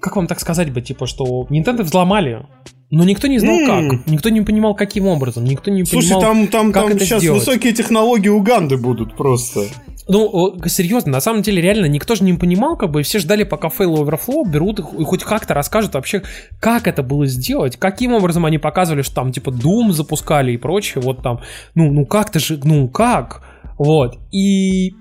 [0.00, 2.46] Как вам так сказать бы, типа, что Nintendo взломали,
[2.90, 6.20] но никто не знал как, никто не понимал, каким образом, никто не Слушай, понимал...
[6.22, 7.40] там, там, как там это сейчас сделать.
[7.40, 9.66] высокие технологии Уганды будут просто.
[10.10, 13.68] Ну, серьезно, на самом деле, реально, никто же не понимал, как бы, все ждали, пока
[13.68, 16.22] Fail Overflow берут их и хоть как-то расскажут вообще,
[16.60, 21.02] как это было сделать, каким образом они показывали, что там, типа, Doom запускали и прочее,
[21.02, 21.40] вот там,
[21.74, 23.42] ну, ну как-то же, ну как,
[23.76, 24.94] вот, и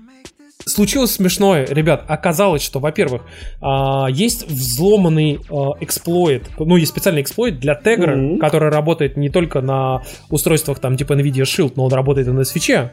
[0.64, 3.22] случилось смешное, ребят, оказалось, что, во-первых,
[3.60, 8.38] а, есть взломанный а, эксплойт, ну, есть специальный эксплойт для тегра, Мгм.
[8.38, 12.44] который работает не только на устройствах, там, типа NVIDIA Shield, но он работает и на
[12.44, 12.92] свече,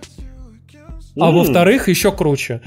[1.19, 1.35] а М.
[1.35, 2.61] во-вторых, еще круче.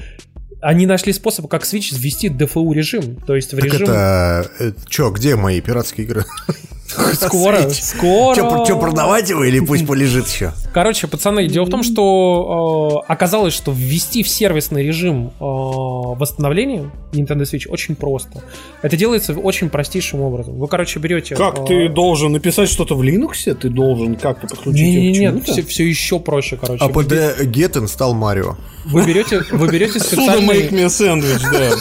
[0.61, 3.15] Они нашли способ, как Switch ввести DFU режим.
[3.25, 4.45] То есть в Так режим это...
[4.59, 6.25] э, Чё, где мои пиратские игры?
[7.13, 8.65] скоро, скоро.
[8.65, 10.53] Чё, продавать его или пусть полежит еще?
[10.73, 16.91] Короче, пацаны, дело в том, что э, оказалось, что ввести в сервисный режим э, восстановления
[17.11, 18.43] Nintendo Switch очень просто.
[18.81, 20.55] Это делается очень простейшим образом.
[20.57, 21.35] Вы, короче, берете...
[21.35, 23.53] Как э, ты должен написать что-то в Linux?
[23.53, 26.83] Ты должен как-то подключить не, его не, к нет, все, все еще проще, короче.
[26.83, 28.55] АПД get install Mario.
[28.85, 30.85] Вы берете, вы берете Суда make специальный...
[30.85, 31.71] me sandwich, да.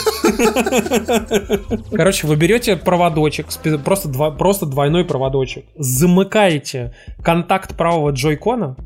[1.96, 8.76] Короче, вы берете проводочек, спе- просто, два, просто двойной проводочек, замыкаете контакт правого джойкона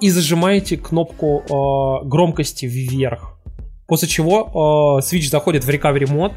[0.00, 3.38] и зажимаете кнопку э, громкости вверх.
[3.86, 6.32] После чего э, Switch заходит в recovery мод,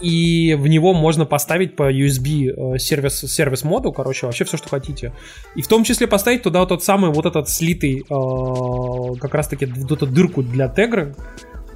[0.00, 4.68] и в него можно поставить по USB э, сервис, сервис моду, короче, вообще все, что
[4.68, 5.12] хотите.
[5.56, 9.66] И в том числе поставить туда тот самый вот этот слитый, э, как раз таки
[9.66, 11.16] вот эту дырку для тегры,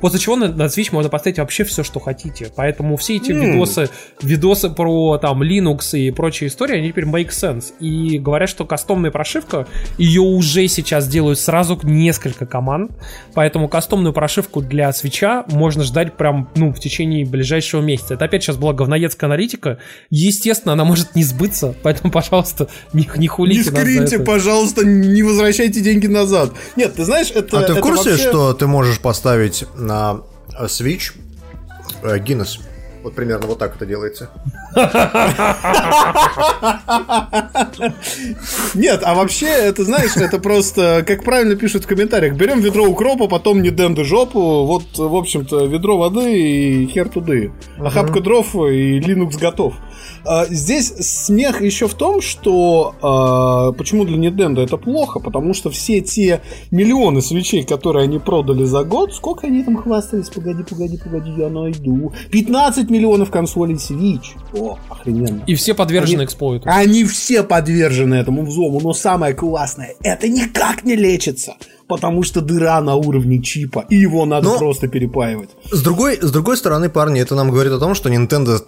[0.02, 2.50] После чего на, на Switch можно поставить вообще все, что хотите.
[2.56, 3.40] Поэтому все эти М.
[3.40, 3.88] видосы,
[4.20, 7.72] видосы про там Linux и прочие истории, они теперь make sense.
[7.78, 12.90] И говорят, что кастомная прошивка, ее уже сейчас делают сразу несколько команд.
[13.34, 18.14] Поэтому кастомную прошивку для свеча можно ждать прям, ну, в течение ближайшего месяца.
[18.14, 19.78] Это опять сейчас была говноедская аналитика.
[20.10, 25.22] Естественно, она может не сбыться, поэтому, пожалуйста, не, не Не хулите за скриньте, пожалуйста, не
[25.22, 26.50] возвращайте деньги назад.
[26.74, 27.60] Нет, ты знаешь, это...
[27.60, 30.22] А ты в курсе, вообще- что ты можешь поставить на
[30.58, 31.12] э, Switch
[32.02, 32.60] э, Guinness?
[33.02, 34.30] Вот примерно вот так это делается.
[38.74, 43.26] Нет, а вообще, это знаешь, это просто, как правильно пишут в комментариях, берем ведро укропа,
[43.26, 47.50] потом не денды жопу, вот, в общем-то, ведро воды и хер туды.
[47.78, 49.74] Охапка дров и Linux готов.
[50.24, 55.70] А, Здесь смех еще в том, что а, почему для Nintendo это плохо, потому что
[55.70, 60.98] все те миллионы свечей, которые они продали за год, сколько они там хвастались, погоди, погоди,
[61.02, 62.12] погоди, я найду.
[62.30, 64.36] 15 миллионов консолей Switch.
[64.54, 65.42] О, охрененно.
[65.46, 66.68] И все подвержены Они- эксплойту.
[66.68, 71.54] Они все подвержены этому взлому, но самое классное, это никак не лечится,
[71.88, 75.50] потому что дыра на уровне чипа, и его надо Но- просто перепаивать.
[75.70, 78.60] С другой, с другой стороны, парни, это нам говорит о том, что Nintendo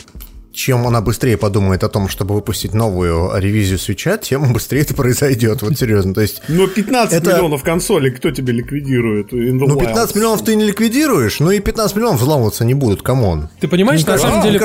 [0.55, 5.63] чем она быстрее подумает о том, чтобы выпустить новую ревизию свеча, тем быстрее это произойдет.
[5.63, 6.15] Вот серьезно.
[6.15, 9.33] То есть, Но 15 Это- миллионов консолей кто тебе ликвидирует?
[9.33, 9.81] Ну, wild?
[9.81, 13.49] 15 миллионов ты не ликвидируешь, ну и 15 миллионов взломываться не будут, come on.
[13.61, 14.59] Ты понимаешь, Не на каждый- самом деле,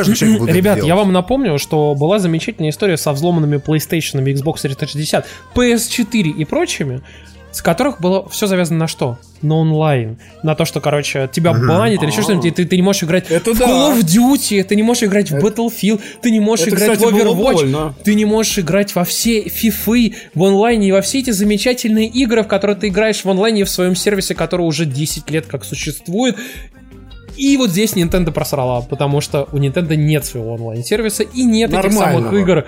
[0.53, 5.25] ребят, я вам напомню, что была замечательная история со взломанными PlayStation, Xbox 360,
[5.55, 7.01] PS4 и прочими,
[7.51, 9.17] с которых было все завязано на что?
[9.41, 10.17] На онлайн.
[10.43, 13.31] На то, что, короче, тебя банят или еще что-нибудь, и ты, ты не можешь играть
[13.31, 13.65] Это в да.
[13.65, 17.11] Call of Duty, ты не можешь играть в Battlefield, ты не можешь это, играть кстати,
[17.11, 21.31] в Overwatch, ты не можешь играть во все фифы в онлайне и во все эти
[21.31, 25.45] замечательные игры, в которые ты играешь в онлайне в своем сервисе, который уже 10 лет
[25.47, 26.37] как существует.
[27.39, 31.93] И вот здесь Nintendo просрала, потому что у Nintendo нет своего онлайн-сервиса и нет этих
[31.93, 32.65] самых игр.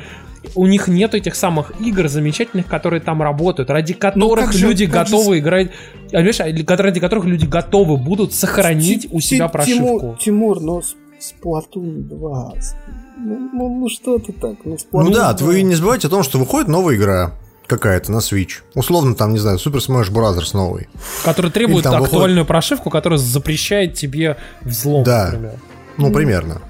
[0.56, 5.08] У них нет этих самых игр замечательных, которые там работают, ради которых же- люди как
[5.08, 5.70] же готовы играть,
[6.08, 10.18] а, понимаешь, а, ради которых люди готовы будут сохранить у себя Ти- прошивку.
[10.20, 12.54] Тимур, Тимур, с- Splatoon 2.
[12.60, 12.76] с-
[13.18, 14.56] Ну, ну, ну что ты так?
[14.66, 15.46] Ну, Splatoon Ну да, 2.
[15.48, 17.34] вы не забывайте о том, что выходит новая игра
[17.72, 18.60] какая-то на Switch.
[18.76, 20.42] Условно, там, не знаю, Super Smash Bros.
[20.54, 20.90] новый.
[21.24, 25.26] который требует актуальную прошивку, которая запрещает тебе взлом, Да.
[25.26, 25.54] например.
[25.98, 26.62] Ну, примерно.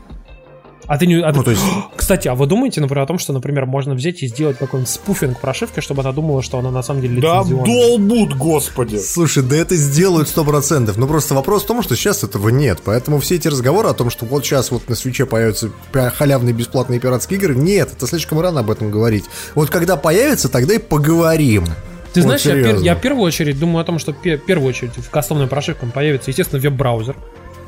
[0.91, 1.21] А ты не...
[1.21, 1.63] а ты- Ну, то есть-
[1.95, 5.39] Кстати, а вы думаете, например, о том, что, например, можно взять и сделать какой-нибудь спуфинг
[5.39, 8.97] прошивки, чтобы она думала, что она на самом деле Да долбут, господи.
[8.97, 10.93] Слушай, да это сделают 100%.
[10.97, 12.79] Но просто вопрос в том, что сейчас этого нет.
[12.83, 16.99] Поэтому все эти разговоры о том, что вот сейчас вот на свече появятся халявные бесплатные
[16.99, 19.23] пиратские игры, нет, это слишком рано об этом говорить.
[19.55, 21.67] Вот когда появится, тогда и поговорим.
[22.11, 22.83] Ты Вот знаешь, я, пер- серьезно.
[22.83, 26.31] я в первую очередь думаю о том, что в первую очередь в кастомной прошивке появится,
[26.31, 27.15] естественно, веб-браузер,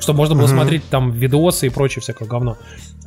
[0.04, 2.58] чтобы можно было смотреть там видосы и прочее всякое говно.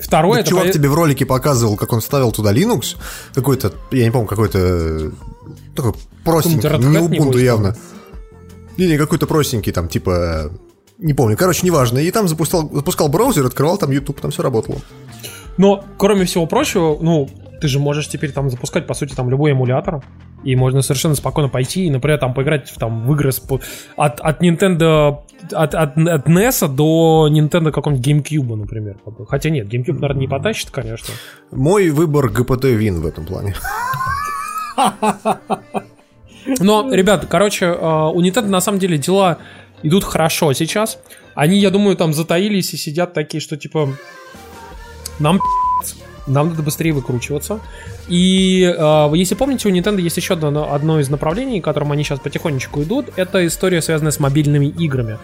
[0.00, 2.96] Второе, Так это чувак поя- тебе в ролике показывал, как он ставил туда Linux,
[3.34, 5.12] какой-то, я не помню, какой-то
[5.74, 5.92] такой
[6.24, 7.76] простенький, не Ubuntu явно.
[8.76, 10.50] Не, какой-то простенький, там, типа,
[10.98, 11.98] не помню, короче, неважно.
[11.98, 14.78] И там запускал, запускал браузер, открывал там YouTube, там все работало.
[15.56, 17.28] Но, кроме всего прочего, ну,
[17.60, 20.04] ты же можешь теперь там запускать, по сути, там любой эмулятор.
[20.46, 23.42] И можно совершенно спокойно пойти и, например, там поиграть в, там, в игры с
[23.96, 25.18] от, от Nintendo,
[25.50, 28.96] от, от, от NES до Nintendo какого-нибудь GameCube, например.
[29.28, 31.12] Хотя нет, GameCube, наверное, не потащит, конечно.
[31.50, 33.56] Мой выбор ГПТ Вин в этом плане.
[36.60, 39.38] Но, ребят, короче, э, у Nintendo на самом деле дела
[39.82, 41.00] идут хорошо сейчас.
[41.34, 43.88] Они, я думаю, там затаились и сидят такие, что типа
[45.18, 45.40] нам
[46.26, 47.60] нам надо быстрее выкручиваться.
[48.08, 52.20] И э, если помните, у Nintendo есть еще одно, одно из направлений, которым они сейчас
[52.20, 53.06] потихонечку идут.
[53.16, 55.18] Это история, связанная с мобильными играми.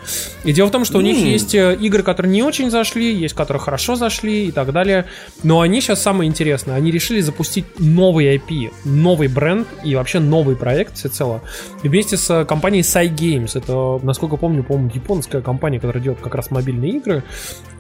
[0.45, 3.35] И дело в том, что у них есть э, игры, которые не очень зашли, есть
[3.35, 5.07] которые хорошо зашли и так далее.
[5.43, 6.77] Но они сейчас самое интересное.
[6.77, 11.43] Они решили запустить новый IP, новый бренд и вообще новый проект всецело.
[11.83, 13.57] И вместе с э, компанией Cygames.
[13.57, 17.23] Это, насколько помню, по-моему, японская компания, которая делает как раз мобильные игры.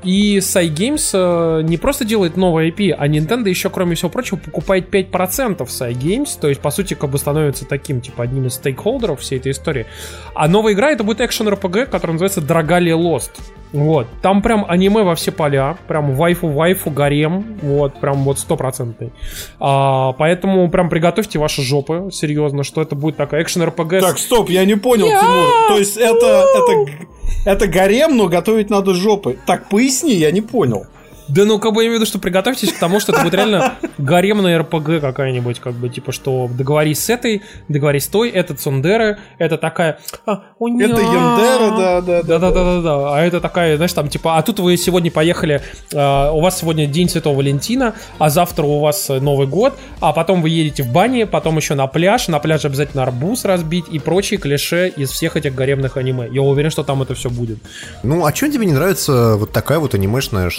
[0.04, 4.92] И Cygames э, не просто делает новый IP, а Nintendo еще, кроме всего прочего, покупает
[4.92, 9.38] 5% Cygames, то есть, по сути, как бы становится таким, типа, одним из стейкхолдеров всей
[9.38, 9.86] этой истории.
[10.34, 13.30] А новая игра это будет экшен RPG, который называется Драгалия Lost.
[13.72, 14.06] Вот.
[14.20, 19.12] Там прям аниме во все поля, прям вайфу-вайфу, гарем, вот, прям вот стопроцентный.
[19.58, 24.00] А, поэтому прям приготовьте ваши жопы, серьезно, что это будет такая экшен RPG.
[24.00, 25.68] Так, стоп, я не понял, Тимур.
[25.68, 27.06] То есть это, это,
[27.46, 29.38] это гарем, но готовить надо жопой.
[29.46, 30.86] Так, поясни, я не понял.
[31.32, 33.32] Да ну, как бы я имею в виду, что приготовьтесь к тому, что это будет
[33.32, 38.54] реально гаремная РПГ какая-нибудь, как бы, типа, что договорись с этой, договорись с той, это
[38.54, 39.98] Цундера, это такая...
[40.26, 40.42] а.
[40.60, 42.38] Это Яндера, да, да, да.
[42.38, 43.16] Да-да-да-да-да.
[43.16, 46.86] А это такая, знаешь, там, типа, а тут вы сегодня поехали, э, у вас сегодня
[46.86, 51.26] День Святого Валентина, а завтра у вас Новый год, а потом вы едете в бане,
[51.26, 55.54] потом еще на пляж, на пляже обязательно арбуз разбить и прочие клише из всех этих
[55.54, 56.28] гаремных аниме.
[56.30, 57.58] Я уверен, что там это все будет.
[58.02, 60.50] Ну, а чем тебе не нравится вот такая вот анимешная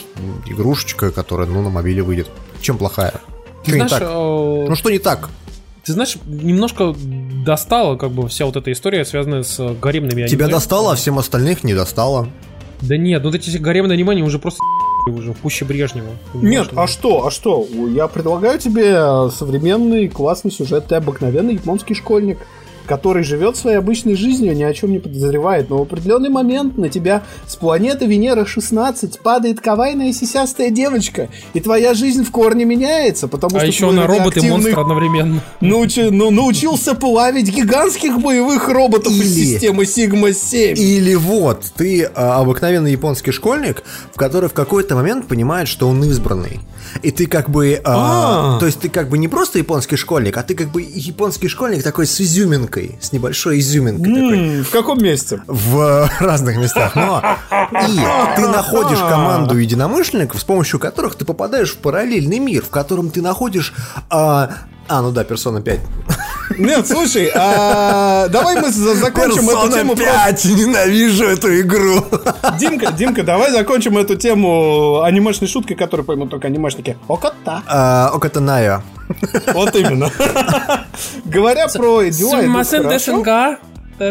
[0.64, 2.30] игрушечка, которая, ну, на мобиле выйдет?
[2.62, 3.14] Чем плохая?
[3.66, 4.02] Ты Что не знаешь, так?
[4.04, 5.30] э, Ну, что не так?
[5.84, 6.96] Ты знаешь, немножко
[7.46, 10.58] достала как бы вся вот эта история, связанная с гаремными Тебя аниме.
[10.58, 12.30] достало, а всем остальных не достало.
[12.82, 14.62] Да нет, ну вот эти гаремные аниме, они уже просто
[15.08, 16.12] уже в пуще Брежнева.
[16.34, 17.68] Нет, а что, а что?
[17.90, 20.88] Я предлагаю тебе э, современный классный сюжет.
[20.88, 22.40] Ты обыкновенный японский школьник,
[22.86, 25.70] который живет своей обычной жизнью, ни о чем не подозревает.
[25.70, 31.94] Но в определенный момент на тебя с планеты Венера-16 падает кавайная сисястая девочка, и твоя
[31.94, 35.42] жизнь в корне меняется, потому А что еще твой она робот и монстр одновременно.
[35.62, 40.74] научи- ну, научился плавить гигантских боевых роботов из Или- системы Сигма-7.
[40.76, 46.04] Или вот, ты а, обыкновенный японский школьник, в который в какой-то момент понимает, что он
[46.04, 46.60] избранный.
[47.02, 47.80] И ты как бы...
[47.84, 48.60] а, А.
[48.60, 51.84] то есть ты как бы не просто японский школьник, а ты как бы японский школьник
[51.84, 55.42] такой с изюминкой, с небольшой изюминкой такой В каком месте?
[55.48, 56.96] в разных местах.
[56.96, 57.22] Но
[57.52, 63.10] и ты находишь команду единомышленников, с помощью которых ты попадаешь в параллельный мир, в котором
[63.10, 63.74] ты находишь...
[64.10, 64.50] А,
[64.88, 65.80] а, ну да, персона 5.
[66.58, 69.96] Нет, слушай, а, давай мы за- закончим эту тему.
[69.96, 70.46] просто- 5!
[70.46, 72.06] Ненавижу эту игру!
[72.60, 76.98] Димка, Димка, давай закончим эту тему анимешной шуткой, которую поймут только анимешники.
[77.08, 77.64] Окота.
[77.68, 78.82] А, Оката Найо.
[79.54, 80.10] Вот именно.
[81.26, 82.42] Говоря про дела,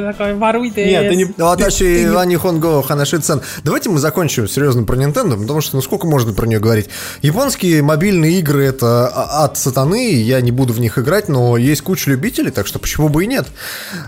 [0.01, 0.87] Ты такой воруйте.
[0.87, 1.35] Нет, ты не...
[1.37, 3.43] Ну, а дальше Ивани Хонго Ханаши-сан.
[3.65, 6.89] Давайте мы закончим серьезно про Nintendo, потому что ну сколько можно про нее говорить.
[7.21, 11.83] Японские мобильные игры это а- ад сатаны, я не буду в них играть, но есть
[11.83, 13.47] куча любителей, так что почему бы и нет.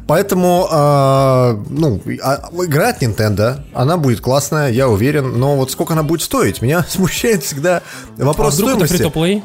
[0.07, 5.93] Поэтому, а, ну, а- игра от Nintendo, она будет классная, я уверен, но вот сколько
[5.93, 6.63] она будет стоить?
[6.63, 7.83] Меня смущает всегда
[8.19, 8.97] А вопрос вдруг это стоимости.
[8.97, 9.43] фри-то-плей?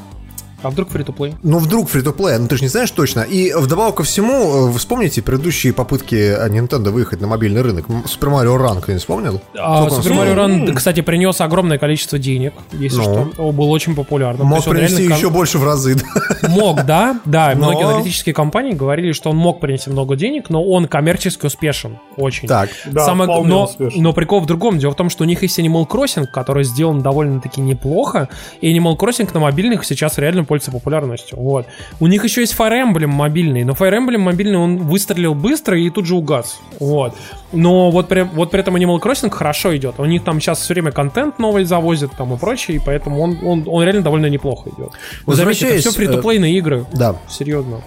[0.62, 1.36] А вдруг фри-то-плей?
[1.44, 3.22] Ну, вдруг фри плей ну ты же не знаешь точно.
[3.22, 7.86] И вдобавок ко всему, э, вспомните предыдущие попытки э, Nintendo выехать на мобильный рынок.
[7.88, 9.42] Super Mario Run, кто не вспомнил?
[9.58, 10.16] А Mario стоил?
[10.34, 13.04] Run, кстати, принес огромное количество денег, если Ну.
[13.04, 13.44] что.
[13.44, 14.48] Он был очень популярным.
[14.48, 15.96] Мог принести реально кон- еще больше в разы.
[15.96, 16.50] да.
[16.50, 17.54] Мог, да, да.
[17.56, 21.98] Но- Многие аналитические компании говорили, что он мог принести много денег, но он коммерчески успешен.
[22.18, 22.48] Очень.
[22.48, 22.70] Так.
[22.88, 24.02] Да, Самое- но, успешно.
[24.02, 24.78] но прикол в другом.
[24.80, 28.30] Дело в том, что у них есть Animal Crossing, который сделан довольно-таки неплохо.
[28.62, 31.40] И Animal Crossing на мобильных сейчас реально пользуется популярностью.
[31.40, 31.66] Вот.
[32.02, 33.64] У них еще есть Fire Emblem мобильный.
[33.64, 36.60] Но Fire Emblem мобильный он выстрелил быстро и тут же угас.
[36.80, 37.16] Вот.
[37.54, 39.96] Но вот при, вот при этом Animal Crossing хорошо идет.
[40.00, 43.38] У них там сейчас все время контент новый завозят там и прочее, и поэтому он,
[43.44, 44.92] он, он реально довольно неплохо идет.
[45.26, 46.86] Вы заметите, это все фри-то-плейные игры.
[46.92, 47.16] Да.
[47.30, 47.82] Серьезно.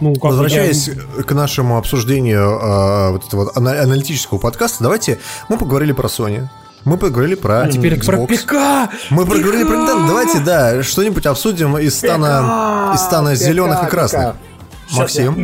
[0.00, 5.58] Ну, как Возвращаясь я- к нашему обсуждению э, вот этого ана- аналитического подкаста, давайте мы
[5.58, 6.48] поговорили про Sony.
[6.84, 8.06] Мы поговорили про Теперь Xbox.
[8.06, 8.92] про ПК!
[9.10, 10.06] Мы поговорили про Nintendo.
[10.06, 14.36] Давайте, да, что-нибудь обсудим из стана, из стана зеленых и красных.
[14.92, 15.34] Максим.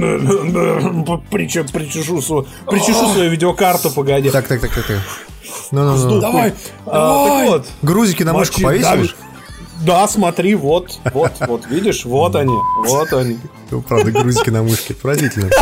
[1.31, 4.31] Причем причешу свою, причешу свою видеокарту, погоди.
[4.31, 4.87] Так, так, так, так.
[4.87, 4.99] так.
[5.71, 6.21] Ну, ну, ну.
[6.21, 6.55] Давай!
[6.87, 9.15] А, так вот, Грузики на мышку повесишь?
[9.85, 12.55] Да, смотри, вот, вот, вот, видишь, вот они,
[12.87, 13.39] вот они.
[13.71, 14.95] Ну, правда, грузики на мышке.
[14.95, 15.51] Поразительно.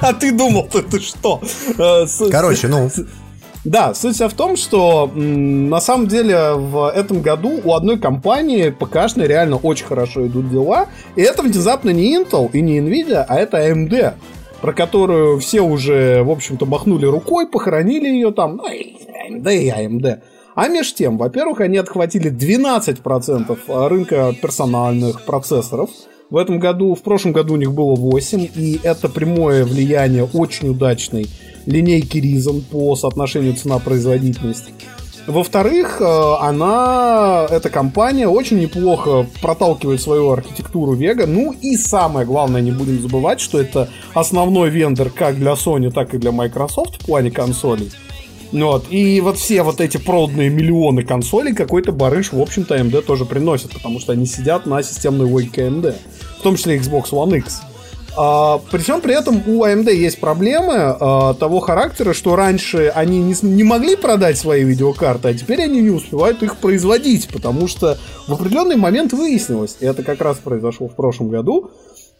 [0.00, 1.40] А ты думал, ты, ты что?
[1.78, 2.90] Э, Короче, ну,
[3.64, 9.28] Да, суть в том, что на самом деле в этом году у одной компании ПКшной
[9.28, 10.88] реально очень хорошо идут дела.
[11.14, 14.14] И это внезапно не Intel и не Nvidia, а это AMD,
[14.60, 18.56] про которую все уже, в общем-то, махнули рукой, похоронили ее там.
[18.56, 20.20] Ну, AMD и AMD.
[20.56, 25.88] А между тем, во-первых, они отхватили 12% рынка персональных процессоров.
[26.30, 30.68] В этом году, в прошлом году у них было 8, и это прямое влияние очень
[30.68, 31.28] удачной
[31.66, 34.70] линейки Ryzen по соотношению цена-производительность.
[35.26, 36.04] Во-вторых, э,
[36.40, 41.26] она, эта компания очень неплохо проталкивает свою архитектуру Vega.
[41.26, 46.14] Ну и самое главное, не будем забывать, что это основной вендор как для Sony, так
[46.14, 47.92] и для Microsoft в плане консолей.
[48.50, 48.86] Вот.
[48.90, 53.70] И вот все вот эти проданные миллионы консолей какой-то барыш, в общем-то, AMD тоже приносит,
[53.70, 55.94] потому что они сидят на системной логике AMD,
[56.38, 57.62] в том числе Xbox One X.
[58.16, 63.34] А, причем при этом у AMD есть проблемы а, того характера, что раньше они не,
[63.42, 68.32] не могли продать свои видеокарты, а теперь они не успевают их производить, потому что в
[68.32, 71.70] определенный момент выяснилось, и это как раз произошло в прошлом году,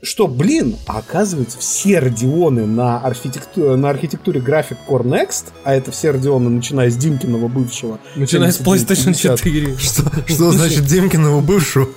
[0.04, 5.92] что, блин, а оказывается, все радионы на, архитекту- на архитектуре график Core Next, а это
[5.92, 8.00] все радионы, начиная с Димкиного бывшего.
[8.16, 9.38] Начиная с PlayStation 7950.
[9.38, 9.76] 4.
[9.78, 11.94] что, что значит Демкинову бывшую?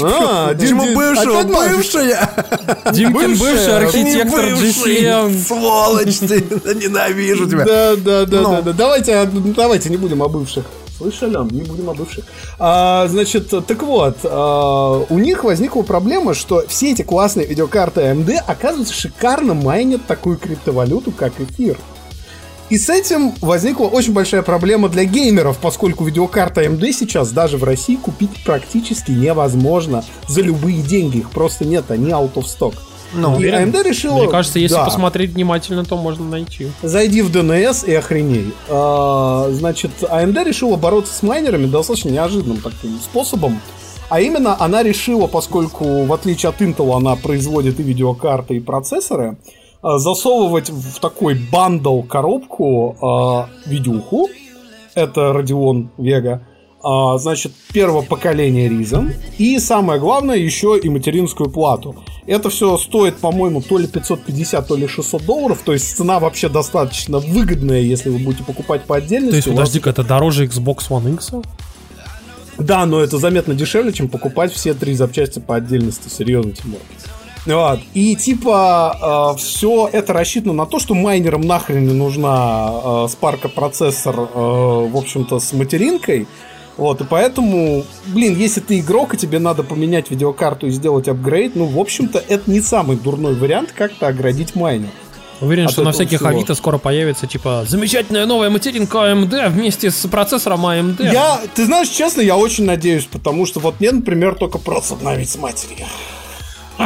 [0.00, 0.94] А, Почему опять
[1.46, 2.28] бывшая?
[2.92, 5.38] Димкин бывший Бывшая, архитектор GCM.
[5.46, 6.40] Сволочь ты!
[6.74, 7.64] Ненавижу тебя!
[7.64, 8.50] Да, да, да, Ну.
[8.52, 8.72] да, да.
[8.72, 10.64] Давайте, а, давайте не будем о бывших.
[10.96, 11.36] Слышали?
[11.52, 12.24] Не будем о бывших.
[12.58, 18.36] А, значит, так вот, а, у них возникла проблема, что все эти классные видеокарты AMD,
[18.46, 21.76] оказывается, шикарно майнят такую криптовалюту, как эфир.
[22.72, 27.64] И с этим возникла очень большая проблема для геймеров, поскольку видеокарта AMD сейчас даже в
[27.64, 31.18] России купить практически невозможно за любые деньги.
[31.18, 32.72] Их просто нет, они out of stock.
[33.12, 34.14] Ну, и AMD решила...
[34.14, 34.84] Мне кажется, если Да.
[34.86, 36.68] посмотреть внимательно, то можно найти.
[36.82, 38.54] Зайди в DNS и охреней.
[38.70, 43.60] А, значит, AMD решила бороться с майнерами достаточно неожиданным таким способом.
[44.08, 49.36] А именно, она решила, поскольку в отличие от Intel она производит и видеокарты, и процессоры,
[49.36, 54.28] а, засовывать в такой бандл коробку а, видюху.
[54.94, 56.40] Это Radeon Vega.
[56.84, 59.14] А, значит, первого поколения Ryzen.
[59.38, 61.94] И самое главное, еще и материнскую плату.
[62.26, 65.62] Это все стоит, по-моему, то ли 550, то ли 600 долларов.
[65.64, 69.30] То есть цена вообще достаточно выгодная, если вы будете покупать по отдельности.
[69.30, 71.30] То есть, У вас- подожди-ка, это дороже Xbox One X?
[72.58, 76.08] Да, но это заметно дешевле, чем покупать все три запчасти по отдельности.
[76.08, 76.80] Серьезно, Тимур.
[77.46, 77.80] Вот.
[77.94, 84.14] И типа все это рассчитано на то, что майнерам нахрен не нужна э, спарка процессор,
[84.16, 86.26] э, в общем-то, с материнкой.
[86.76, 91.54] Вот, и поэтому, блин, если ты игрок, и тебе надо поменять видеокарту и сделать апгрейд,
[91.54, 94.88] ну, в общем-то, это не самый дурной вариант как-то оградить майнер.
[95.42, 96.30] Уверен, От что на всяких всего.
[96.30, 101.12] Авито скоро появится, типа, замечательная новая материнка AMD вместе с процессором AMD.
[101.12, 105.28] Я, ты знаешь, честно, я очень надеюсь, потому что вот мне, например, только просто обновить
[105.28, 105.86] с матерью.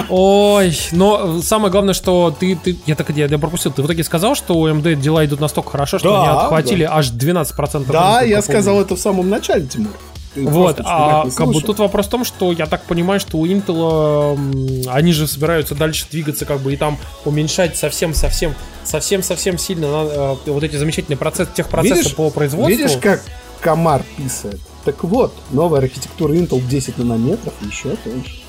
[0.08, 4.04] Ой, но самое главное, что ты, ты я так я, я пропустил, ты в итоге
[4.04, 8.22] сказал, что у AMD дела идут настолько хорошо, что Да, они отхватили аж 12% Да,
[8.22, 9.90] я сказал это в самом начале, Тимур.
[10.34, 13.46] Ты Вот, а как бы тут вопрос в том, что я так понимаю, что у
[13.46, 20.06] Intel они же собираются дальше двигаться, как бы и там уменьшать совсем-совсем, совсем-совсем сильно на,
[20.06, 22.68] э, вот эти замечательные процессы, техпроцессы Видишь- по производству.
[22.68, 23.22] Видишь, как
[23.60, 24.60] комар писает?
[24.84, 28.42] Так вот, новая архитектура Intel 10 нанометров еще тоньше.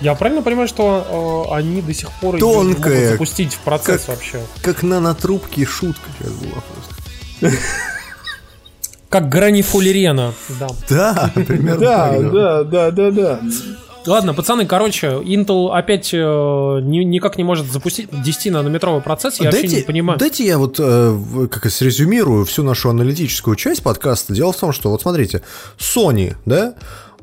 [0.00, 4.16] Я правильно понимаю, что э, они до сих пор Тонкая, могут запустить в процесс как-
[4.16, 4.40] вообще?
[4.62, 6.62] Как нанотрубки шутка сейчас была
[7.40, 7.56] просто.
[9.08, 10.68] Как грани фуллерена, да.
[10.88, 13.40] Да, примерно Да, да, да, да, да.
[14.06, 19.62] Ладно, пацаны, короче, Intel опять э, ни- никак не может запустить 10-нанометровый процесс, я вообще
[19.62, 20.18] дайте, не понимаю.
[20.18, 24.34] дайте я вот э, как и срезюмирую всю нашу аналитическую часть подкаста.
[24.34, 25.42] Дело в том, что вот смотрите,
[25.78, 26.74] Sony, да,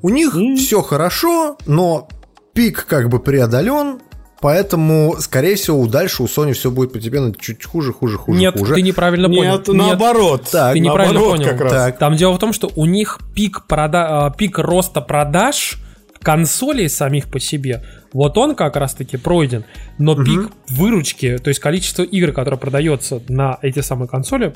[0.01, 2.07] у них все хорошо, но
[2.53, 3.99] пик как бы преодолен,
[4.41, 8.75] поэтому, скорее всего, дальше у Sony все будет постепенно чуть хуже, хуже, хуже, Нет, хуже.
[8.75, 9.77] ты неправильно Нет, понял.
[9.87, 10.49] наоборот.
[10.51, 11.49] Так, ты неправильно наоборот понял.
[11.51, 11.71] как раз.
[11.71, 11.97] Так.
[11.97, 14.25] Там дело в том, что у них пик, прода...
[14.25, 15.77] а, пик роста продаж
[16.21, 17.83] консолей самих по себе,
[18.13, 19.63] вот он как раз-таки пройден,
[19.97, 24.53] но пик выручки, то есть количество игр, которое продается на эти самые консоли,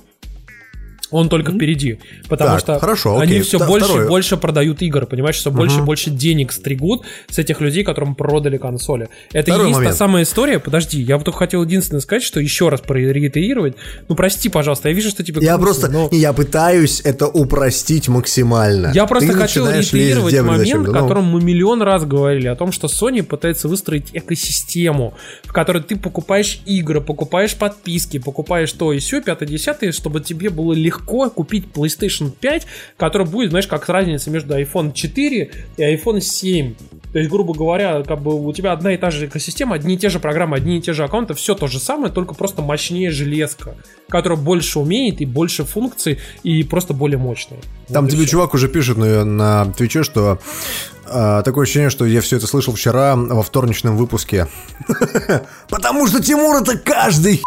[1.12, 2.00] он только впереди.
[2.30, 3.42] Потому Так, что хорошо, они окей.
[3.44, 7.38] все Вта- больше и больше продают игр, понимаешь, все больше и больше денег стригут с
[7.40, 9.10] этих людей, которым продали консоли.
[9.32, 9.94] Это и Второй есть момент.
[9.94, 10.60] та самая история.
[10.60, 13.76] Подожди, я вот только хотел единственное сказать, что еще раз прореитерировать.
[14.08, 18.08] Ну, прости, пожалуйста, я вижу, что тебе Я грустно, просто, но- я пытаюсь это упростить
[18.08, 18.92] максимально.
[18.94, 20.94] я просто Ты реитерировать дебри момент, о ну.
[20.94, 25.96] котором мы миллион раз говорили, о том, что Sony пытается выстроить экосистему, в которой ты
[25.96, 31.66] покупаешь игры, покупаешь подписки, покупаешь то и все, пятое, десятое, чтобы тебе было легко купить
[31.74, 32.68] PlayStation 5,
[32.98, 36.76] который будет, знаешь, как разница между iPhone 4 и iPhone 7.
[37.12, 39.98] То есть, грубо говоря, как бы у тебя одна и та же экосистема, одни и
[39.98, 43.10] те же программы, одни и те же аккаунты, все то же самое, только просто мощнее
[43.10, 43.76] железка,
[44.10, 47.60] которая больше умеет и больше функций, и просто более мощная.
[47.88, 48.32] Там Вот тебе всё.
[48.32, 50.40] чувак уже пишет на, на Твиче, что
[51.08, 54.48] а, такое ощущение, что я все это слышал вчера во вторничном выпуске.
[55.70, 57.42] Потому что Тимур это каждый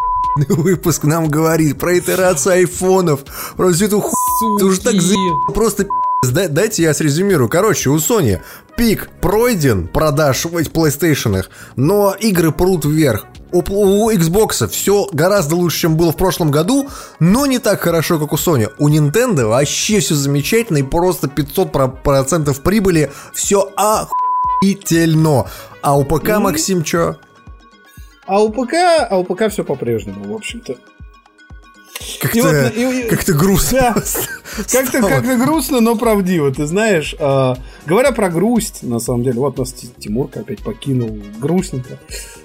[0.49, 3.21] выпуск нам говорит про итерацию айфонов,
[3.57, 4.59] про всю эту хуйню.
[4.59, 5.15] Ты уже так за...
[5.55, 5.87] Просто.
[6.33, 7.49] Дай- Дайте я срезюмирую.
[7.49, 8.41] Короче, у Sony
[8.77, 11.45] пик пройден продаж в этих PlayStation,
[11.77, 13.25] но игры прут вверх.
[13.53, 16.89] У, у Xbox все гораздо лучше, чем было в прошлом году,
[17.21, 18.69] но не так хорошо, как у Sony.
[18.79, 23.11] У Nintendo вообще все замечательно и просто 500% про- процентов прибыли.
[23.33, 23.71] Все
[24.61, 25.47] охуительно.
[25.83, 27.17] А у ПК, Максим, чё?
[28.29, 28.75] А у ПК,
[29.11, 30.77] а у ПК все по-прежнему, в общем-то.
[32.21, 33.79] Как-то, вот, и- как-то грустно.
[33.81, 33.95] Да.
[34.73, 35.09] Как-то стало.
[35.09, 36.53] как грустно, но правдиво.
[36.53, 37.55] Ты знаешь, э,
[37.87, 41.99] говоря про грусть, на самом деле, вот нас Ти- Тимурка опять покинул, грустненько.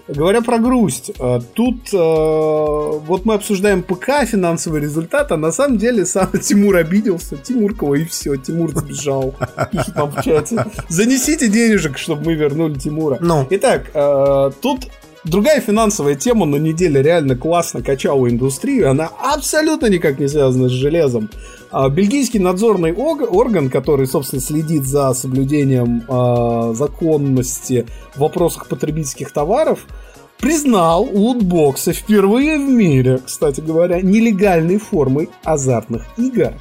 [0.07, 5.77] Говоря про грусть, э, тут э, вот мы обсуждаем ПК, финансовый результат, а на самом
[5.77, 9.33] деле сам Тимур обиделся, Тимуркова и все, Тимур сбежал.
[9.71, 10.65] Пишет нам в чате.
[10.89, 13.17] Занесите денежек, чтобы мы вернули Тимура.
[13.21, 13.47] Ну.
[13.49, 14.87] Итак, э, тут
[15.23, 18.89] другая финансовая тема на неделе реально классно качала индустрию.
[18.89, 21.29] Она абсолютно никак не связана с железом.
[21.71, 29.85] А, Бельгийский надзорный орган, который, собственно, следит за соблюдением э, законности в вопросах потребительских товаров,
[30.39, 36.53] признал лутбоксы впервые в мире, кстати говоря, нелегальной формой азартных игр.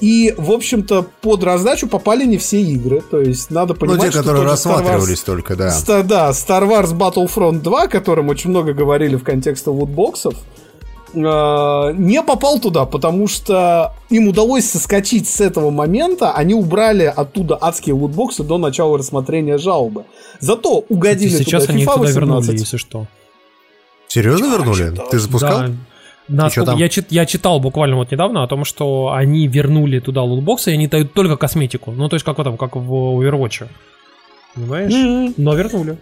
[0.00, 3.02] И, в общем-то, под раздачу попали не все игры.
[3.10, 5.70] То есть надо Ну, понимать, те, что которые же Star Wars- рассматривались только, да.
[5.70, 10.34] Ста- да, Star Wars Battlefront 2, о котором очень много говорили в контексте лутбоксов,
[11.12, 17.58] э, не попал туда, потому что им удалось соскочить с этого момента, они убрали оттуда
[17.60, 20.04] адские лутбоксы до начала рассмотрения жалобы.
[20.40, 22.16] Зато угодили Сейчас туда они FIFA туда 18.
[22.16, 23.06] вернули, если что.
[24.08, 24.92] Серьезно вернули?
[25.10, 25.58] Ты запускал?
[25.58, 25.70] Да.
[26.30, 30.70] Насколько- я, чит- я читал буквально вот недавно о том, что они вернули туда лутбоксы,
[30.70, 31.90] и они дают только косметику.
[31.92, 33.66] Ну, то есть, как вот там, как в Overwatch.
[34.54, 34.92] Понимаешь?
[34.92, 35.34] Мгм.
[35.36, 35.96] Но вернули.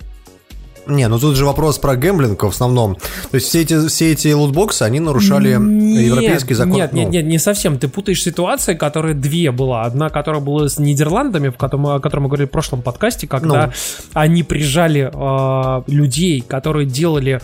[0.87, 2.95] Не, ну тут же вопрос про гэмблинг в основном.
[2.95, 6.72] То есть все эти, все эти лутбоксы, они нарушали европейский закон.
[6.76, 7.79] Нет, нет, Ну, нет, не совсем.
[7.79, 9.83] Ты путаешь ситуации, которые две была.
[9.83, 13.66] Одна, которая была с Нидерландами, в котором, о котором мы говорили в прошлом подкасте, когда
[13.66, 13.72] Ну.
[14.14, 17.43] они прижали э, людей, которые делали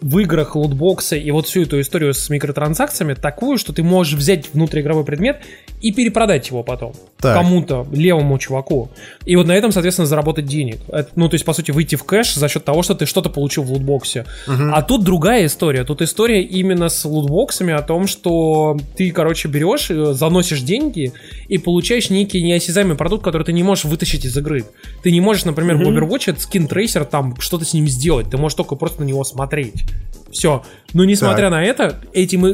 [0.00, 4.52] в играх лутбоксы и вот всю эту историю с микротранзакциями такую, что ты можешь взять
[4.52, 5.40] внутриигровой предмет
[5.80, 7.36] и перепродать его потом Так.
[7.36, 8.90] кому-то, левому чуваку.
[9.24, 10.78] И вот на этом, соответственно, заработать денег.
[10.88, 13.30] Это, ну, то есть, по сути, выйти в кэш за счет того, что ты что-то
[13.30, 14.24] получил в лутбоксе.
[14.46, 15.84] А тут другая история.
[15.84, 21.12] Тут история именно с лутбоксами о том, что ты, короче, берешь, э, заносишь деньги
[21.48, 24.64] и получаешь некий неосязаемый продукт, который ты не можешь вытащить из игры.
[25.02, 28.30] Ты не можешь, например, в Overwatch этот скин трейсер там что-то с ним сделать.
[28.30, 29.85] Ты можешь только просто на него смотреть.
[30.30, 30.62] Все.
[30.92, 31.50] Но несмотря Так.
[31.50, 32.50] на это, этим э,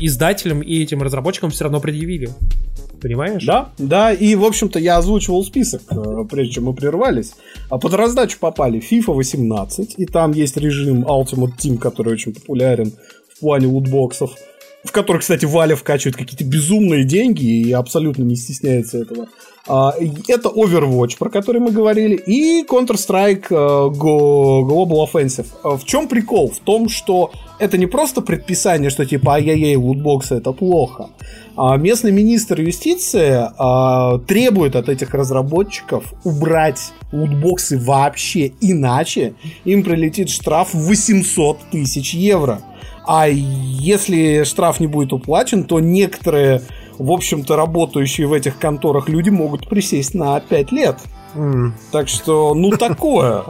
[0.00, 2.30] издателям и этим разработчикам все равно предъявили.
[3.00, 3.44] Понимаешь?
[3.44, 7.32] Да, да, и, в общем-то, я озвучивал список, э, прежде чем мы прервались.
[7.68, 12.92] А под раздачу попали FIFA 18, и там есть режим Ultimate Team, который очень популярен
[13.34, 14.30] в плане лутбоксов,
[14.84, 19.28] в которых, кстати, Валя вкачивает какие-то безумные деньги и абсолютно не стесняется этого.
[19.66, 19.94] А,
[20.28, 23.54] Это Overwatch, про который мы говорили, и Counter-Strike э,
[23.96, 25.46] Global Offensive.
[25.62, 26.50] А В чем прикол?
[26.50, 31.08] В том, что это не просто предписание, что типа ай-яй-яй, лутбоксы это плохо.
[31.56, 33.48] А местный министр юстиции
[34.26, 42.60] требует от этих разработчиков убрать лутбоксы вообще, иначе им прилетит штраф в 800 тысяч евро.
[43.06, 46.62] А если штраф не будет уплачен, то некоторые,
[46.98, 50.98] в общем-то, работающие в этих конторах люди могут присесть на 5 лет.
[51.92, 53.44] Так что, ну такое.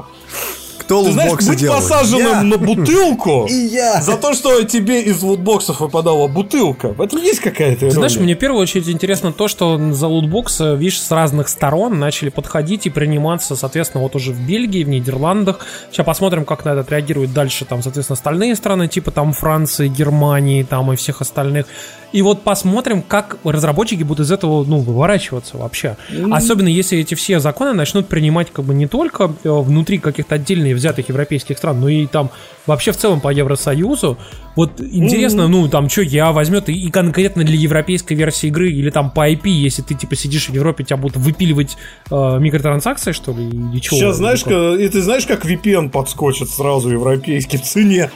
[0.85, 2.43] Кто Ты знаешь, лутбоксы быть посаженным Я.
[2.43, 4.03] на бутылку И я.
[4.03, 6.89] за то, что тебе из лутбоксов выпадала бутылка.
[6.89, 10.61] В этом есть какая-то Ты знаешь, мне в первую очередь интересно то, что за лутбокс,
[10.61, 14.89] э, видишь, с разных сторон начали подходить и приниматься, соответственно, вот уже в Бельгии, в
[14.89, 15.61] Нидерландах.
[15.91, 20.63] Сейчас посмотрим, как на это отреагируют дальше, там, соответственно, остальные страны, типа там Франции, Германии,
[20.65, 21.67] там и всех остальных.
[22.15, 25.97] И вот посмотрим, как разработчики будут из этого, ну, выворачиваться вообще.
[26.33, 30.77] Особенно если эти все законы начнут принимать как бы не только э, внутри каких-то отдельных
[30.77, 32.31] взятых европейских стран, но и там
[32.67, 34.17] вообще в целом по Евросоюзу.
[34.57, 38.89] Вот интересно, ну, там, что я возьмет и, и конкретно для европейской версии игры, или
[38.91, 41.77] там по IP, если ты, типа, сидишь в Европе, тебя будут выпиливать
[42.13, 43.97] э, микротранзакции, что ли, или чего?
[43.99, 48.11] Сейчас знаешь, как- как- и ты знаешь, как VPN подскочит сразу европейский в цене?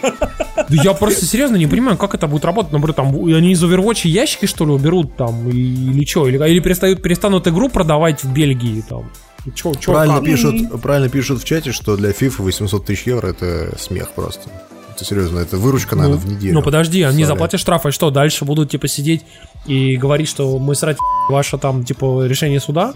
[0.56, 2.72] Да я просто серьезно не понимаю, как это будет работать.
[2.72, 6.28] Например, там, они из Overwatch ящики, что ли, уберут там, или что?
[6.28, 9.10] Или, или перестают, перестанут игру продавать в Бельгии там?
[9.54, 10.24] Чё, чё, Правильно как?
[10.24, 14.50] пишут, правильно пишут в чате, что для FIFA 800 тысяч евро это смех просто.
[14.94, 16.54] Это серьезно, это выручка, наверное, в неделю.
[16.54, 17.36] Ну подожди, они Представляю.
[17.36, 19.22] заплатят штраф, и что, дальше будут, типа, сидеть
[19.66, 20.96] и говорить, что мы срать
[21.30, 22.94] ваше там, типа, решение суда?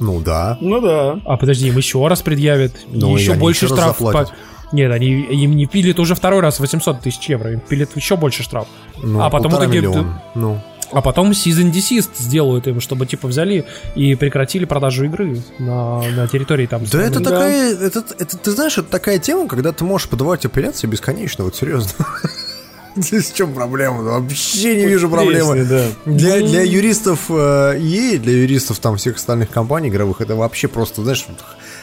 [0.00, 0.58] Ну да.
[0.60, 1.20] Ну да.
[1.24, 3.98] А подожди, им еще раз предъявят, Ну, еще больше еще штраф.
[3.98, 4.28] по-
[4.72, 8.42] Нет, они им не пилят уже второй раз 800 тысяч евро, им пилят еще больше
[8.42, 8.68] штраф.
[9.02, 10.22] Ну, а потом итоге- миллиона.
[10.34, 10.60] Ну,
[10.92, 13.64] А потом season desist сделают им, чтобы типа взяли
[13.94, 16.82] и прекратили продажу игры на, на территории там.
[16.82, 17.04] Да страны.
[17.04, 21.44] это такая, это, это, ты знаешь, это такая тема, когда ты можешь подавать апелляции бесконечно,
[21.44, 21.92] вот серьезно.
[22.96, 24.02] Здесь в чем проблема?
[24.02, 25.64] Ну, Вообще не вижу проблемы.
[25.64, 25.84] Да.
[26.06, 31.02] Для, для юристов э, EA, для юристов там всех остальных компаний игровых, это вообще просто,
[31.02, 31.24] знаешь,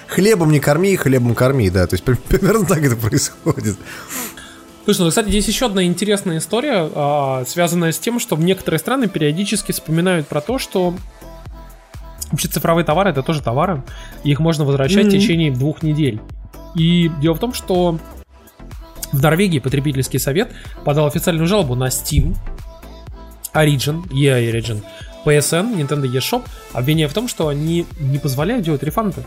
[0.08, 3.78] хлебом не корми, хлебом корми, да, то есть при- примерно так это происходит.
[4.86, 8.80] Слушай, ну, кстати, здесь еще одна интересная история, а, связанная с тем, что в некоторые
[8.80, 10.96] страны периодически вспоминают про то, что
[12.32, 13.84] вообще цифровые товары это тоже товары,
[14.24, 16.22] и их можно возвращать в течение двух недель.
[16.76, 18.00] И дело в том, что
[19.12, 20.52] в Норвегии потребительский совет
[20.86, 22.36] подал официальную жалобу на Steam,
[23.54, 24.84] Origin, EA Origin,
[25.26, 26.44] PSN, Nintendo eShop,
[26.74, 29.24] обвиняя в том, что они не позволяют делать рефанды.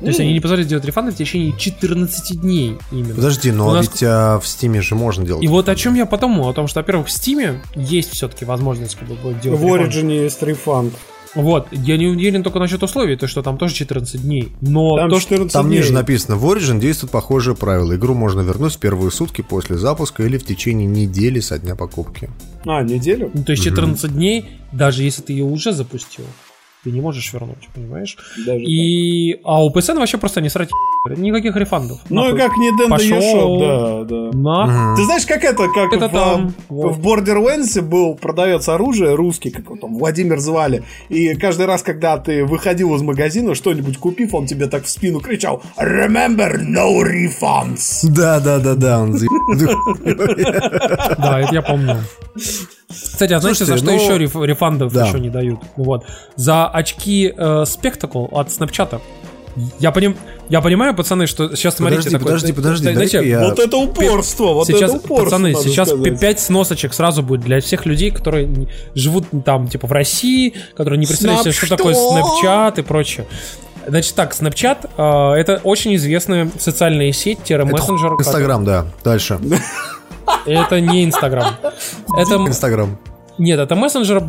[0.00, 3.14] То есть они не позволяют делать рефанды в течение 14 дней именно.
[3.14, 5.42] Подожди, но У нас- ведь а, в Стиме же можно делать.
[5.44, 8.96] И вот о чем я подумал, о том, что, во-первых, в Steam есть все-таки возможность
[8.96, 9.92] как бы, делать В рефанд.
[9.94, 10.94] Origin есть рефанд.
[11.34, 14.52] Вот, я не уверен только насчет условий, то что там тоже 14 дней.
[14.60, 15.30] Но Там то, что...
[15.30, 15.78] 14 Там дней.
[15.78, 17.96] ниже написано, в Origin действует похожее правило.
[17.96, 22.30] Игру можно вернуть в первые сутки после запуска или в течение недели со дня покупки.
[22.64, 23.32] А, неделю?
[23.34, 26.24] Ну, то есть 14 дней, даже если ты ее уже запустил,
[26.84, 28.16] ты не можешь вернуть, понимаешь?
[28.46, 29.40] Даже И...
[29.42, 30.68] А у PSN вообще просто не срать
[31.16, 31.98] никаких рефандов.
[32.10, 32.38] Ну и Нахуй.
[32.38, 33.18] как Nintendo Пошел.
[33.18, 34.38] eShop, да, да.
[34.38, 34.94] На.
[34.96, 36.96] Ты знаешь, как это, как Это в, там, а, вот.
[36.96, 42.18] в Borderlands был продавец оружия русский, как его там Владимир звали, и каждый раз, когда
[42.18, 48.06] ты выходил из магазина, что-нибудь купив, он тебе так в спину кричал «Remember, no refunds!»
[48.08, 49.14] Да, да, да, да, он
[51.18, 51.98] Да, это я помню.
[53.02, 55.06] Кстати, а знаете, за Слушайте, что ну, еще реф- рефандов да.
[55.06, 55.60] еще не дают?
[55.76, 56.04] Вот.
[56.36, 59.00] За очки э, Spectacle от Snapchat.
[59.78, 60.16] Я, поним,
[60.48, 62.10] я понимаю, пацаны, что сейчас смотрите...
[62.10, 65.24] Подожди, такой- подожди, подожди, знаете, я- Вот это упорство, вот сейчас, это упорство.
[65.24, 66.18] пацаны, сейчас сказать.
[66.20, 71.06] 5 сносочек сразу будет для всех людей, которые живут там, типа, в России, которые не
[71.06, 71.94] представляют себе, что такое?
[71.94, 73.26] Snapchat и прочее.
[73.86, 78.14] Значит так, Snapchat э, это очень известная социальная сеть, мессенджер.
[78.14, 78.86] Инстаграм, да.
[79.04, 79.38] Дальше.
[80.46, 81.54] Это не Инстаграм.
[82.16, 82.98] Это Инстаграм.
[83.38, 84.22] нет, это мессенджер,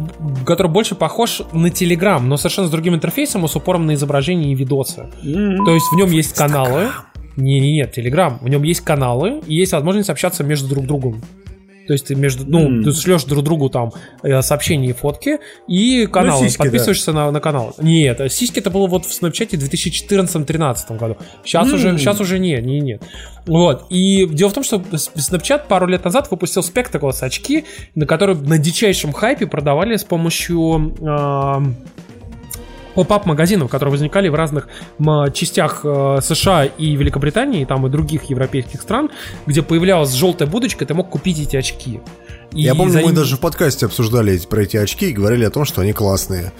[0.45, 4.51] который больше похож на Телеграм, но совершенно с другим интерфейсом и с упором на изображение
[4.51, 5.07] и видосы.
[5.23, 6.89] То есть в нем есть каналы.
[7.35, 8.39] Не, не, нет, Телеграм.
[8.41, 11.21] В нем есть каналы и есть возможность общаться между друг другом.
[11.87, 12.83] То есть ты между, ну, М.
[12.83, 13.91] ты шлешь друг другу там
[14.23, 16.45] э, сообщения и фотки и каналы.
[16.45, 16.63] сиськи, да.
[16.63, 17.75] Подписываешься на, на канал.
[17.79, 21.17] Нет, а сиськи это было вот в Снапчате в 2014-2013 году.
[21.43, 23.03] Сейчас уже, сейчас уже не, не, нет.
[23.45, 23.85] Вот.
[23.89, 28.37] И дело в том, что С- Snapchat пару лет назад выпустил Spectacles очки, на которые
[28.37, 31.75] на дичайшем хайпе продавали с помощью эм,
[32.95, 34.67] поп-ап магазинов, которые возникали в разных
[35.33, 39.11] частях э, США и Великобритании, и там и других европейских стран,
[39.45, 41.99] где появлялась желтая будочка, ты мог купить эти очки.
[42.51, 45.43] И Я помню, за мы даже в подкасте обсуждали эти, про эти очки и говорили
[45.43, 46.53] о том, что они классные.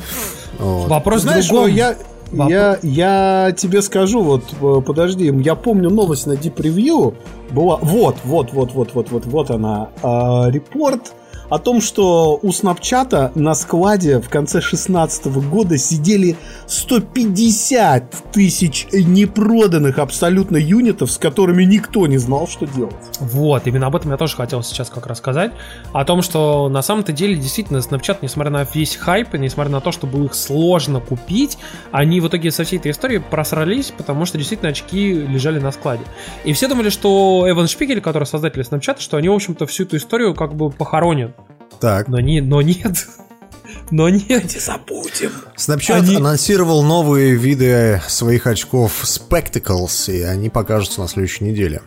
[0.60, 0.90] Вот.
[0.90, 1.74] Вопрос в Знаешь, другом.
[1.74, 1.96] я,
[2.32, 7.14] Вопрос- я, я тебе скажу, вот, э, подожди, я помню новость на Deep Review,
[7.52, 11.14] была, вот, вот, вот, вот, вот, вот, вот она, э, репорт
[11.50, 16.36] о том, что у Снапчата на складе в конце 16 года сидели
[16.68, 22.96] 150 тысяч непроданных абсолютно юнитов, с которыми никто не знал, что делать.
[23.20, 25.52] Вот, именно об этом я тоже хотел сейчас как рассказать.
[25.94, 29.82] О том, что на самом-то деле действительно Snapchat, несмотря на весь хайп, и несмотря на
[29.82, 31.58] то, что было их сложно купить,
[31.92, 36.04] они в итоге со всей этой историей просрались, потому что действительно очки лежали на складе.
[36.44, 39.98] И все думали, что Эван Шпигель, который создатель Snapchat, что они, в общем-то, всю эту
[39.98, 41.36] историю как бы похоронят.
[41.80, 43.08] Так, Но, не, но нет.
[43.92, 44.52] Но нет.
[44.52, 45.32] Забудем.
[45.58, 51.82] Snapchat Они- анонсировал новые виды своих очков Spectacles, и они покажутся на следующей неделе.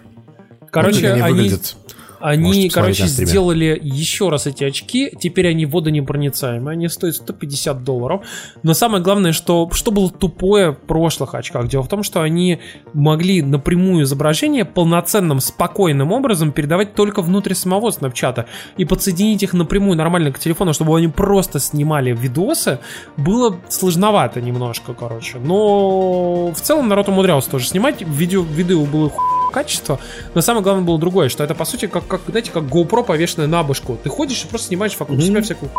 [0.71, 1.77] Короче, Вот они, они, выглядят.
[2.21, 5.11] Они, короче, сделали еще раз эти очки.
[5.21, 6.73] Теперь они водонепроницаемые.
[6.73, 8.23] Они стоят 150 долларов.
[8.63, 11.69] Но самое главное, что, что было тупое в прошлых очках.
[11.69, 12.59] Дело в том, что они
[12.93, 18.47] могли напрямую изображение полноценным, спокойным образом передавать только внутрь самого снапчата.
[18.77, 22.79] И подсоединить их напрямую нормально к телефону, чтобы они просто снимали видосы,
[23.17, 25.39] было сложновато немножко, короче.
[25.39, 28.03] Но в целом народ умудрялся тоже снимать.
[28.03, 29.21] Видео, видео было ху-
[29.51, 30.01] качество,
[30.35, 33.47] но самое главное было другое, что это по сути как, как знаете, как GoPro повешенная
[33.47, 33.97] на башку.
[34.03, 35.71] Ты ходишь и просто снимаешь вокруг себя всякую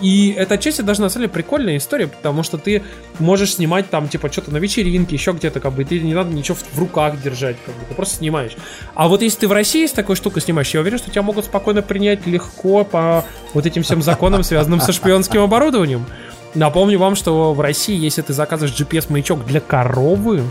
[0.00, 2.82] и это отчасти даже на самом деле прикольная история, потому что ты
[3.18, 6.30] можешь снимать там, типа, что-то на вечеринке, еще где-то, как бы, и ты не надо
[6.30, 8.52] ничего в, в руках держать, как бы, ты просто снимаешь.
[8.94, 11.44] А вот если ты в России с такой штукой снимаешь, я уверен, что тебя могут
[11.44, 16.06] спокойно принять легко по вот этим всем законам, связанным со шпионским оборудованием.
[16.54, 20.42] Напомню вам, что в России, если ты заказываешь GPS-маячок для коровы,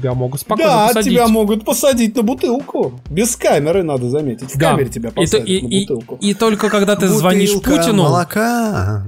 [0.00, 1.12] тебя могут спокойно Да, посадить.
[1.12, 3.00] тебя могут посадить на бутылку.
[3.10, 4.54] Без камеры, надо заметить.
[4.54, 4.70] В Да.
[4.70, 6.18] камере тебя И, посадят и- на и- бутылку.
[6.20, 9.04] и только когда ты звонишь Бутылка Путину, молока.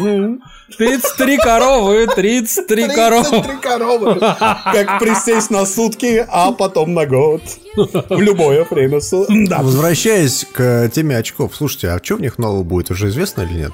[0.00, 0.38] Ну,
[0.76, 3.24] 33 коровы, 33 коровы.
[3.42, 4.14] 33 коровы.
[4.20, 7.40] Как присесть на сутки, а потом на год.
[7.76, 9.34] В любое время суток.
[9.48, 9.62] Да.
[9.62, 13.72] Возвращаясь к теме очков, слушайте, а что в них нового будет, уже известно или нет?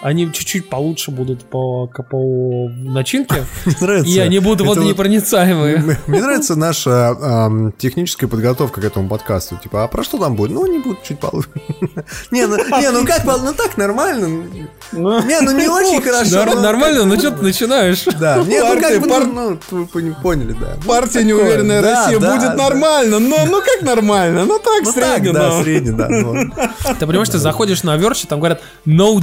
[0.00, 4.08] Они чуть-чуть получше будут по, по начинке, Мне нравится.
[4.10, 5.76] и они будут вот- водонепроницаемые.
[5.76, 9.56] М- Мне нравится наша ам, техническая подготовка к этому подкасту.
[9.60, 10.52] Типа, а про что там будет?
[10.52, 11.48] Ну, они будут чуть получше.
[12.30, 14.44] Не, ну не, ну как, ну так нормально.
[14.92, 16.44] Не, ну не очень хорошо.
[16.46, 18.04] Ну, Нормально, ну что ты начинаешь?
[18.18, 20.76] Да, не, ну как бы, ну, ну, вы поняли, да.
[20.86, 23.18] Партия неуверенная Россия будет нормально.
[23.18, 24.44] Но ну как нормально?
[24.44, 25.32] Ну так, Ну средне.
[25.32, 25.62] да, но.
[25.62, 26.08] средний, да.
[26.08, 26.50] ну.
[26.98, 29.16] Ты понимаешь, ты заходишь на Verge, там говорят no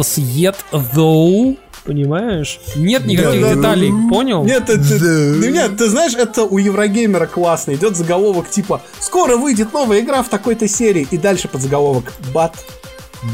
[0.00, 1.56] details yet though.
[1.84, 2.60] Понимаешь?
[2.76, 4.44] Нет никаких Да, да, деталей, понял?
[4.44, 5.48] Нет, это, Да.
[5.48, 7.72] нет, ты знаешь, это у Еврогеймера классно.
[7.72, 11.08] Идет заголовок типа «Скоро выйдет новая игра в такой-то серии».
[11.10, 12.54] И дальше под заголовок «Бат».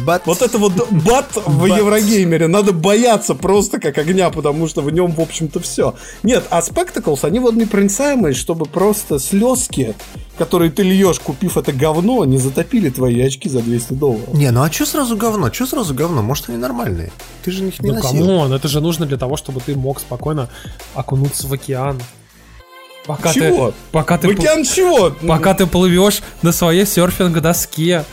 [0.05, 1.79] But- Вот это вот бат в Бат.
[1.79, 5.95] Еврогеймере надо бояться просто как огня, потому что в нем, в общем-то, все.
[6.25, 9.95] Нет, а Spectacles, они водонепроницаемые, чтобы просто слезки,
[10.39, 14.35] которые ты льешь, купив это говно, не затопили твои очки за 200 долларов.
[14.35, 15.53] Не, ну а что сразу говно?
[15.53, 16.21] Что сразу говно?
[16.21, 17.13] Может, они нормальные?
[17.45, 18.11] Ты же их не Ну носил.
[18.11, 20.49] come on, это же нужно для того, чтобы ты мог спокойно
[20.95, 22.01] окунуться в океан.
[23.07, 23.69] Пока Чего?
[23.71, 25.13] ты, пока ты, В океан чего?
[25.29, 28.05] пока ты плывешь на своей серфинг-доске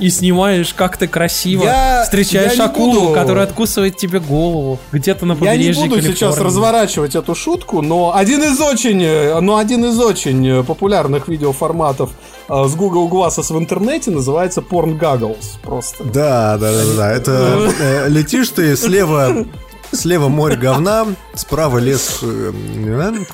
[0.00, 5.26] и снимаешь, как ты красиво Я- встречаешь я акулу, буду- которая откусывает тебе голову где-то
[5.26, 6.46] на Я побережье не буду сейчас Калифорнии.
[6.46, 12.10] разворачивать эту шутку, но один из очень, но один из очень э, популярных видеоформатов
[12.48, 15.58] э, с Google Glasses в интернете называется Porn Goggles.
[15.62, 16.02] Просто.
[16.04, 17.12] Да, да, да, да, да.
[17.12, 19.44] Это э, летишь ты слева
[19.92, 21.04] Слева море говна,
[21.34, 22.20] справа лес.
[22.22, 22.52] э,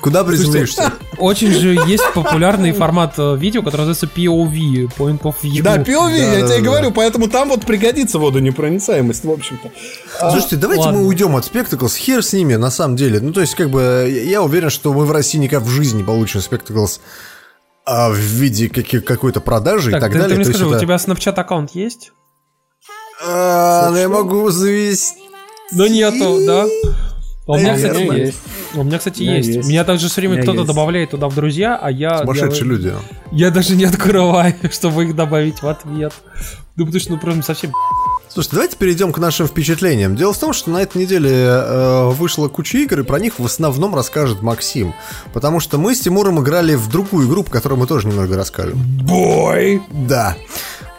[0.01, 0.91] Куда приземлишься?
[1.19, 5.61] Очень же есть популярный формат э, видео, который называется POV, Point of View.
[5.61, 6.65] Да, POV, я да, тебе и да.
[6.65, 9.71] говорю, поэтому там вот пригодится водонепроницаемость, в общем-то.
[10.19, 10.99] А, Слушайте, давайте ладно.
[11.01, 13.19] мы уйдем от Spectacles, хер с ними, на самом деле.
[13.19, 16.03] Ну, то есть, как бы, я уверен, что мы в России никак в жизни не
[16.03, 16.99] получим Spectacles
[17.85, 20.35] а, в виде каких- какой-то продажи Так, и так ты, ты далее.
[20.37, 22.11] мне То есть скажи, у это- тебя Snapchat аккаунт есть?
[23.25, 25.19] А, ну, я могу завести.
[25.71, 26.65] Да нету, да?
[27.47, 28.17] А У меня, кстати, Есть.
[28.17, 28.37] есть.
[28.75, 29.47] У меня, кстати, есть.
[29.47, 29.69] есть.
[29.69, 32.19] Меня также все время кто-то добавляет туда в друзья, а я...
[32.19, 32.93] Сумасшедшие я, люди.
[33.31, 36.13] Я даже не открываю, чтобы их добавить в ответ.
[36.75, 37.71] Ну, потому что, ну, прям совсем...
[38.27, 40.17] Слушайте, давайте перейдем к нашим впечатлениям.
[40.17, 43.45] Дело в том, что на этой неделе э, вышла куча игр, и про них в
[43.45, 44.93] основном расскажет Максим.
[45.33, 48.77] Потому что мы с Тимуром играли в другую игру, по которой мы тоже немного расскажем.
[49.03, 49.81] Бой!
[49.91, 50.35] Да.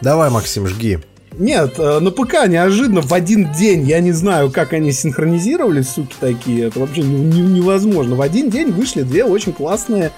[0.01, 0.99] Давай, Максим, жги.
[1.39, 6.15] Нет, э, на ПК неожиданно в один день, я не знаю, как они синхронизировались, суки
[6.19, 8.17] такие, это вообще не- не- невозможно.
[8.17, 10.11] В один день вышли две очень классные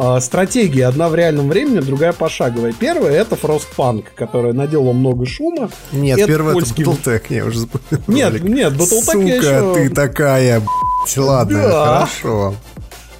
[0.00, 0.80] э, стратегии.
[0.82, 2.72] Одна в реальном времени, другая пошаговая.
[2.72, 5.70] Первая это Frostpunk, которая наделала много шума.
[5.90, 8.04] Нет, Это это польский- Battletech, я уже запомнил.
[8.06, 11.16] Нет, нет, Battletech Сука, я еще- ты такая, б***ь.
[11.18, 12.06] Ладно, Да.
[12.06, 12.54] хорошо.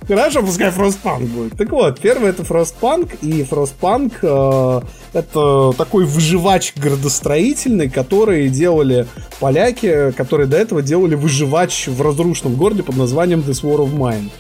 [0.09, 1.59] Хорошо, пускай Frostpunk будет.
[1.59, 4.81] Так вот, первый это Frostpunk, и Frostpunk э,
[5.13, 9.07] это такой выживач градостроительный, который делали
[9.39, 14.31] поляки, которые до этого делали выживач в разрушенном городе под названием This War of Mine.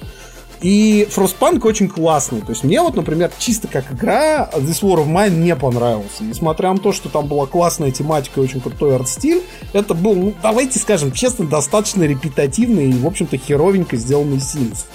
[0.62, 2.40] И Frostpunk очень классный.
[2.40, 6.24] То есть мне вот, например, чисто как игра This War of Mine не понравился.
[6.24, 9.42] Несмотря на то, что там была классная тематика и очень крутой арт-стиль,
[9.74, 14.86] это был, ну, давайте скажем честно, достаточно репетативный и, в общем-то, херовенько сделанный Sims.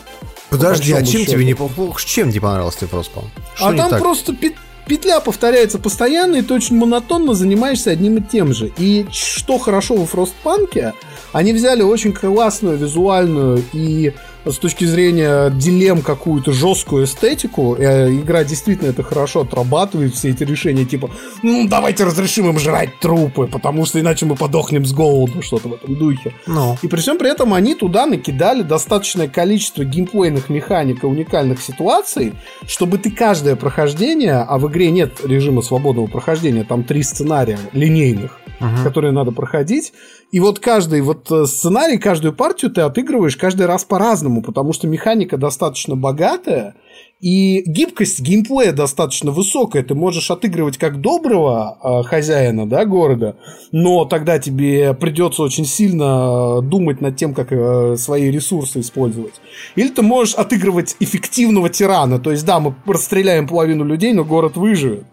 [0.58, 1.32] Подожди, а чем счету.
[1.32, 1.70] тебе не по-
[2.06, 3.30] чем не понравился тебе?
[3.56, 4.00] Что а там так?
[4.00, 4.56] просто пет-
[4.86, 8.72] петля повторяется постоянно, и ты очень монотонно занимаешься одним и тем же.
[8.78, 10.94] И что хорошо во Фростпанке,
[11.32, 14.14] они взяли очень классную визуальную и
[14.46, 17.76] с точки зрения дилемм какую-то жесткую эстетику.
[17.76, 21.10] Э, игра действительно это хорошо отрабатывает, все эти решения типа,
[21.42, 25.74] ну давайте разрешим им жрать трупы, потому что иначе мы подохнем с голоду, что-то в
[25.74, 26.34] этом духе.
[26.48, 31.62] Ну, И при всем при этом они туда накидали достаточное количество геймплейных механик и уникальных
[31.62, 32.34] ситуаций,
[32.68, 38.40] чтобы ты каждое прохождение, а в игре нет режима свободного прохождения, там три сценария линейных,
[38.84, 39.94] которые надо проходить.
[40.34, 44.88] И вот каждый вот э, сценарий, каждую партию ты отыгрываешь каждый раз по-разному, потому что
[44.88, 46.74] механика достаточно богатая,
[47.22, 49.84] и гибкость геймплея достаточно высокая.
[49.84, 53.38] Ты можешь отыгрывать как доброго э, хозяина да, города,
[53.72, 59.36] но тогда тебе придется очень сильно э, думать над тем, как э, свои ресурсы использовать.
[59.76, 62.18] Или ты можешь отыгрывать эффективного тирана.
[62.18, 65.06] То есть, да, мы расстреляем половину людей, но город выживет.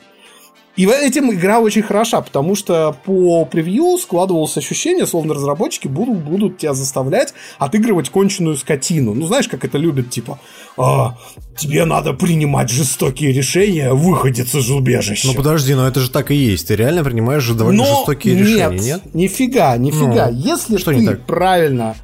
[0.76, 6.59] И этим игра очень хороша, потому что по превью складывалось ощущение, словно разработчики будут, будут
[6.59, 9.14] тебя заставлять отыгрывать конченую скотину.
[9.14, 10.38] Ну, знаешь, как это любят, типа,
[10.76, 11.16] «А,
[11.56, 15.26] тебе надо принимать жестокие решения, выходец из убежища.
[15.26, 16.68] ну подожди, но это же так и есть.
[16.68, 19.14] Ты реально принимаешь довольно Но жестокие нет, решения, нет?
[19.14, 20.30] Нифига, нифига.
[20.30, 21.26] Ну, если что ты не так?
[21.26, 21.97] правильно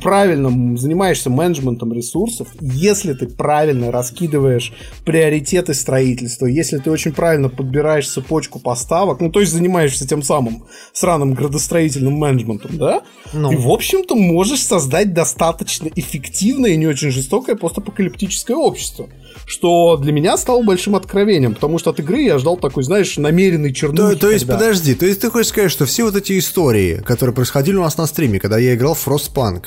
[0.00, 4.72] правильно занимаешься менеджментом ресурсов, если ты правильно раскидываешь
[5.04, 10.64] приоритеты строительства, если ты очень правильно подбираешь цепочку поставок, ну, то есть занимаешься тем самым
[10.92, 13.02] сраным градостроительным менеджментом, да,
[13.32, 13.50] Ну.
[13.50, 19.08] ты, в общем-то, можешь создать достаточно эффективное и не очень жестокое постапокалиптическое общество.
[19.46, 23.70] Что для меня стало большим откровением, потому что от игры я ждал такой, знаешь, намеренный
[23.70, 24.16] То, чернухи.
[24.16, 27.34] то есть, когда- подожди, то есть ты хочешь сказать, что все вот эти истории, которые
[27.34, 29.64] происходили у нас на стриме, когда я играл в Frostpunk,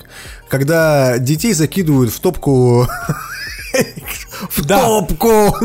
[0.50, 2.88] когда детей закидывают в топку...
[4.52, 4.80] В Да.
[4.86, 5.56] топку!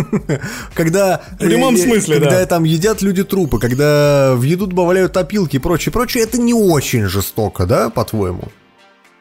[0.74, 1.22] Когда...
[1.32, 2.46] В прямом э, смысле, Когда да.
[2.46, 7.04] там едят люди трупы, когда в еду добавляют опилки и прочее, прочее, это не очень
[7.06, 8.44] жестоко, да, по-твоему?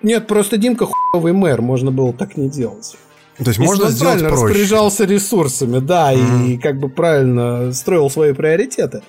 [0.01, 2.95] Нет, просто Димка хуевый мэр, можно было так не делать.
[3.37, 4.45] То есть Если можно он сделать правильно проще.
[4.45, 9.01] распоряжался ресурсами, да, и как бы правильно строил свои приоритеты.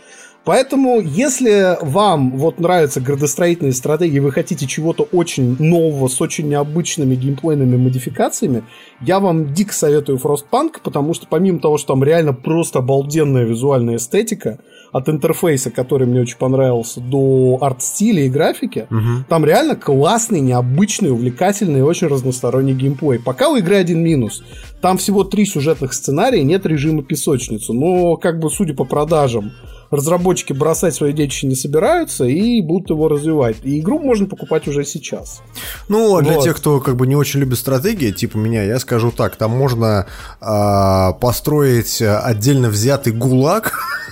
[0.45, 7.15] Поэтому, если вам вот нравятся градостроительные стратегии, вы хотите чего-то очень нового, с очень необычными
[7.15, 8.65] геймплейными модификациями,
[9.01, 13.97] я вам дико советую Frostpunk, потому что помимо того, что там реально просто обалденная визуальная
[13.97, 14.59] эстетика,
[14.93, 18.87] от интерфейса, который мне очень понравился, до арт-стиля и графики,
[19.29, 23.19] там реально классный, необычный, увлекательный и очень разносторонний геймплей.
[23.19, 24.43] Пока у игры один минус.
[24.81, 27.73] Там всего три сюжетных сценария, нет режима песочницы.
[27.73, 29.53] Но, как бы, судя по продажам,
[29.93, 33.57] разработчики бросать свои детище не собираются и будут его развивать.
[33.63, 35.43] И игру можно покупать уже сейчас.
[35.89, 36.45] Ну, а для Вот.
[36.45, 40.07] тех, кто как бы не очень любит стратегии, типа меня, я скажу так, там можно
[40.41, 43.79] а, построить отдельно взятый гулаг,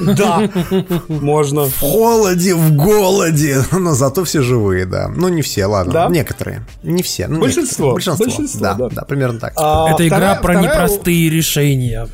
[0.00, 0.48] Да,
[1.08, 1.64] можно.
[1.66, 5.08] В холоде, в голоде, но зато все живые, да.
[5.08, 5.92] Ну, не все, ладно.
[5.92, 6.08] Да?
[6.08, 6.64] Некоторые.
[6.82, 7.28] Не все.
[7.28, 7.92] ну, Большинство.
[7.92, 7.94] некоторые.
[7.94, 8.24] Большинство.
[8.26, 8.88] Большинство, да, да.
[8.88, 9.52] да, примерно так.
[9.56, 12.08] А Это игра вторая- про вторая- непростые решения.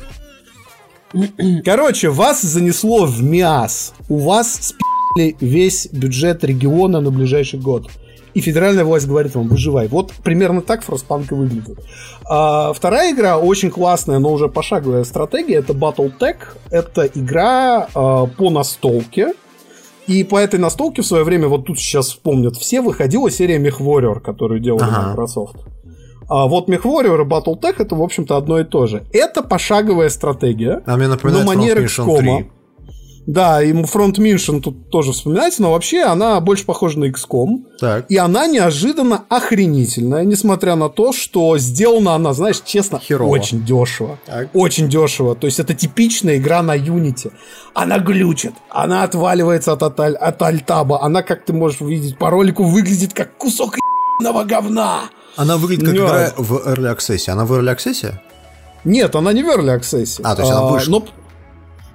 [1.63, 3.93] Короче, вас занесло в МИАС.
[4.09, 7.89] У вас спи***ли весь бюджет региона на ближайший год.
[8.37, 9.87] И федеральная власть говорит вам, выживай.
[9.87, 11.79] Вот примерно так Фростпанк и выглядит.
[12.29, 15.55] А, вторая игра очень классная, но уже пошаговая стратегия.
[15.55, 16.37] Это Battletech.
[16.69, 19.33] Это игра а, по настолке.
[20.05, 24.19] И по этой настолке в свое время, вот тут сейчас вспомнят все, выходила серия MechWarrior,
[24.19, 25.09] которую делала Ага.
[25.09, 25.55] Microsoft.
[26.29, 29.03] А вот MechWarrior и Battletech это, в общем-то, одно и то же.
[29.13, 30.83] Это пошаговая стратегия.
[30.85, 32.45] А мне напоминает на манер Front Mission XCOM.
[33.27, 33.33] 3.
[33.33, 37.65] Да, и Front Mission тут тоже вспоминается, но вообще она больше похожа на XCOM.
[37.79, 38.05] Так.
[38.09, 43.29] И она неожиданно охренительная, несмотря на то, что сделана она, знаешь, честно, Херово.
[43.29, 44.17] очень дешево.
[44.25, 44.49] Так.
[44.53, 45.35] Очень дешево.
[45.35, 47.31] То есть это типичная игра на Unity.
[47.73, 52.63] Она глючит, она отваливается от, от, от альтаба, она, как ты можешь увидеть по ролику,
[52.63, 53.75] выглядит как кусок
[54.19, 55.01] ебаного говна.
[55.35, 56.03] Она выглядит как Нет.
[56.03, 57.29] игра в Early Access.
[57.29, 58.13] Она в Early Access?
[58.85, 60.21] Нет, она не в Early Access.
[60.23, 60.91] А, то есть она вышла.
[60.91, 61.05] но-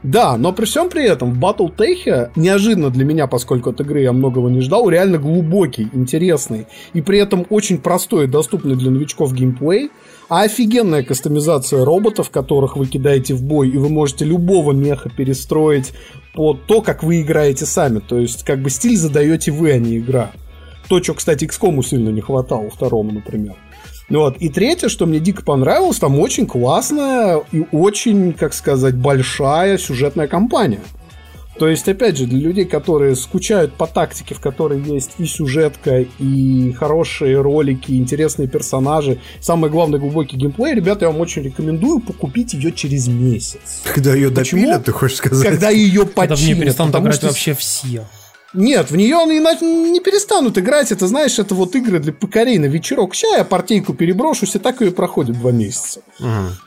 [0.02, 4.12] Да, но при всем при этом в Battletech неожиданно для меня, поскольку от игры я
[4.12, 9.32] многого не ждал, реально глубокий, интересный и при этом очень простой и доступный для новичков
[9.32, 9.90] геймплей,
[10.28, 15.92] а офигенная кастомизация роботов, которых вы кидаете в бой, и вы можете любого меха перестроить
[16.34, 18.00] под то, как вы играете сами.
[18.00, 20.32] То есть, как бы стиль задаете вы, а не игра.
[20.88, 23.54] То, что, кстати, XCOM сильно не хватало, второму, например.
[24.12, 24.36] Вот.
[24.38, 30.28] И третье, что мне дико понравилось, там очень классная и очень, как сказать, большая сюжетная
[30.28, 30.80] кампания.
[31.58, 36.04] То есть, опять же, для людей, которые скучают по тактике, в которой есть и сюжетка,
[36.18, 42.00] и хорошие ролики, и интересные персонажи, самое главное, глубокий геймплей, ребята, я вам очень рекомендую
[42.00, 43.82] покупить ее через месяц.
[43.84, 44.62] Когда ее Почему?
[44.62, 45.46] допилят, ты хочешь сказать?
[45.46, 46.60] Когда ее Когда в починят.
[46.60, 48.06] перестанут играть что вообще все.
[48.54, 49.38] Нет, в нее они
[49.90, 50.92] не перестанут играть.
[50.92, 53.14] Это, знаешь, это вот игры для покорей на вечерок.
[53.14, 56.02] Ща я партийку переброшусь, и так ее проходит два месяца.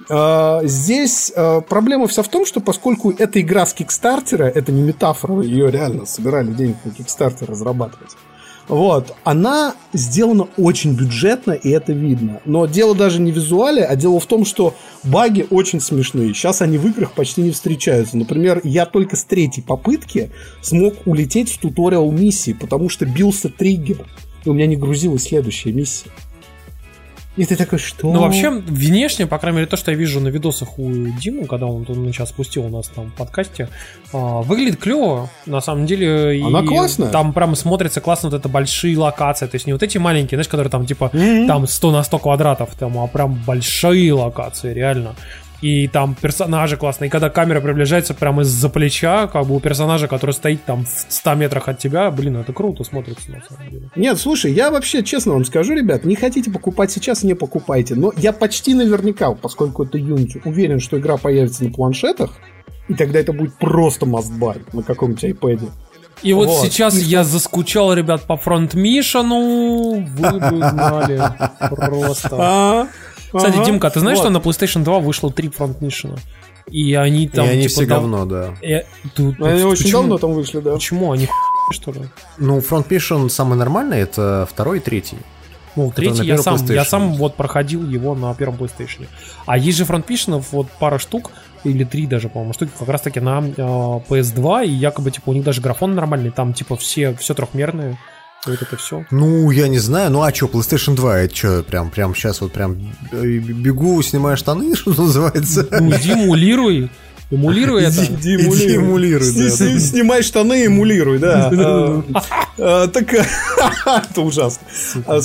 [0.09, 4.81] А, Здесь а, проблема вся в том, что поскольку это игра с Кикстартера, это не
[4.81, 8.11] метафора, ее реально собирали денег на Кикстартер разрабатывать.
[8.67, 12.41] Вот, она сделана очень бюджетно, и это видно.
[12.45, 14.73] Но дело даже не в визуале, а дело в том, что
[15.03, 16.33] баги очень смешные.
[16.33, 18.17] Сейчас они в играх почти не встречаются.
[18.17, 20.31] Например, я только с третьей попытки
[20.61, 24.05] смог улететь в туториал миссии, потому что бился триггер,
[24.43, 26.09] и у меня не грузилась следующая миссия.
[27.37, 28.11] И ты такой, что?
[28.13, 30.89] Ну, вообще, внешне, по крайней мере, то, что я вижу на видосах у
[31.19, 33.67] Димы, когда он, он сейчас спустил у нас там в подкасте,
[34.13, 36.41] а, выглядит клево, на самом деле.
[36.45, 37.09] Она и классная.
[37.09, 40.47] Там прям смотрится классно вот это большие локации, то есть не вот эти маленькие, знаешь,
[40.47, 41.47] которые там типа Мгм.
[41.47, 45.15] там 100 на 100 квадратов, там, а прям большие локации, реально.
[45.61, 47.07] И там персонажи классные.
[47.07, 51.05] И когда камера приближается прямо из-за плеча, как бы у персонажа, который стоит там в
[51.09, 53.89] 100 метрах от тебя, блин, это круто смотрится на самом деле.
[53.95, 57.95] Нет, слушай, я вообще честно вам скажу, ребят, не хотите покупать сейчас, не покупайте.
[57.95, 62.31] Но я почти наверняка, поскольку это Unity, уверен, что игра появится на планшетах,
[62.87, 65.69] и тогда это будет просто must-buy на каком-нибудь iPad.
[66.21, 66.65] И вот, Вот.
[66.65, 70.05] сейчас я заскучал, ребят, по фронт-мишену.
[70.05, 71.21] Вы бы знали.
[71.75, 72.87] Просто.
[73.33, 73.65] Кстати, ага.
[73.65, 74.23] Димка, ты знаешь, Вот.
[74.25, 76.15] что на PlayStation 2 вышло три фронт-мишена?
[76.71, 77.47] И они И там...
[77.47, 78.55] они типа, все говно, да.
[78.61, 78.83] Э,
[79.15, 80.73] тут- Они очень давно там вышли, да.
[80.73, 81.11] Почему?
[81.11, 81.27] Они
[81.71, 82.01] что ли?
[82.37, 85.17] Ну, Front Mission самый нормальный, это второй и третий.
[85.75, 89.07] Ну, третий я сам, я сам вот проходил его на первом PlayStation.
[89.45, 91.31] А есть же фронтпишенов вот пара штук,
[91.65, 95.33] или три даже, по-моему, штуки как раз таки на э, PS2, и якобы, типа, у
[95.33, 97.95] них даже графон нормальный, там, типа, все, все трехмерные, и
[98.45, 99.05] вот это все.
[99.11, 100.11] Ну, я не знаю.
[100.11, 102.77] Ну, а что, PlayStation 2, это что, прям, прям сейчас вот прям
[103.11, 105.67] э, бегу, снимаю штаны, что называется?
[105.71, 106.89] Ну, демулируй,
[107.31, 108.05] эмулируй это.
[108.05, 108.35] Иди
[108.75, 109.79] эмулируй, да, Сни- да.
[109.79, 111.49] Снимай штаны, эмулируй, да.
[111.53, 112.03] А,
[112.57, 113.13] а, Так,
[113.85, 114.67] это ужасно.
[115.07, 115.19] А,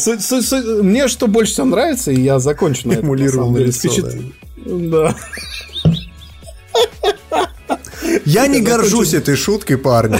[0.82, 3.04] Мне что больше всего нравится, и я закончу на этом.
[3.04, 3.90] на Эмулировал на лицо,
[4.66, 5.14] Да.
[8.24, 10.18] Я не горжусь этой шуткой, парни.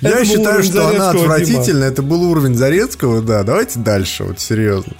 [0.00, 1.84] Я считаю, что она отвратительна.
[1.84, 3.42] Это был уровень Зарецкого, да.
[3.42, 4.94] Давайте дальше, вот серьезно.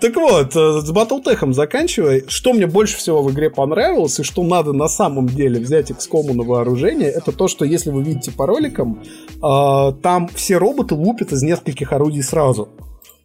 [0.00, 4.42] Так вот, э, с Battletech заканчивая, что мне больше всего в игре понравилось, и что
[4.42, 8.46] надо на самом деле взять XCOM на вооружение, это то, что если вы видите по
[8.46, 12.70] роликам, э, там все роботы лупят из нескольких орудий сразу.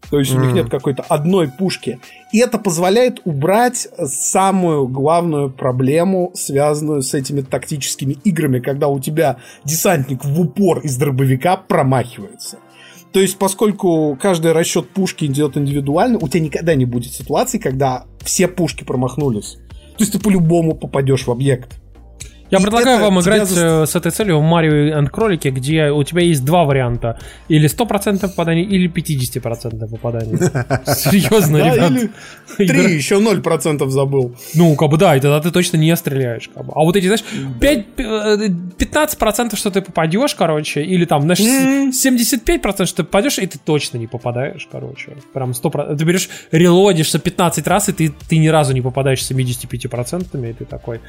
[0.09, 1.99] То есть у них нет какой-то одной пушки.
[2.33, 9.37] И это позволяет убрать самую главную проблему, связанную с этими тактическими играми, когда у тебя
[9.63, 12.57] десантник в упор из дробовика промахивается.
[13.11, 18.05] То есть, поскольку каждый расчет пушки идет индивидуально, у тебя никогда не будет ситуации, когда
[18.23, 19.57] все пушки промахнулись.
[19.97, 21.80] То есть ты по-любому попадешь в объект.
[22.51, 25.47] Я И предлагаю это вам играть заст- э, с этой целью в Марио and Кролики,
[25.47, 27.17] где у тебя есть два варианта.
[27.47, 30.37] Или 100% попаданий, или 50% попаданий.
[30.93, 32.11] Серьезно, ребят.
[32.57, 34.35] Три, еще 0% забыл.
[34.53, 36.49] Ну, как бы да, и тогда ты точно не стреляешь.
[36.53, 36.73] Как бы.
[36.75, 37.23] А вот эти, знаешь,
[37.61, 41.91] 5, э, 15% что ты попадешь, короче, или там, знаешь, Мгм.
[41.91, 45.13] 75% что ты попадешь, и ты точно не попадаешь, короче.
[45.33, 45.97] Прям 100%.
[45.97, 50.65] Ты берешь, релодишься 15 раз, и ты, ты ни разу не попадаешь 75%, и ты
[50.65, 50.99] такой...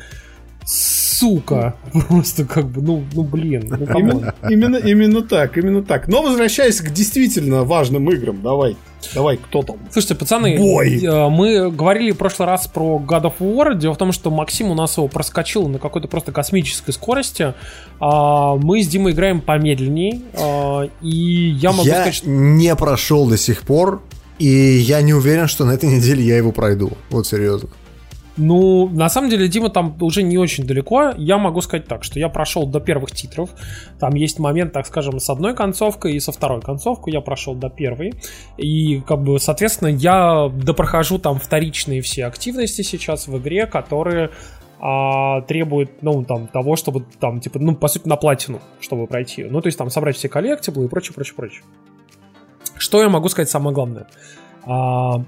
[1.22, 1.76] Сука!
[2.08, 3.76] Просто как бы, ну, ну блин, ну.
[3.98, 6.08] Именно, именно, именно так, именно так.
[6.08, 8.76] Но возвращаясь к действительно важным играм, давай,
[9.14, 9.76] давай, кто там?
[9.92, 11.00] Слушайте, пацаны, Бой.
[11.00, 13.76] э, мы говорили в прошлый раз про God of War.
[13.76, 17.54] Дело в том, что Максим у нас его проскочил на какой-то просто космической скорости.
[18.00, 20.22] А, Мы с Димой играем помедленнее.
[20.34, 22.28] а, И я могу я сказать, что...
[22.28, 24.02] не прошел до сих пор,
[24.40, 26.90] и я не уверен, что на этой неделе я его пройду.
[27.10, 27.68] Вот серьезно.
[28.36, 31.12] Ну, на самом деле, Дима там уже не очень далеко.
[31.16, 33.50] Я могу сказать так, что я прошел до первых титров.
[33.98, 37.12] Там есть момент, так скажем, с одной концовкой и со второй концовкой.
[37.12, 38.14] Я прошел до первой.
[38.56, 44.30] И, как бы, соответственно, я допрохожу там вторичные все активности сейчас в игре, которые
[44.80, 49.44] а, требуют, ну, там, того, чтобы там, типа, ну, по сути, на платину, чтобы пройти.
[49.44, 51.62] Ну, то есть там собрать все коллектиблы и прочее, прочее, прочее.
[52.78, 54.08] Что я могу сказать самое главное?
[54.64, 55.22] А,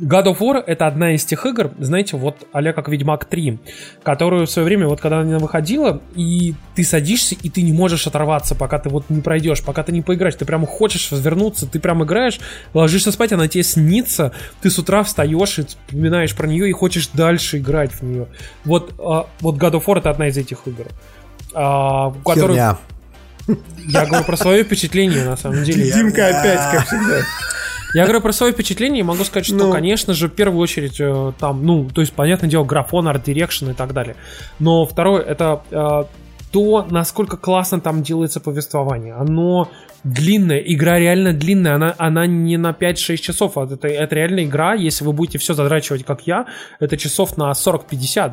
[0.00, 3.58] God of War это одна из тех игр, знаете, вот а как Ведьмак 3,
[4.02, 8.06] которую в свое время, вот когда она выходила, и ты садишься, и ты не можешь
[8.06, 11.78] оторваться, пока ты вот не пройдешь, пока ты не поиграешь, ты прям хочешь развернуться, ты
[11.80, 12.40] прям играешь,
[12.72, 14.32] ложишься спать, она тебе снится,
[14.62, 18.26] ты с утра встаешь и вспоминаешь про нее и хочешь дальше играть в нее.
[18.64, 20.86] Вот, а, вот God of War это одна из этих игр.
[21.52, 22.78] а, в которую- Херня.
[23.88, 25.90] я говорю про свое впечатление, на самом деле.
[25.90, 27.22] Димка опять, как всегда.
[27.94, 29.72] Я говорю про свое впечатление и могу сказать, что, Ну.
[29.72, 33.70] конечно же, в первую очередь э, там, ну, то есть, понятное дело, графон, art direction
[33.70, 34.16] и так далее.
[34.58, 36.04] Но второе, это э,
[36.52, 39.14] то, насколько классно там делается повествование.
[39.14, 39.68] Оно
[40.04, 44.74] длинная, игра реально длинная, она, она не на 5-6 часов, а это, это реально игра,
[44.74, 46.46] если вы будете все задрачивать, как я,
[46.78, 48.32] это часов на 40-50.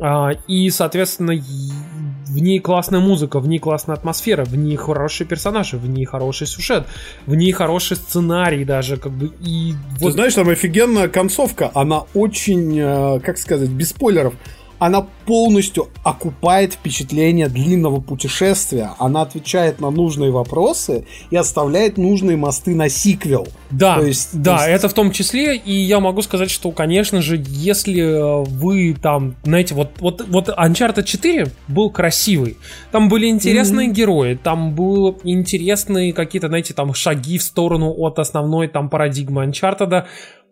[0.00, 5.78] А, И, соответственно, в ней классная музыка, в ней классная атмосфера, в ней хорошие персонажи,
[5.78, 6.86] в ней хороший сюжет,
[7.24, 11.70] в ней хороший сценарий даже, как бы, и Ты вот знаешь, там офигенная концовка.
[11.74, 14.34] Она очень, э, как сказать, без спойлеров.
[14.78, 18.90] Она полностью окупает впечатление длинного путешествия.
[18.98, 23.48] Она отвечает на нужные вопросы и оставляет нужные мосты на сиквел.
[23.70, 26.70] Да, То есть- да, то есть- это в том числе, и я могу сказать, что,
[26.70, 32.56] конечно же, если э, вы там, знаете, вот, вот, вот Uncharted 4 был красивый,
[32.92, 38.68] там были интересные герои, там были интересные какие-то, знаете, там шаги в сторону от основной
[38.68, 40.04] там парадигмы Uncharted,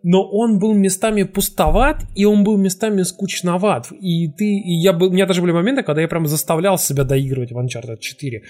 [0.07, 3.87] но он был местами пустоват, и он был местами скучноват.
[3.91, 7.03] И ты, и я бы, у меня даже были моменты, когда я прям заставлял себя
[7.03, 8.43] доигрывать в Uncharted 4.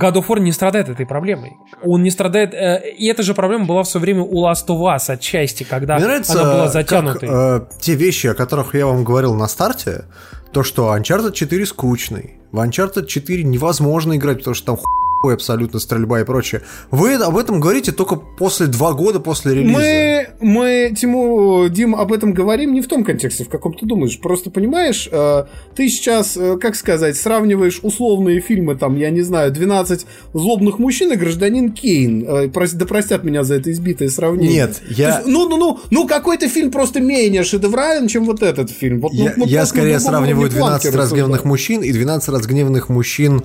[0.00, 1.54] God of War не страдает этой проблемой.
[1.82, 2.54] Он не страдает...
[2.54, 5.96] э, и эта же проблема была в свое время у Last of Us отчасти, когда
[5.96, 7.28] Мне нравится, она была как, затянутой.
[7.30, 10.04] э, те вещи, о которых я вам говорил на старте,
[10.52, 15.78] то, что Uncharted 4 скучный, в Uncharted 4 невозможно играть, потому что там хуй абсолютно
[15.78, 16.62] стрельба и прочее.
[16.90, 19.78] Вы об этом говорите только после два года после релиза.
[19.78, 24.18] Мы, мы, Тиму, Дим, об этом говорим не в том контексте, в каком ты думаешь.
[24.20, 25.44] Просто понимаешь, э,
[25.76, 31.12] ты сейчас, э, как сказать, сравниваешь условные фильмы, там, я не знаю, 12 злобных мужчин
[31.12, 32.26] и гражданин Кейн.
[32.28, 34.54] Э, да простят меня за это избитое сравнение.
[34.54, 38.70] Нет, я- есть, ну, ну, ну, ну, какой-то фильм просто менее шедеврален, чем вот этот
[38.70, 39.00] фильм.
[39.00, 42.88] Вот, ну, Я, мы я скорее сравниваю уровне планки 12 разгневанных мужчин и 12 разгневанных
[42.88, 43.42] мужчин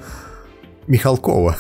[0.88, 1.58] Михалкова.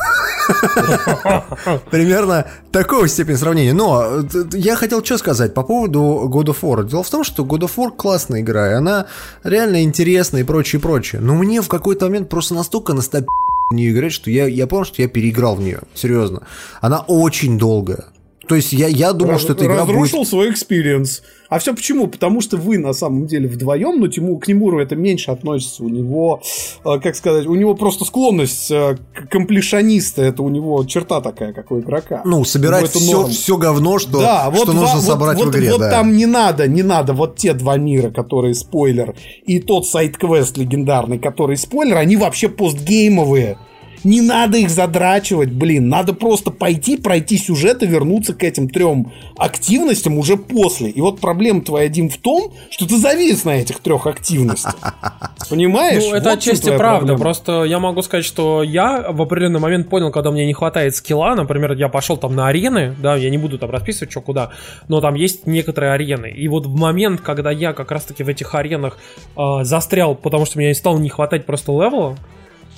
[1.91, 3.73] Примерно такого степени сравнения.
[3.73, 6.87] Но э, я хотел что сказать по поводу God of War.
[6.87, 9.07] Дело в том, что God of War классная игра, и она
[9.43, 11.21] реально интересная и прочее, прочее.
[11.21, 13.27] Но мне в какой-то момент просто настолько настопи
[13.69, 15.81] в нее играть, что я, я понял, что я переиграл в нее.
[15.93, 16.43] Серьезно.
[16.79, 18.05] Она очень долгая.
[18.47, 20.29] То есть я, я думал, Раз- что эта игра разрушил будет...
[20.29, 21.21] свой экспириенс.
[21.49, 22.07] А все почему?
[22.07, 25.83] Потому что вы на самом деле вдвоем, но Тиму, к Тимуру это меньше относится.
[25.83, 26.41] У него,
[26.83, 30.23] э, как сказать, у него просто склонность э, к комплешониста.
[30.23, 32.21] Это у него черта такая, как у игрока.
[32.25, 33.29] Ну, собирать все, норм.
[33.31, 35.71] все говно, что, да, вот что ва- нужно вот- собрать вот, в игре.
[35.71, 35.91] Вот да.
[35.91, 37.13] там не надо, не надо.
[37.13, 39.15] Вот те два мира, которые спойлер,
[39.45, 43.57] и тот сайт-квест легендарный, который спойлер, они вообще постгеймовые.
[44.03, 45.89] Не надо их задрачивать, блин.
[45.89, 50.89] Надо просто пойти, пройти сюжет и вернуться к этим трем активностям уже после.
[50.89, 54.75] И вот проблема твоя, Дим, в том, что ты завис на этих трех активностях.
[55.49, 56.03] Понимаешь?
[56.03, 56.97] Ну, это Вот отчасти правда.
[56.97, 57.19] проблема.
[57.19, 61.35] Просто я могу сказать, что я в определенный момент понял, когда мне не хватает скилла.
[61.35, 64.51] Например, я пошел там на арены, да, я не буду там расписывать, что куда,
[64.87, 66.27] но там есть некоторые арены.
[66.27, 68.97] И вот в момент, когда я как раз-таки в этих аренах
[69.35, 72.17] э, застрял, потому что мне стало не хватать просто левела,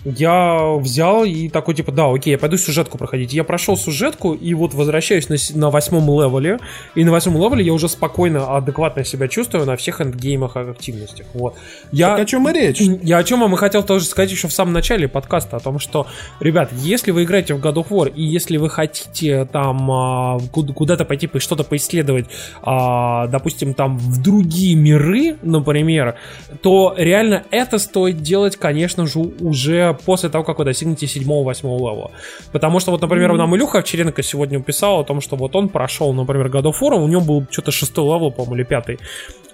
[0.05, 3.33] я взял и такой, типа, да, окей, я пойду сюжетку проходить.
[3.33, 6.59] Я прошел сюжетку и вот возвращаюсь на, на восьмом левеле.
[6.95, 11.25] И на восьмом левеле я уже спокойно, адекватно себя чувствую на всех эндгеймах и активностях.
[11.33, 11.55] Вот.
[11.91, 12.79] Я, Так о чем и речь?
[12.79, 15.79] я о чем вам и хотел тоже сказать еще в самом начале подкаста, о том,
[15.79, 16.07] что,
[16.39, 20.73] ребят, если вы играете в God of War, и если вы хотите там а, куд-
[20.73, 22.25] куда-то пойти по- что-то поисследовать,
[22.61, 26.15] а, допустим, там в другие миры, например,
[26.61, 32.11] то реально это стоит делать, конечно же, уже после того, как вы достигнете 7-8 левела.
[32.51, 36.13] Потому что вот, например, нам Илюха Овчаренко сегодня писал о том, что вот он прошел,
[36.13, 38.97] например, God of War, у него был что-то 6 левел, по-моему, или 5.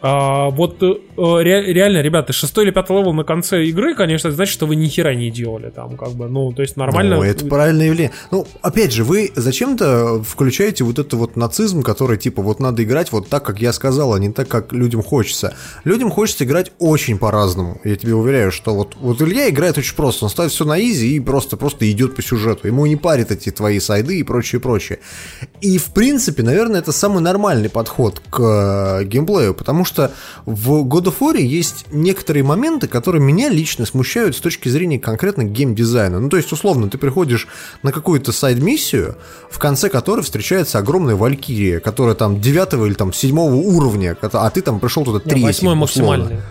[0.07, 4.35] А, вот э, ре- реально, ребята, шестой или пятый левел на конце игры, конечно, это
[4.35, 7.15] значит, что вы ни хера не делали там, как бы, ну, то есть нормально.
[7.15, 8.11] Ну, это правильное явление.
[8.29, 13.11] Ну, опять же, вы зачем-то включаете вот это вот нацизм, который типа вот надо играть
[13.11, 15.55] вот так, как я сказал, а не так, как людям хочется.
[15.85, 17.79] Людям хочется играть очень по-разному.
[17.83, 20.24] Я тебе уверяю, что вот, вот Илья играет очень просто.
[20.25, 22.67] Он ставит все на easy и просто, просто идет по сюжету.
[22.67, 24.99] Ему не парит эти твои сайды и прочее, прочее.
[25.61, 30.11] И, в принципе, наверное, это самый нормальный подход к э, геймплею, потому что
[30.45, 35.43] в God of War есть некоторые моменты, которые меня лично смущают с точки зрения конкретно
[35.43, 36.19] геймдизайна.
[36.19, 37.47] Ну, то есть, условно, ты приходишь
[37.83, 39.17] на какую-то side-миссию,
[39.51, 44.61] в конце которой встречается огромная валькирия, которая там девятого или там седьмого уровня, а ты
[44.61, 45.45] там пришел туда Не, третий.
[45.45, 46.17] Восьмой условно.
[46.17, 46.41] максимальный.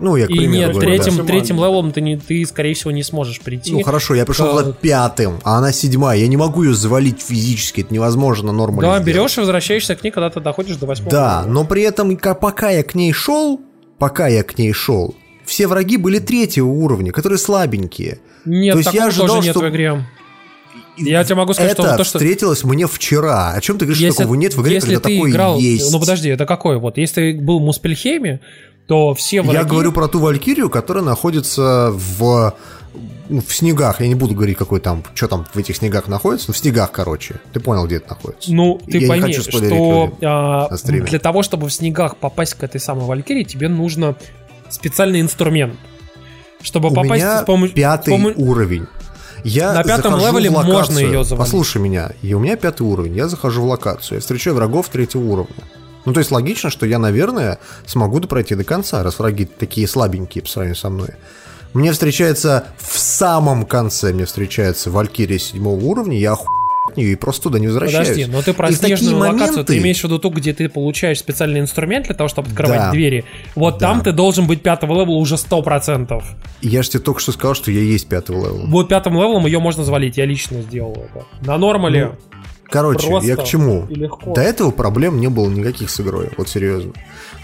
[0.00, 0.86] Ну, я к И примеру нет, говорю, да.
[0.86, 1.26] третьим, Максимальный.
[1.40, 3.72] третьим level ом ты, не, ты, скорее всего, не сможешь прийти.
[3.72, 4.62] Ну хорошо, я пришел Да.
[4.62, 6.18] туда пятым, а она седьмая.
[6.18, 8.80] Я не могу ее завалить физически, это невозможно нормально.
[8.92, 9.04] Да, сделать.
[9.06, 11.10] берешь и возвращаешься к ней, когда ты доходишь до восьмого.
[11.10, 13.60] Да, но при этом, ка- пока я к ней шел,
[13.98, 15.14] пока я к ней шел,
[15.44, 18.20] все враги были третьего уровня, которые слабенькие.
[18.46, 20.06] Нет, То есть такого я ожидал, тоже нет что- в игре.
[20.96, 22.18] Я тебе могу сказать, это что то, что...
[22.18, 23.52] встретилось мне вчера.
[23.52, 25.92] О чем ты говоришь, что такого нет в игре, если когда ты такое играл, есть?
[25.92, 26.98] ну подожди, это какой вот?
[26.98, 28.40] Если ты был в Муспельхейме,
[28.90, 29.56] то все враги...
[29.56, 32.56] Я говорю про ту Валькирию, которая находится в
[33.28, 36.48] ну, в снегах, я не буду говорить, какой там, что там в этих снегах находится,
[36.48, 37.36] но в снегах, короче.
[37.52, 38.52] Ты понял, где это находится?
[38.52, 42.54] Ну, ты Я не пойми, хочу спойлерить что а, для того, чтобы в снегах попасть
[42.54, 44.16] к этой самой Валькирии, тебе нужно
[44.70, 45.76] специальный инструмент.
[46.60, 47.76] Чтобы У попасть меня с помощью...
[47.76, 48.88] пятый с помо- уровень.
[49.44, 50.74] Я На пятом левеле локацию.
[50.74, 51.52] можно её завалить.
[51.52, 53.14] Послушай меня, и у меня пятый уровень.
[53.14, 55.62] Я захожу в локацию, я встречаю врагов третьего уровня.
[56.04, 60.42] Ну, то есть логично, что я, наверное, смогу пройти до конца, раз враги такие слабенькие
[60.42, 61.10] по сравнению со мной.
[61.74, 66.46] Мне встречается в самом конце, мне встречается Валькирия седьмого уровня, я оху...
[66.88, 68.08] от нее и просто туда не возвращаюсь.
[68.08, 70.68] Подожди, но ты про И снежную локацию, моменты- ты имеешь в виду ту, где ты
[70.68, 72.90] получаешь специальный инструмент для того, чтобы открывать Да.
[72.90, 73.24] двери.
[73.54, 73.90] Вот Да.
[73.92, 76.24] там ты должен быть пятого level а уже 100%.
[76.62, 78.64] Я же тебе только что сказал, что я есть пятый level.
[78.66, 81.24] Вот пятым level ом ее можно завалить, я лично сделал это.
[81.46, 82.12] На нормале
[82.70, 83.88] Короче, просто я к чему?
[84.26, 86.92] До этого проблем не было никаких с игрой, вот серьезно.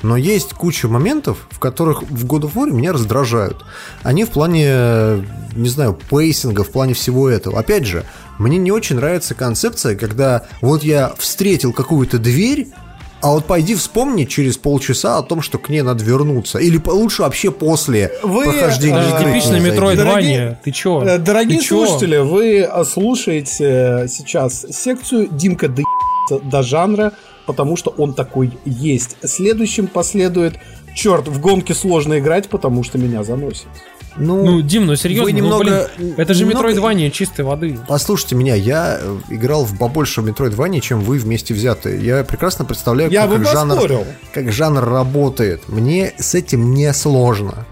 [0.02, 3.64] Но есть куча моментов, в которых в God of War меня раздражают.
[4.02, 7.58] Они в плане, не знаю, пейсинга, в плане всего этого.
[7.58, 8.04] Опять же,
[8.38, 12.68] мне не очень нравится концепция, когда вот я встретил какую-то дверь,
[13.22, 16.58] а вот пойди вспомни через полчаса о том, что к ней надо вернуться.
[16.58, 19.40] Или лучше вообще после Вы, прохождения э, игры.
[19.40, 19.64] зайди.
[19.64, 20.60] метроидвание.
[20.62, 21.02] Ты чё?
[21.02, 21.86] Э, Дорогие Ты чё?
[21.86, 25.82] слушатели, вы э, слушаете сейчас секцию Димка до
[26.42, 27.12] до жанра,
[27.46, 29.16] потому что он такой есть.
[29.24, 30.54] Следующим последует
[30.96, 33.66] Черт, в гонке сложно играть, потому что меня заносит.
[34.18, 37.78] Ну, Дим, ну серьезно, вы ну, немного- блин, это же немного- метроидвание чистой воды.
[37.88, 42.04] Послушайте меня, я э, играл в побольше Metroidvania, чем вы вместе взятые.
[42.04, 44.04] Я прекрасно представляю, Я как, бы жанр, поспорил.
[44.32, 45.68] как жанр работает.
[45.68, 47.66] Мне с этим не сложно.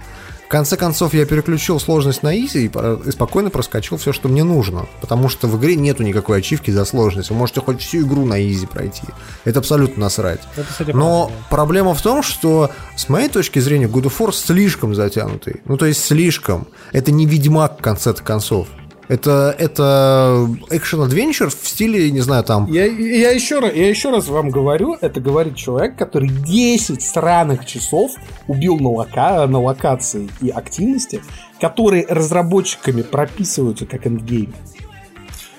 [0.44, 4.86] В конце концов, я переключил сложность на изи и, спокойно проскочил все, что мне нужно.
[5.00, 7.30] Потому что в игре нету никакой ачивки за сложность.
[7.30, 9.02] Вы можете хоть всю игру на изи пройти.
[9.44, 10.40] Это абсолютно насрать.
[10.56, 14.32] Это, кстати, Но правда, проблема в том, что с моей точки зрения God of War
[14.32, 15.62] слишком затянутый.
[15.64, 16.68] Ну, то есть слишком.
[16.92, 18.68] Это не Ведьмак в конце концов.
[19.08, 22.70] Это, это экшен-адвенчер в стиле, не знаю, там...
[22.70, 27.66] Я, я, еще раз, я еще раз вам говорю, это говорит человек, который 10 странных
[27.66, 28.12] часов
[28.46, 31.22] убил на, лока, на локации и активности,
[31.60, 34.54] которые разработчиками прописываются как эндгейм.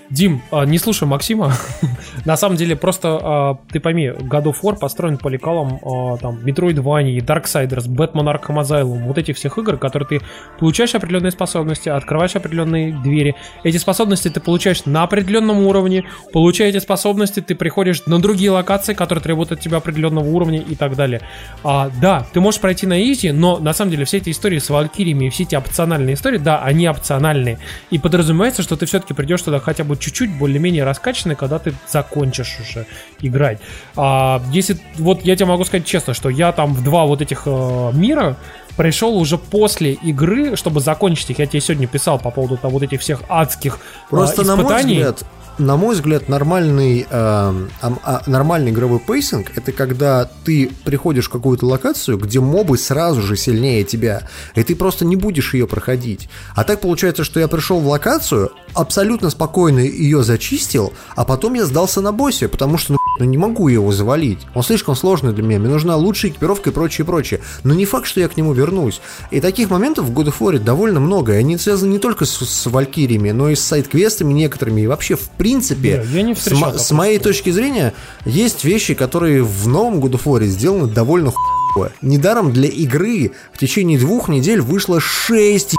[0.10, 1.54] Дим, а, не слушай Максима.
[2.26, 6.40] На самом деле, просто а, ты пойми, God of War построен по лекалам а, там
[6.44, 10.22] Metroidvania, Darksiders, Batman Arkham Asylum, вот этих всех игр, которые ты
[10.60, 13.36] получаешь определенные способности, открываешь определенные двери.
[13.64, 18.94] Эти способности ты получаешь на определенном уровне, получая эти способности, ты приходишь на другие локации,
[18.94, 21.22] которые требуют от тебя определенного уровня и так далее.
[21.64, 24.70] А, да, ты можешь пройти на easy, но на самом деле все эти истории с
[24.70, 27.58] Валькириями все эти опциональные истории, да, они опциональные.
[27.90, 32.58] И подразумевается, что ты все-таки придешь туда хотя бы чуть-чуть более-менее раскачанный, когда ты закончишь
[32.62, 32.86] уже
[33.22, 33.60] играть.
[33.96, 37.44] А если, вот я тебе могу сказать честно, что я там в два вот этих
[37.46, 38.38] э, мира
[38.78, 41.40] пришел уже после игры, чтобы закончить их.
[41.40, 44.66] Я тебе сегодня писал по поводу там, вот этих всех адских Просто, э, на мой
[44.66, 44.96] испытаний.
[44.96, 45.24] взгляд,
[45.58, 51.66] на мой взгляд, нормальный, э, а, нормальный игровой pacing это когда ты приходишь в какую-то
[51.66, 56.30] локацию, где мобы сразу же сильнее тебя, и ты просто не будешь ее проходить.
[56.56, 61.66] А так получается, что я пришел в локацию, абсолютно спокойно ее зачистил, а потом я
[61.66, 64.40] сдался на боссе, потому что ну, ну, не могу его завалить.
[64.54, 67.42] Он слишком сложный для меня, мне нужна лучшая экипировка и прочее, прочее.
[67.64, 69.02] Но не факт, что я к нему вернусь.
[69.32, 72.32] И таких моментов в God of War довольно много, и они связаны не только с,
[72.38, 76.52] с Валькириями, но и с сайт-квестами некоторыми, и вообще в принципе, Не, я не с,
[76.52, 77.94] мо- с моей точки зрения,
[78.26, 81.92] есть вещи, которые в новом God of War сделаны довольно хуево.
[82.02, 85.76] Недаром для игры в течение двух недель вышло 6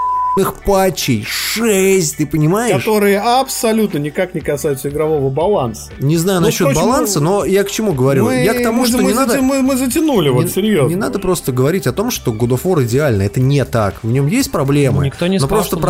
[0.64, 1.24] патчей.
[1.26, 2.76] 6, ты понимаешь?
[2.76, 5.90] Которые абсолютно никак не касаются игрового баланса.
[5.98, 8.26] Не знаю Ну, насчет впрочем, баланса, но я к чему говорю?
[8.26, 9.42] Мы- я к тому, мы- что мы не зати- надо...
[9.42, 10.88] Мы, мы затянули, вот не, серьезно.
[10.88, 13.22] не надо просто говорить о том, что God of War идеально.
[13.22, 13.94] Это не так.
[14.02, 15.06] В нем есть проблемы.
[15.06, 15.82] Никто не но сказал, просто что он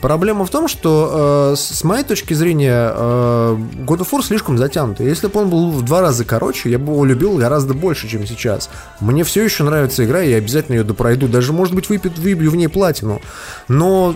[0.00, 0.44] проблема.
[0.46, 3.56] В том, что э, с моей точки зрения э,
[3.86, 5.06] God of War слишком затянутый.
[5.06, 8.26] Если бы он был в два раза короче, я бы его любил гораздо больше, чем
[8.26, 8.70] сейчас.
[9.00, 11.28] Мне все еще нравится игра, и я обязательно ее допройду.
[11.28, 13.20] Даже, может быть, выпью, выбью в ней платину.
[13.68, 14.14] Но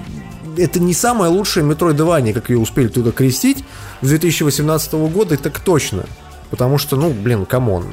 [0.57, 3.65] это не самая лучшая Metroidvania, как ее успели тут окрестить
[4.01, 6.05] с 2018 года, так точно.
[6.51, 7.87] Потому что, ну, блин, come on.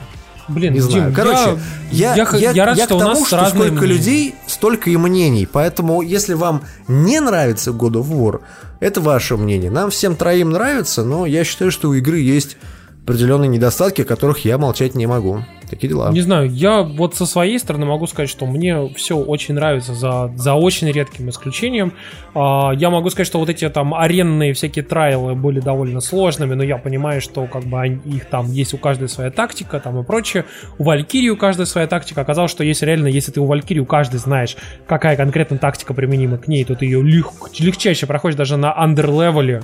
[0.50, 1.14] Блин, Не Дим, знаю.
[1.16, 1.60] Короче,
[1.92, 3.88] я, я, я, я рад, я что к у тому, нас что сколько мнения.
[3.88, 5.48] людей, столько и мнений.
[5.52, 8.42] Поэтому, если вам не нравится God of War,
[8.80, 9.70] это ваше мнение.
[9.72, 12.58] Нам всем троим нравится, но я считаю, что у игры есть
[13.04, 15.40] определенные недостатки, о которых я молчать не могу.
[15.70, 16.12] Такие дела.
[16.12, 20.32] Не знаю, я вот со своей стороны могу сказать, что мне все очень нравится за,
[20.36, 21.94] за очень редким исключением.
[22.34, 26.64] А, я могу сказать, что вот эти там аренные всякие трайлы были довольно сложными, но
[26.64, 30.04] я понимаю, что как бы они- их там есть у каждой своя тактика там и
[30.04, 30.46] прочее.
[30.80, 32.22] У Валькирии у каждой своя тактика.
[32.22, 34.56] Оказалось, что если реально, если ты у Валькирии у каждой знаешь,
[34.88, 39.62] какая конкретно тактика применима к ней, то ты ее лег- легчайше проходишь даже на андерлевеле.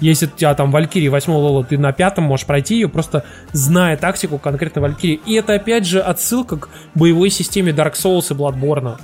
[0.00, 3.96] Если у тебя там Валькирии 8 левела, ты на пятом можешь пройти ее, просто зная
[3.96, 5.20] тактику конкретно Валькирии.
[5.24, 8.98] И это опять же отсылка к боевой системе Dark Souls и Bloodborne.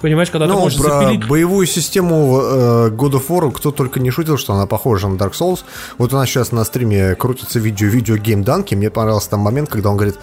[0.00, 1.26] Понимаешь, когда ты Ну, можешь про запилить...
[1.26, 5.32] боевую систему э, God of War кто только не шутил, что она похожа на Dark
[5.32, 5.60] Souls.
[5.98, 8.74] Вот у нас сейчас на стриме крутится видео видео Game Данки.
[8.76, 10.16] Мне понравился там момент, когда он говорит,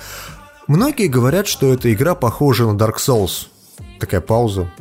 [0.67, 3.47] многие говорят, что эта игра похожа на Dark Souls.
[3.99, 4.71] Такая пауза.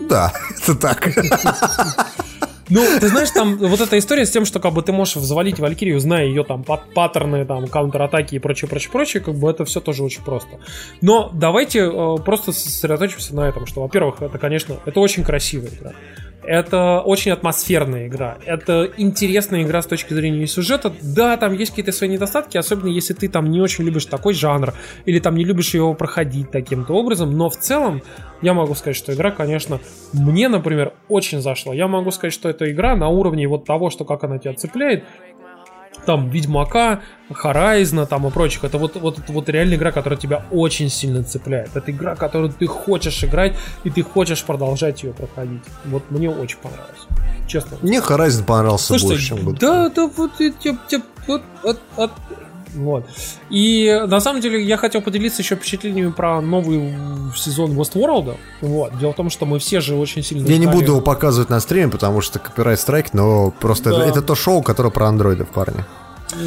[0.00, 0.32] Да,
[0.62, 1.08] это так.
[2.70, 5.58] Ну, ты знаешь, там вот эта история с тем, что как бы ты можешь взвалить
[5.58, 9.64] Валькирию, зная ее там пат- паттерны, там, контратаки и прочее, прочее, прочее, как бы это
[9.64, 10.58] все тоже очень просто.
[11.00, 15.92] Но давайте э, просто сосредоточимся на этом, что, во-первых, это, конечно, это очень красивая игра.
[16.46, 18.36] Это очень атмосферная игра.
[18.44, 20.92] Это интересная игра с точки зрения сюжета.
[21.02, 24.74] Да, там есть какие-то свои недостатки, особенно если ты там не очень любишь такой жанр,
[25.04, 27.36] или там не любишь его проходить таким-то образом.
[27.36, 28.02] Но в целом,
[28.42, 29.80] я могу сказать, что игра, конечно,
[30.12, 31.74] мне, например, очень зашла.
[31.74, 35.04] Я могу сказать, что эта игра на уровне вот того, что как она тебя цепляет,
[36.04, 37.00] там Ведьмака,
[37.32, 38.64] Хорайзна там и прочих.
[38.64, 41.74] Это вот, вот, вот реальная игра, которая тебя очень сильно цепляет.
[41.74, 43.54] Это игра, которую ты хочешь играть,
[43.84, 45.62] и ты хочешь продолжать ее проходить.
[45.86, 47.06] Вот мне очень понравилось.
[47.46, 47.76] Честно.
[47.82, 49.58] Мне Horizon понравился больше, Слушайте, чем of War.
[49.60, 52.10] да, да, вот, я- я- я- вот, вот,
[52.74, 53.06] вот.
[53.50, 56.94] И на самом деле я хотел поделиться еще впечатлениями про новый
[57.36, 58.36] сезон Westworld.
[58.60, 58.98] Вот.
[58.98, 60.46] Дело в том, что мы все же очень сильно...
[60.46, 63.96] Я не ждали- буду его показывать на стриме, потому что копирайт страйк, но просто Да.
[64.00, 65.84] это, это то шоу, которое про андроидов, парни.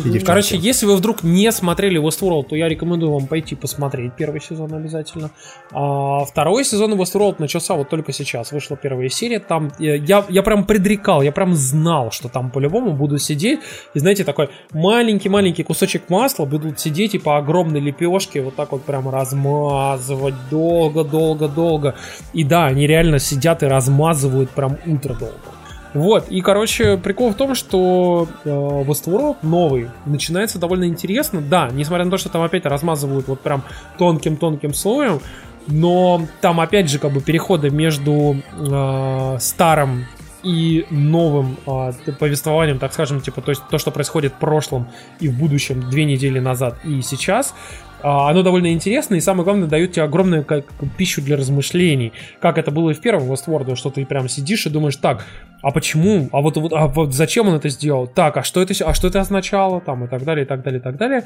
[0.04, 0.20] И.
[0.20, 4.74] Короче, если вы вдруг не смотрели Westworld, то я рекомендую вам пойти посмотреть первый сезон
[4.74, 5.32] обязательно.
[5.72, 8.52] А второй сезон Westworld начался вот только сейчас.
[8.52, 9.40] Вышла первая серия.
[9.40, 13.60] Там э, я, я прям предрекал, я прям знал, что там по-любому буду сидеть.
[13.94, 18.84] И знаете, такой маленький-маленький кусочек масла будут сидеть и по огромной лепешке вот так вот
[18.84, 21.96] прям размазывать долго-долго-долго.
[22.34, 25.57] И да, они реально сидят и размазывают прям ультра долго.
[25.94, 31.42] Вот, и, короче, прикол в том, что э, Westworld новый начинается довольно интересно.
[31.42, 33.64] Да, несмотря на то, что там опять размазывают вот прям
[33.98, 35.22] тонким-тонким слоем,
[35.68, 40.06] но там опять же как бы переходы между э, старым
[40.44, 44.88] и новым а, повествованием, так скажем, типа, то есть то, что происходит в прошлом
[45.20, 47.54] и в будущем две недели назад и сейчас,
[48.02, 50.66] а, оно довольно интересно, и самое главное, дает тебе огромную как,
[50.98, 52.14] пищу для размышлений.
[52.40, 55.26] Как это было и в первом Westworld, что ты прям сидишь и думаешь, так,
[55.62, 56.30] а почему?
[56.32, 58.08] А вот, вот, а вот зачем он это сделал?
[58.08, 59.82] Так, а что это, а что это означало?
[59.82, 61.24] Там, и так далее, и так далее, и так далее.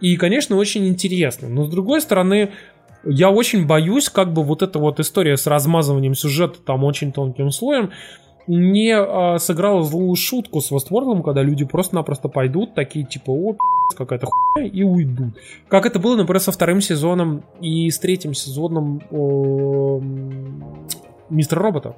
[0.00, 1.48] И, конечно, очень интересно.
[1.48, 2.50] Но, с другой стороны,
[3.04, 7.50] я очень боюсь, как бы вот эта вот история с размазыванием сюжета там очень тонким
[7.50, 7.90] слоем,
[8.46, 13.56] не а, сыграла злую шутку с Westworld, когда люди просто-напросто пойдут, такие типа, о,
[13.96, 15.34] какая-то хуйня, и уйдут.
[15.68, 20.00] Как это было, например, со вторым сезоном и с третьим сезоном о,
[21.28, 21.96] Мистера Робота.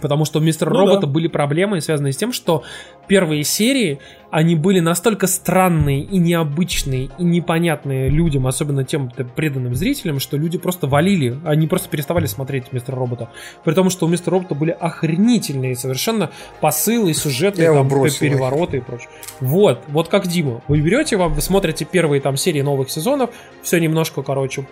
[0.00, 1.06] Потому что у Мистера Ну Робота да.
[1.06, 2.62] были проблемы, связанные с тем, что
[3.08, 3.98] первые серии,
[4.30, 10.58] они были настолько странные и необычные, и непонятные людям, особенно тем преданным зрителям, что люди
[10.58, 13.30] просто валили, они просто переставали смотреть Мистера Робота.
[13.64, 19.08] При том, что у Мистера Робота были охренительные совершенно посылы, сюжеты, там, перевороты и прочее.
[19.40, 20.60] Вот, вот как Дима.
[20.68, 23.30] Вы берете, вам, вы смотрите первые там серии новых сезонов,
[23.62, 24.66] все немножко, короче,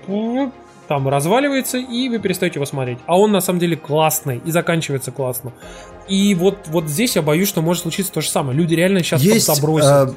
[0.87, 2.99] там разваливается, и вы перестаете его смотреть.
[3.07, 5.53] А он на самом деле классный и заканчивается классно.
[6.09, 8.57] И вот, вот здесь я боюсь, что может случиться то же самое.
[8.57, 10.15] Люди реально сейчас Есть забросят.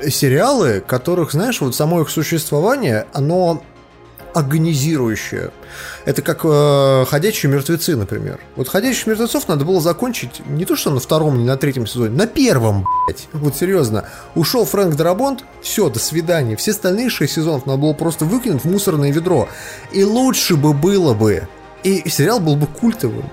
[0.00, 3.62] э, сериалы, которых, знаешь, вот само их существование, оно
[4.34, 5.50] агонизирующее.
[6.04, 8.40] Это как э, «Ходячие мертвецы», например.
[8.56, 12.16] Вот «Ходячих мертвецов» надо было закончить не то, что на втором, не на третьем сезоне,
[12.16, 13.28] на первом, блядь.
[13.32, 14.04] Вот серьезно.
[14.34, 16.56] Ушел Фрэнк Дарабонт, все, до свидания.
[16.56, 19.48] Все остальные шесть сезонов надо было просто выкинуть в мусорное ведро.
[19.92, 21.48] И лучше бы было бы.
[21.82, 23.24] И сериал был бы культовым.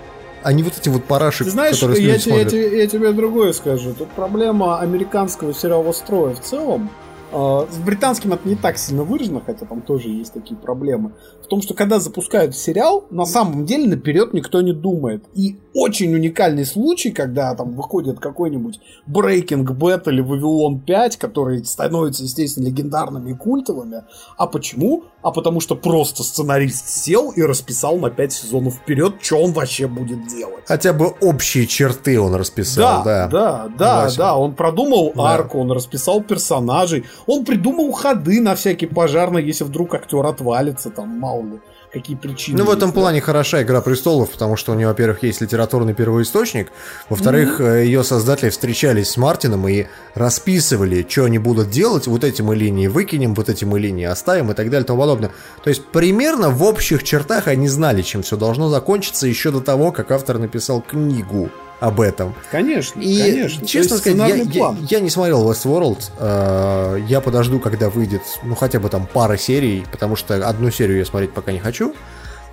[0.42, 3.52] А не вот эти вот параши, Ты знаешь, которые я, я, тебе, я тебе другое
[3.52, 3.94] скажу.
[3.94, 6.90] Тут проблема американского сериала строя в целом.
[7.32, 11.14] Э, С британским это не так сильно выражено, хотя там тоже есть такие проблемы.
[11.44, 15.24] В том, что когда запускают сериал, на самом деле наперед никто не думает.
[15.34, 22.24] И очень уникальный случай, когда там выходит какой-нибудь Breaking Bad или Вавилон 5, которые становятся,
[22.24, 24.04] естественно, легендарными и культовыми.
[24.38, 25.04] А почему?
[25.22, 29.88] А потому что просто сценарист сел и расписал на 5 сезонов вперед, что он вообще
[29.88, 30.64] будет делать.
[30.66, 33.28] Хотя бы общие черты он расписал, да.
[33.28, 34.38] Да, да, да, да.
[34.38, 35.24] Он продумал Да.
[35.34, 41.10] арку, он расписал персонажей, он придумал ходы на всякий пожарный, если вдруг актер отвалится, там,
[41.10, 41.60] мало ли,
[41.92, 42.58] какие причины.
[42.58, 43.02] Ну, в этом есть, да.
[43.02, 46.72] плане хороша «Игра престолов», потому что у нее, во-первых, есть литературный первоисточник,
[47.10, 52.42] во-вторых, э, ее создатели встречались с Мартином и расписывали, что они будут делать, вот эти
[52.42, 55.32] мы линии выкинем, вот эти мы линии оставим и так далее и тому подобное.
[55.64, 59.92] То есть, примерно в общих чертах они знали, чем все должно закончиться еще до того,
[59.92, 62.36] как автор написал книгу об этом.
[62.52, 63.66] Конечно, И, конечно.
[63.66, 66.00] честно есть сказать, я, я- я не смотрел Westworld.
[66.20, 70.98] э, я подожду, когда выйдет, ну, хотя бы там пара серий, потому что одну серию
[71.00, 71.94] я смотреть пока не хочу.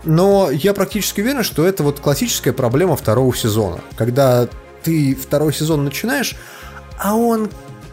[0.04, 3.80] Но я практически уверен, что это вот классическая проблема второго сезона.
[3.96, 4.48] Когда
[4.84, 6.36] ты второй сезон начинаешь,
[6.98, 7.50] а он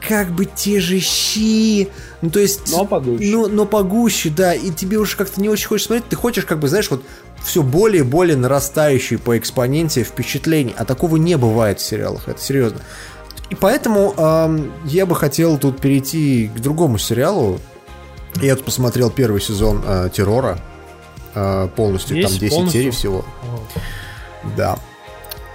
[0.07, 1.87] как бы те же щи.
[2.21, 2.71] Ну, то есть...
[2.71, 3.25] Но погуще.
[3.31, 4.53] Ну, но погуще, да.
[4.53, 6.07] И тебе уже как-то не очень хочешь смотреть.
[6.09, 7.01] Ты хочешь, как бы, знаешь, вот
[7.43, 10.73] все более и более нарастающие по экспоненте впечатлений.
[10.77, 12.27] А такого не бывает в сериалах.
[12.27, 12.79] Это серьезно.
[13.49, 17.59] И поэтому эм, я бы хотел тут перейти к другому сериалу.
[18.41, 20.57] Я тут посмотрел первый сезон э, Террора.
[21.35, 22.81] э, полностью, Весь там 10 полностью?
[22.81, 23.25] серий всего.
[24.57, 24.77] Да.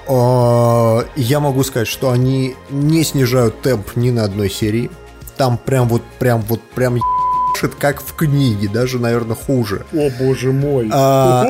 [0.06, 4.90] Э, Я могу сказать, что они не снижают темп ни на одной серии.
[5.36, 6.98] Там прям вот, прям вот, прям
[7.59, 9.85] ебашит, как в книге, даже, наверное, хуже.
[9.93, 10.89] О, боже мой.
[10.93, 11.44] А.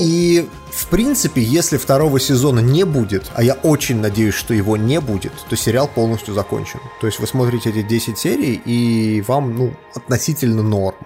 [0.00, 5.00] И, в принципе, если второго сезона не будет, а я очень надеюсь, что его не
[5.00, 6.80] будет, то сериал полностью закончен.
[7.00, 10.96] То есть вы смотрите эти 10 серий, и вам, ну, относительно норм.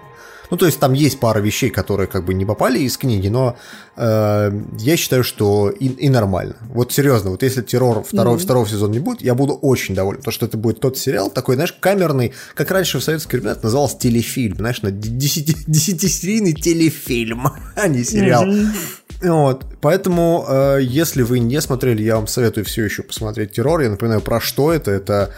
[0.51, 3.57] Ну, то есть там есть пара вещей, которые как бы не попали из книги, но
[3.95, 6.55] э, я считаю, что и, и нормально.
[6.69, 10.33] Вот серьезно, вот если террор второго, второго сезона не будет, я буду очень доволен, потому
[10.33, 14.57] что это будет тот сериал, такой, знаешь, камерный, как раньше в советских временах назывался телефильм,
[14.57, 18.45] знаешь, на 10 десятисерийный телефильм, а не сериал.
[19.23, 23.79] Вот, поэтому, э, если вы не смотрели, я вам советую все еще посмотреть «Террор».
[23.79, 24.91] Я напоминаю, про что это.
[24.91, 25.29] Это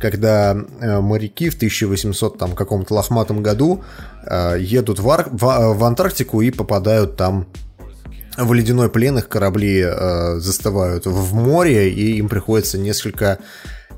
[0.00, 3.84] когда э, моряки в 1800 там каком-то лохматом году
[4.26, 7.46] э, едут в, Ар- в, а- в Антарктику и попадают там
[8.38, 13.38] в ледяной плен, их корабли э, застывают в море, и им приходится несколько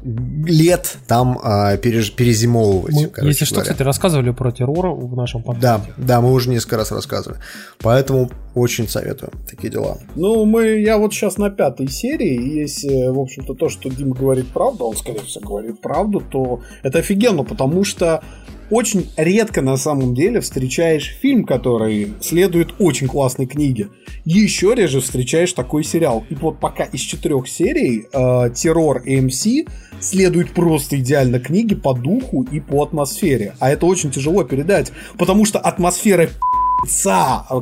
[0.02, 2.94] лет там э, переж- перезимовывать.
[2.94, 3.70] Мы, короче если что, говоря.
[3.72, 5.46] кстати, рассказывали про террор в нашем Да,
[5.78, 5.92] подкасте.
[5.96, 7.40] да, мы уже несколько раз рассказывали.
[7.80, 9.98] Поэтому очень советую такие дела.
[10.14, 14.14] Ну, мы, я вот сейчас на пятой серии, и если, в общем-то, то, что Дима
[14.14, 18.22] говорит правду, а он, скорее всего, говорит правду, то это офигенно, потому что
[18.70, 23.88] очень редко на самом деле встречаешь фильм, который следует очень классной книге.
[24.24, 26.24] Еще реже встречаешь такой сериал.
[26.30, 29.68] И вот пока из четырех серий э, Террор AMC
[30.00, 33.54] следует просто идеально книге по духу и по атмосфере.
[33.60, 36.28] А это очень тяжело передать, потому что атмосфера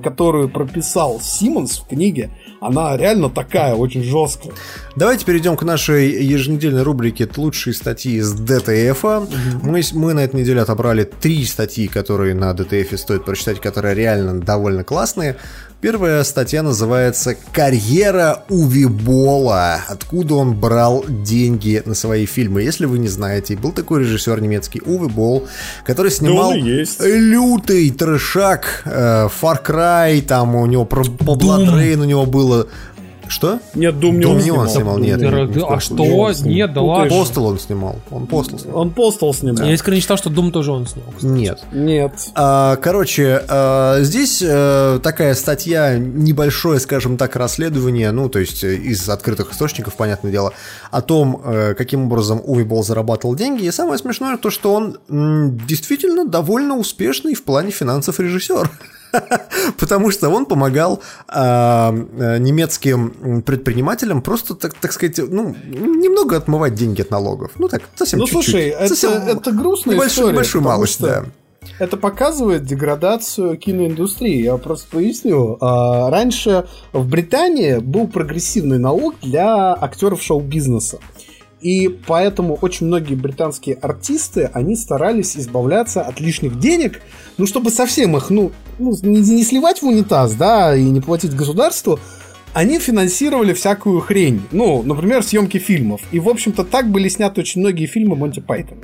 [0.03, 2.31] которую прописал Симмонс в книге,
[2.65, 4.55] она реально такая, очень жесткая.
[4.97, 9.05] Давайте перейдем к нашей еженедельной рубрике «Лучшие статьи из ДТФ».
[9.63, 14.41] Мы, мы на этой неделе отобрали три статьи, которые на ДТФ стоит прочитать, которые реально
[14.41, 15.37] довольно классные.
[15.85, 19.83] Первая статья называется «Карьера Уве Болла.
[19.87, 24.81] Откуда он брал деньги на свои фильмы?» Если вы не знаете, был такой режиссер немецкий
[24.81, 25.47] Уве Болл,
[25.85, 27.05] который снимал есть.
[27.05, 32.67] лютый трешак, э, Far Cry, там у него про по Blood Rain у него было...
[33.29, 33.59] Что?
[33.75, 34.69] Нет, Дум не он не он снимал.
[34.69, 35.19] снимал, нет.
[35.19, 35.97] Да, нет, в а что?
[35.97, 36.53] случае.
[36.55, 37.11] Нет, да ладно.
[37.19, 37.97] Постел он снимал.
[38.11, 38.81] Он Постел снимал.
[38.81, 39.65] Он постол снимал.
[39.67, 41.07] Я искренне считал, что Дум тоже он снял.
[41.17, 41.33] кстати.
[41.33, 41.63] Нет.
[41.73, 42.13] Нет.
[42.35, 48.75] А, Короче, а, здесь э, такая статья, небольшое, скажем так, расследование, ну, то есть э,
[48.77, 50.53] из открытых источников, понятное дело,
[50.91, 53.65] о том, э, каким образом Уви Болл зарабатывал деньги.
[53.65, 58.71] И самое смешное то, что он м, действительно довольно успешный в плане финансов режиссер.
[59.79, 66.75] Потому что он помогал а, э, немецким предпринимателям просто, так, так сказать, ну, немного отмывать
[66.75, 67.53] деньги от налогов.
[67.59, 68.45] Ну так, совсем Ну, чуть-чуть.
[68.45, 70.33] слушай, это, Совсем это грустная небольшую, история.
[70.33, 71.25] небольшую малость, что да.
[71.79, 74.43] Это показывает деградацию киноиндустрии.
[74.43, 75.57] Я просто поясню.
[75.61, 80.99] А, Раньше в Британии был прогрессивный налог для актеров шоу-бизнеса.
[81.65, 87.01] И поэтому очень многие британские артисты, они старались избавляться от лишних денег,
[87.39, 91.35] ну, чтобы совсем их, ну, ну, не, не сливать в унитаз, да, и не платить
[91.35, 91.99] государству,
[92.53, 94.43] они финансировали всякую хрень.
[94.53, 96.03] Ну, например, съемки фильмов.
[96.13, 98.83] И, в общем-то, так были сняты очень многие фильмы Монти Пайтона.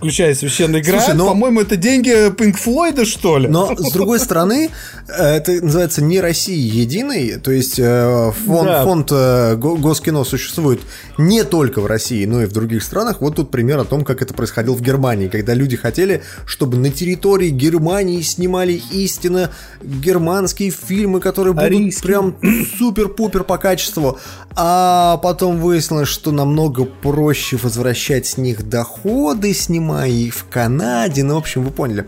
[0.00, 1.02] Включая священный град.
[1.04, 3.48] Слушай, ну- По-моему, это деньги Пинк Флойда, что ли?
[3.48, 4.70] Но, с другой стороны,
[5.08, 8.82] э, это называется не России единой, то есть э, фонд, Да.
[8.84, 10.80] фонд э, Го- Госкино существует
[11.18, 13.20] не только в России, но и в других странах.
[13.20, 16.90] Вот тут пример о том, как это происходило в Германии, когда люди хотели, чтобы на
[16.90, 19.50] территории Германии снимали истинно
[19.82, 22.02] германские фильмы, которые будут Арийские.
[22.02, 22.36] прям
[22.78, 24.18] супер-пупер по качеству.
[24.56, 29.54] А потом выяснилось, что намного проще возвращать с них доходы,
[29.90, 31.22] снимая их в Канаде.
[31.24, 32.06] Ну, в общем, вы поняли.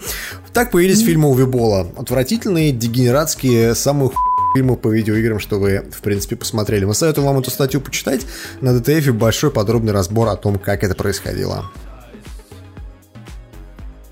[0.53, 1.87] Так появились фильмы Уве Болла.
[1.97, 4.17] Отвратительные, дегенератские, самые ху-
[4.55, 6.85] фильмы по видеоиграм, что вы, в принципе, посмотрели.
[6.85, 8.27] Мы советуем вам эту статью почитать.
[8.61, 11.65] На ДТФ большой подробный разбор о том, как это происходило.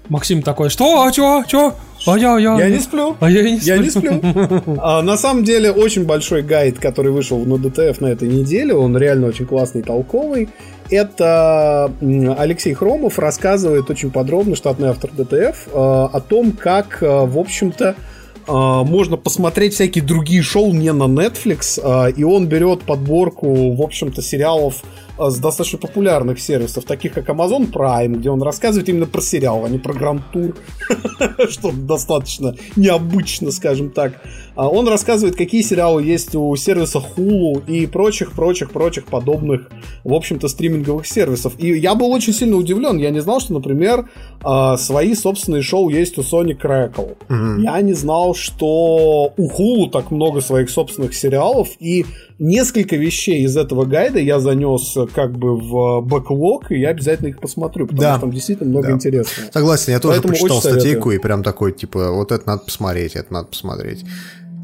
[0.08, 1.04] Максим такой, что?
[1.04, 1.44] А чё?
[1.46, 1.74] Чё?
[2.06, 3.16] А я, я, Я не сплю.
[3.20, 4.18] А я и не Я не сплю.
[4.18, 4.78] сплю.
[4.82, 8.96] А, на самом деле, очень большой гайд, который вышел на ДТФ на этой неделе, он
[8.96, 10.48] реально очень классный, толковый.
[10.90, 11.92] Это
[12.36, 17.94] Алексей Хромов рассказывает очень подробно, штатный автор ДТФ, э, о том, как, э, в общем-то,
[17.94, 24.20] э, можно посмотреть всякие другие шоу не на Netflix, и он берет подборку, в общем-то,
[24.20, 24.82] сериалов
[25.28, 29.68] с достаточно популярных сервисов, таких как Amazon Prime, где он рассказывает именно про сериал, а
[29.68, 30.56] не про гранд-тур,
[31.50, 34.14] что достаточно необычно, скажем так.
[34.54, 39.70] А Он рассказывает, какие сериалы есть у сервиса Hulu и прочих-прочих-прочих подобных,
[40.04, 41.54] в общем-то, стриминговых сервисов.
[41.58, 42.98] И я был очень сильно удивлен.
[42.98, 44.08] Я не знал, что, например,
[44.42, 47.16] а, свои собственные шоу есть у Sony Crackle.
[47.62, 51.68] Я не знал, что у Hulu так много своих собственных сериалов.
[51.78, 52.04] И
[52.40, 57.38] несколько вещей из этого гайда я занес как бы в бэклог, и я обязательно их
[57.38, 58.12] посмотрю, потому Да.
[58.14, 58.92] что там действительно много Да.
[58.94, 59.50] интересного.
[59.52, 60.80] Согласен, я тоже Поэтому почитал очень советую.
[60.80, 64.04] статейку и прям такой, типа, вот это надо посмотреть, это надо посмотреть.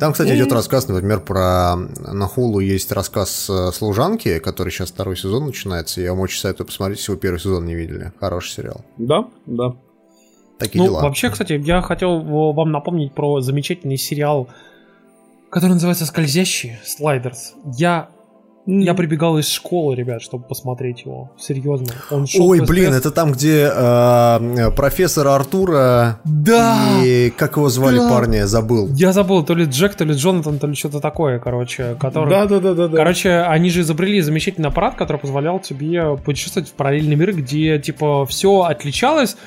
[0.00, 1.76] Там, кстати, идет рассказ, например, про...
[1.76, 6.02] На Хулу есть рассказ э, «Служанки», который сейчас второй сезон начинается.
[6.02, 8.12] Я вам очень советую посмотреть, если вы первый сезон не видели.
[8.20, 8.82] Хороший сериал.
[8.98, 9.74] Да, да.
[10.58, 11.02] Такие Ну, дела.
[11.02, 12.22] вообще, кстати, я хотел э,
[12.54, 14.48] вам напомнить про замечательный сериал,
[15.56, 17.54] который называется «Скользящие», «Слайдерс».
[17.78, 18.10] Я,
[18.66, 21.30] я прибегал из школы, ребят, чтобы посмотреть его.
[21.38, 21.94] Серьезно.
[22.10, 27.00] Он шел Ой, блин, это там, где э, профессора Артура Да!
[27.02, 28.06] и как его звали Да.
[28.10, 28.88] парня, забыл.
[28.92, 32.28] Я забыл, то ли Джек, то ли Джонатан, то ли что-то такое, короче, который...
[32.28, 32.96] Да, да, да, да, да.
[32.98, 38.26] Короче, они же изобрели замечательный аппарат, который позволял тебе путешествовать в параллельные миры, где, типа,
[38.26, 39.38] все отличалось,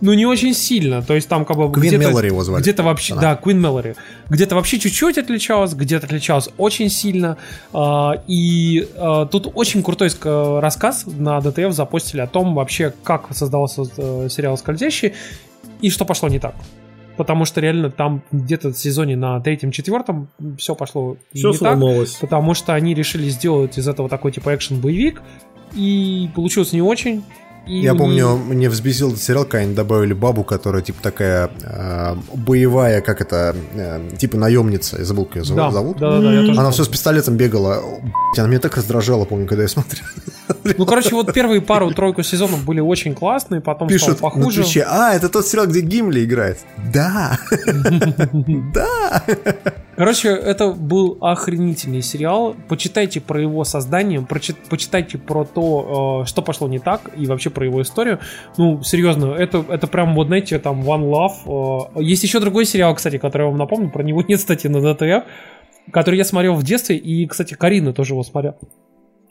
[0.00, 1.02] но не очень сильно.
[1.02, 2.62] То есть там как бы Квин где-то, Меллори его звали.
[2.62, 3.22] где-то вообще, Она.
[3.22, 3.94] да, Квин Меллори.
[4.28, 7.36] Где-то вообще чуть-чуть отличалось, где-то отличалось очень сильно.
[7.72, 13.26] А, И а, тут очень крутой ск- рассказ на ДТФ запостили о том вообще, как
[13.34, 15.14] создался э, сериал «Скользящий»
[15.80, 16.54] и что пошло не так.
[17.16, 21.58] Потому что реально там где-то в сезоне на третьем-четвертом все пошло Все не так.
[21.58, 22.12] сломалось.
[22.20, 25.20] Потому что они решили сделать из этого такой типа экшен-боевик.
[25.74, 27.24] И получилось не очень.
[27.68, 32.16] И Я помню, мне взбесил этот сериал, когда они добавили бабу, которая типа такая э,
[32.34, 34.98] боевая, как это, э, типа наемница.
[34.98, 35.62] Я забыл, как ее зовут.
[35.62, 35.96] Да, зовут?
[35.98, 37.82] да, да, да, я тоже Она все с пистолетом бегала.
[38.36, 40.04] Она меня так раздражала, помню, когда я смотрел.
[40.76, 44.62] Ну, короче, вот первые пару-тройку сезонов были очень классные, потом стало Пишут на похуже.
[44.62, 46.58] Твиче, а, это тот сериал, где Гимли играет.
[46.92, 47.38] Да.
[48.74, 49.22] Да.
[49.96, 52.54] Короче, это был охренительный сериал.
[52.68, 54.24] Почитайте про его создание,
[54.70, 58.20] почитайте про то, э, что пошло не так, и вообще про его историю.
[58.56, 61.90] Ну, серьезно, это, это прям, вот знаете, там One Love.
[61.96, 64.80] э, Есть еще другой сериал, кстати, который я вам напомню, про него нет, кстати, на
[64.80, 65.24] ДТФ,
[65.92, 68.56] который я смотрел в детстве, и, кстати, Карина тоже его смотрела.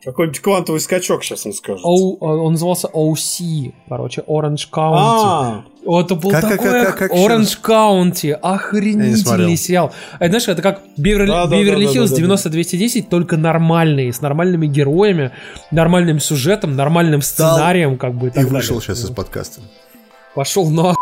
[0.07, 1.83] Какой-нибудь квантовый скачок сейчас он скажет.
[1.83, 4.95] Э, он назывался OC, короче, Orange County.
[4.97, 9.91] А, Это был Как- как- такой как- как еще Orange County, охренительный сериал.
[10.19, 12.21] Это, знаешь, это как Беверли, Да, Беверли да, да, Хиллз да, да.
[12.21, 15.31] 90210, только нормальный, с нормальными героями,
[15.71, 19.59] нормальным сюжетом, нормальным сценарием, как бы и И вышел сейчас из подкаста.
[20.35, 20.93] Пошел на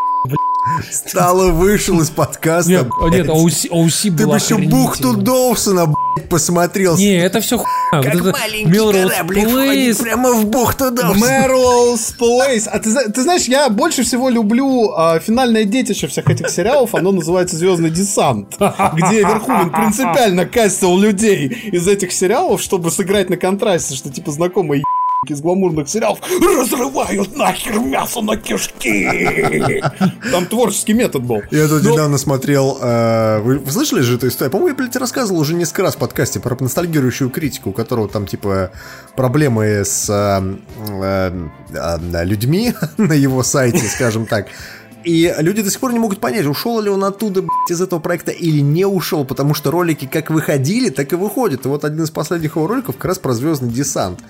[0.92, 2.70] Стало вышел из подкаста.
[2.70, 3.14] Нет, блядь.
[3.14, 5.16] нет, OC, OC Ты был бы еще бухту.
[5.16, 6.98] Доусона, блядь, посмотрел.
[6.98, 8.12] Не, это все хуйня.
[8.12, 10.02] Как вот маленький Melrose кораблик Place.
[10.02, 11.26] прямо в бухту Доусона.
[11.26, 12.68] Melrose Place.
[12.68, 16.96] А ты, ты знаешь, я больше всего люблю а, финальное детище всех этих сериалов.
[16.96, 18.56] Оно называется Звездный десант,
[18.94, 24.84] где Верховен принципиально кастил людей из этих сериалов, чтобы сыграть на контрасте, что типа знакомые
[25.34, 26.20] из гламурных сериалов
[26.60, 29.84] разрывают нахер мясо на кишки.
[30.32, 31.42] Там творческий метод был.
[31.52, 32.78] Я тут Ну- недавно смотрел...
[32.82, 34.52] э, вы, вы слышали же эту историю?
[34.52, 38.26] По-моему, я, блядь, рассказывал уже несколько раз в подкасте про ностальгирующую критику, у которого там,
[38.28, 38.72] типа,
[39.16, 40.56] проблемы с э,
[41.02, 44.48] э, э, людьми на его сайте, скажем так.
[45.04, 48.00] И люди до сих пор не могут понять, ушел ли он оттуда, блядь, из этого
[48.00, 51.64] проекта или не ушел, потому что ролики как выходили, так и выходят.
[51.66, 54.22] И вот один из последних его роликов как раз про звездный десант.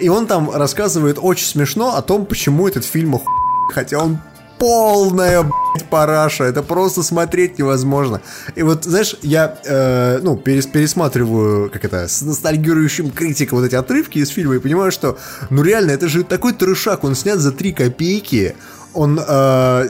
[0.00, 3.26] И он там рассказывает очень смешно о том, почему этот фильм оху...
[3.72, 4.18] хотя он
[4.58, 6.44] полная, блядь, параша.
[6.44, 8.20] Это просто смотреть невозможно.
[8.56, 13.76] И вот, знаешь, я, э, ну, перес- пересматриваю, как это, с ностальгирующим критиком вот эти
[13.76, 15.16] отрывки из фильма и понимаю, что,
[15.50, 18.56] ну, реально, это же такой трешак, он снят за 3 копейки.
[18.94, 19.88] Он, э,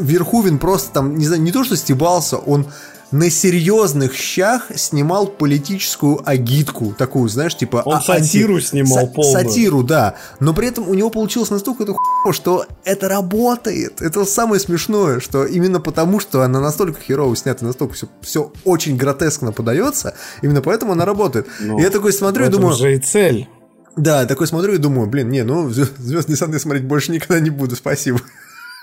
[0.00, 2.66] Верхувин просто там, не знаю, не то что стебался, он
[3.12, 7.82] на серьезных щах снимал политическую агитку, такую, знаешь, типа...
[7.84, 9.32] Он а- сатиру снимал полную.
[9.32, 10.14] Сатиру, да.
[10.38, 14.00] Но при этом у него получилось настолько это хуево, что это работает.
[14.00, 18.96] Это самое смешное, что именно потому, что она настолько херово снята, настолько все, все очень
[18.96, 21.46] гротескно подается, именно поэтому она работает.
[21.60, 22.74] Ну, и я такой смотрю и думаю...
[22.76, 23.48] же и цель.
[23.96, 27.50] Да, такой смотрю и думаю, блин, не, ну, Звездный десант я смотреть больше никогда не
[27.50, 28.20] буду, спасибо.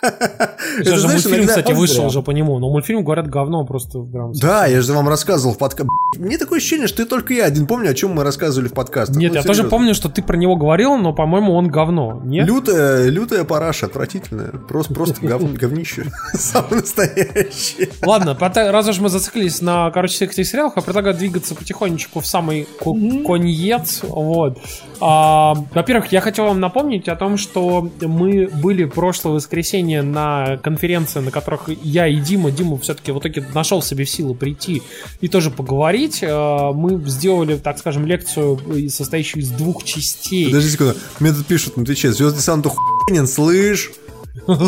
[0.79, 2.59] Это, же мультфильм, кстати, вышел уже по нему.
[2.59, 3.99] Но мультфильм, говорят, говно просто.
[4.01, 4.31] прям.
[4.33, 5.89] Да, я же вам рассказывал в подкасте.
[6.17, 9.17] Мне такое ощущение, что ты только я один помню, о чем мы рассказывали в подкастах.
[9.17, 12.21] Нет, Ну, я тоже помню, что ты про него говорил, но, по-моему, он говно.
[12.23, 12.47] Нет?
[12.47, 14.51] Лютая, лютая параша, отвратительная.
[14.51, 16.05] Просто, просто гов- говнище.
[16.33, 17.89] Самое настоящее.
[18.05, 22.27] Ладно, раз уж мы зациклились на, короче, всех этих сериалах, я предлагаю двигаться потихонечку в
[22.27, 22.93] самый ко-
[23.25, 24.01] конец.
[24.03, 24.59] Вот.
[24.99, 31.19] А, во-первых, я хотел вам напомнить о том, что мы были прошлое воскресенье на конференции,
[31.19, 34.81] на которых я и Дима, Дима все-таки в итоге нашел себе в силу прийти
[35.21, 36.19] и тоже поговорить.
[36.23, 40.45] А, Мы сделали, так скажем, лекцию, э, состоящую из двух частей.
[40.47, 40.95] Подожди секунду.
[41.19, 43.91] Мне тут пишут на Твиче, Звездный десант охуенен, слышь?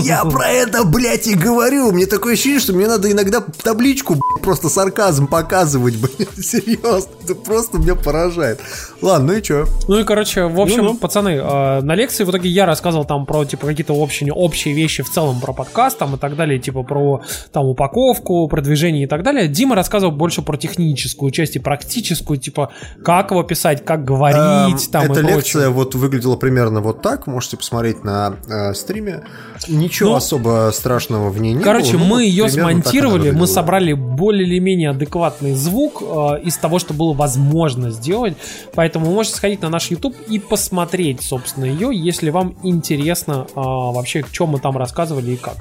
[0.04, 1.92] Я про это, блядь, и говорю.
[1.92, 6.30] Мне такое ощущение, что мне надо иногда табличку, блядь, просто сарказм показывать, блядь.
[6.46, 8.60] Серьезно, это просто меня поражает.
[9.02, 9.66] Ладно, ну и чё?
[9.88, 10.98] Ну и, короче, в общем, Ну-ну.
[10.98, 15.04] пацаны, э, на лекции в итоге я рассказывал там про, типа, какие-то общие, общие вещи
[15.04, 17.22] в целом про подкаст там и так далее, типа, про
[17.52, 19.48] там упаковку, продвижение и так далее.
[19.48, 22.72] Дима рассказывал больше про техническую часть и практическую, типа,
[23.04, 25.36] как его писать, как говорить, Эм, там Эта и прочее.
[25.36, 27.28] лекция вот выглядела примерно вот так.
[27.28, 29.24] Можете посмотреть на э, стриме.
[29.68, 32.00] Ничего Ну, особо страшного в ней не Короче, было.
[32.00, 36.80] ну, мы вот ее смонтировали, мы собрали более или менее адекватный звук э, из того,
[36.80, 38.36] что было возможно сделать.
[38.76, 43.60] Поэтому вы можете сходить на наш YouTube и посмотреть, собственно, ее, если вам интересно э,
[43.60, 45.56] вообще, что мы там рассказывали и как.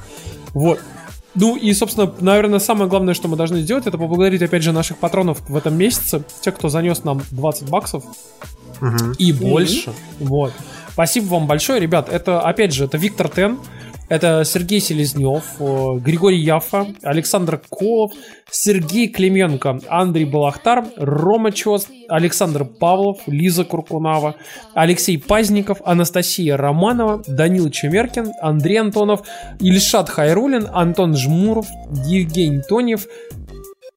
[0.55, 0.81] Вот.
[1.35, 4.97] Ну и, собственно, наверное, самое главное, что мы должны сделать, это поблагодарить, опять же, наших
[4.99, 8.03] патронов в этом месяце, тех, кто занес нам 20 баксов
[8.81, 9.13] Мгм.
[9.19, 9.93] и больше.
[10.19, 10.53] Вот.
[10.93, 12.09] Спасибо вам большое, ребят.
[12.09, 13.59] Это, опять же, это Виктор Тен,
[14.09, 18.13] это Сергей Селезнев, э, Григорий Яфа, Александр Колов,
[18.51, 24.37] Сергей Клименко, Андрей Балахтар, Рома Чост, Александр Павлов, Лиза Куркунава,
[24.75, 29.21] Алексей Пазников, Анастасия Романова, Данил Чемеркин, Андрей Антонов,
[29.61, 31.67] Ильшат Хайрулин, Антон Жмуров,
[32.07, 33.07] Евгений Тонев,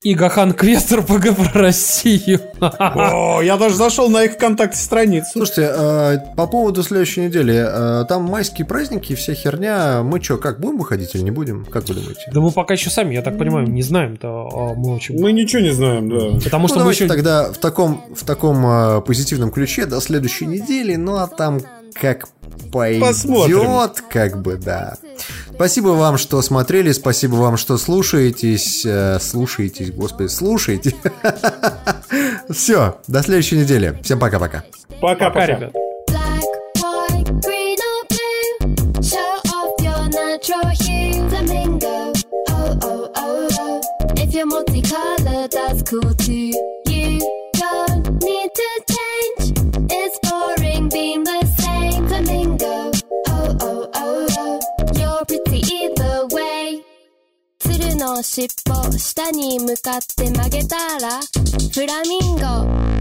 [0.04, 2.40] И Гахан Квестер ПГ про Россию.
[2.60, 5.30] О, я даже зашел на их ВКонтакте страницу.
[5.34, 7.54] Слушайте, э, по поводу следующей недели.
[7.54, 10.02] э, там майские праздники, вся херня.
[10.02, 11.66] Мы что, как, будем выходить или не будем?
[11.66, 12.22] Как вы думаете?
[12.34, 14.28] Да мы пока еще сами, я так понимаю, не знаем-то.
[14.52, 15.22] а Мы очень...
[15.22, 16.40] Мы ничего не знаем, да.
[16.44, 17.14] Потому Ну, что мы давайте еще...
[17.14, 20.96] тогда в таком, в таком э, позитивном ключе до следующей недели.
[20.96, 21.62] Ну, а там
[21.94, 22.28] как
[22.72, 23.92] пойдет, Посмотрим.
[24.10, 24.98] как бы, да.
[25.54, 30.96] Спасибо вам, что смотрели, спасибо вам, что слушаетесь, э, слушаетесь, господи, слушаете.
[32.50, 34.00] Все, до следующей недели.
[34.04, 34.64] Всем пока-пока.
[35.02, 35.46] Пока, Пока-пока.
[35.46, 35.74] ребят.
[36.10, 36.44] Black,
[36.78, 39.02] white, green or blue.
[39.02, 40.72] Show off your natural
[58.02, 61.20] の尻尾下に向かって曲げたら
[61.72, 62.42] フラミンゴ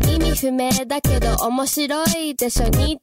[0.06, 2.66] 意味不明だけど面白いでしょ。
[2.66, 3.00] 日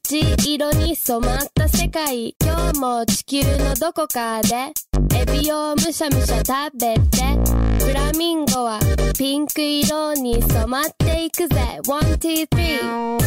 [0.54, 2.36] 色に染まった世界。
[2.40, 4.72] 今日も地球のどこかで
[5.16, 7.00] エビをむしゃむしゃ食べて
[7.84, 8.78] フラミンゴは
[9.18, 11.80] ピンク色に染まっていくぜ。
[11.88, 13.18] ワン、ツー、スリー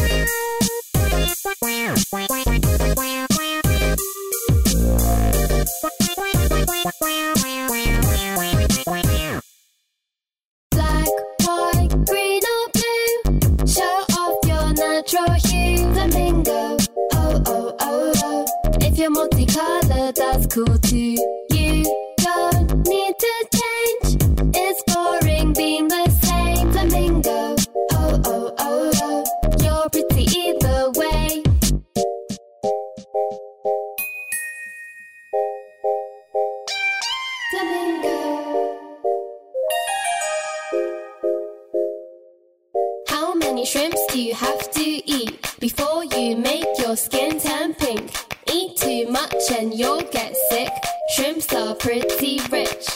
[6.82, 6.91] Black,
[15.12, 15.92] natural hue.
[15.92, 16.76] Flamingo.
[17.12, 18.44] Oh, oh, oh, oh.
[18.80, 21.16] If you're multicolored, that's cool too.
[44.22, 48.14] You have to eat before you make your skin turn pink?
[48.52, 50.70] Eat too much and you'll get sick.
[51.14, 52.86] Shrimps are pretty rich.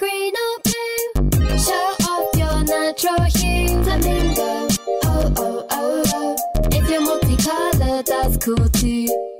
[0.00, 3.68] Green or blue, show off your natural hue.
[3.84, 4.68] Flamingo,
[5.04, 6.36] oh oh oh oh.
[6.72, 9.37] If you're multicolored, that's cool too.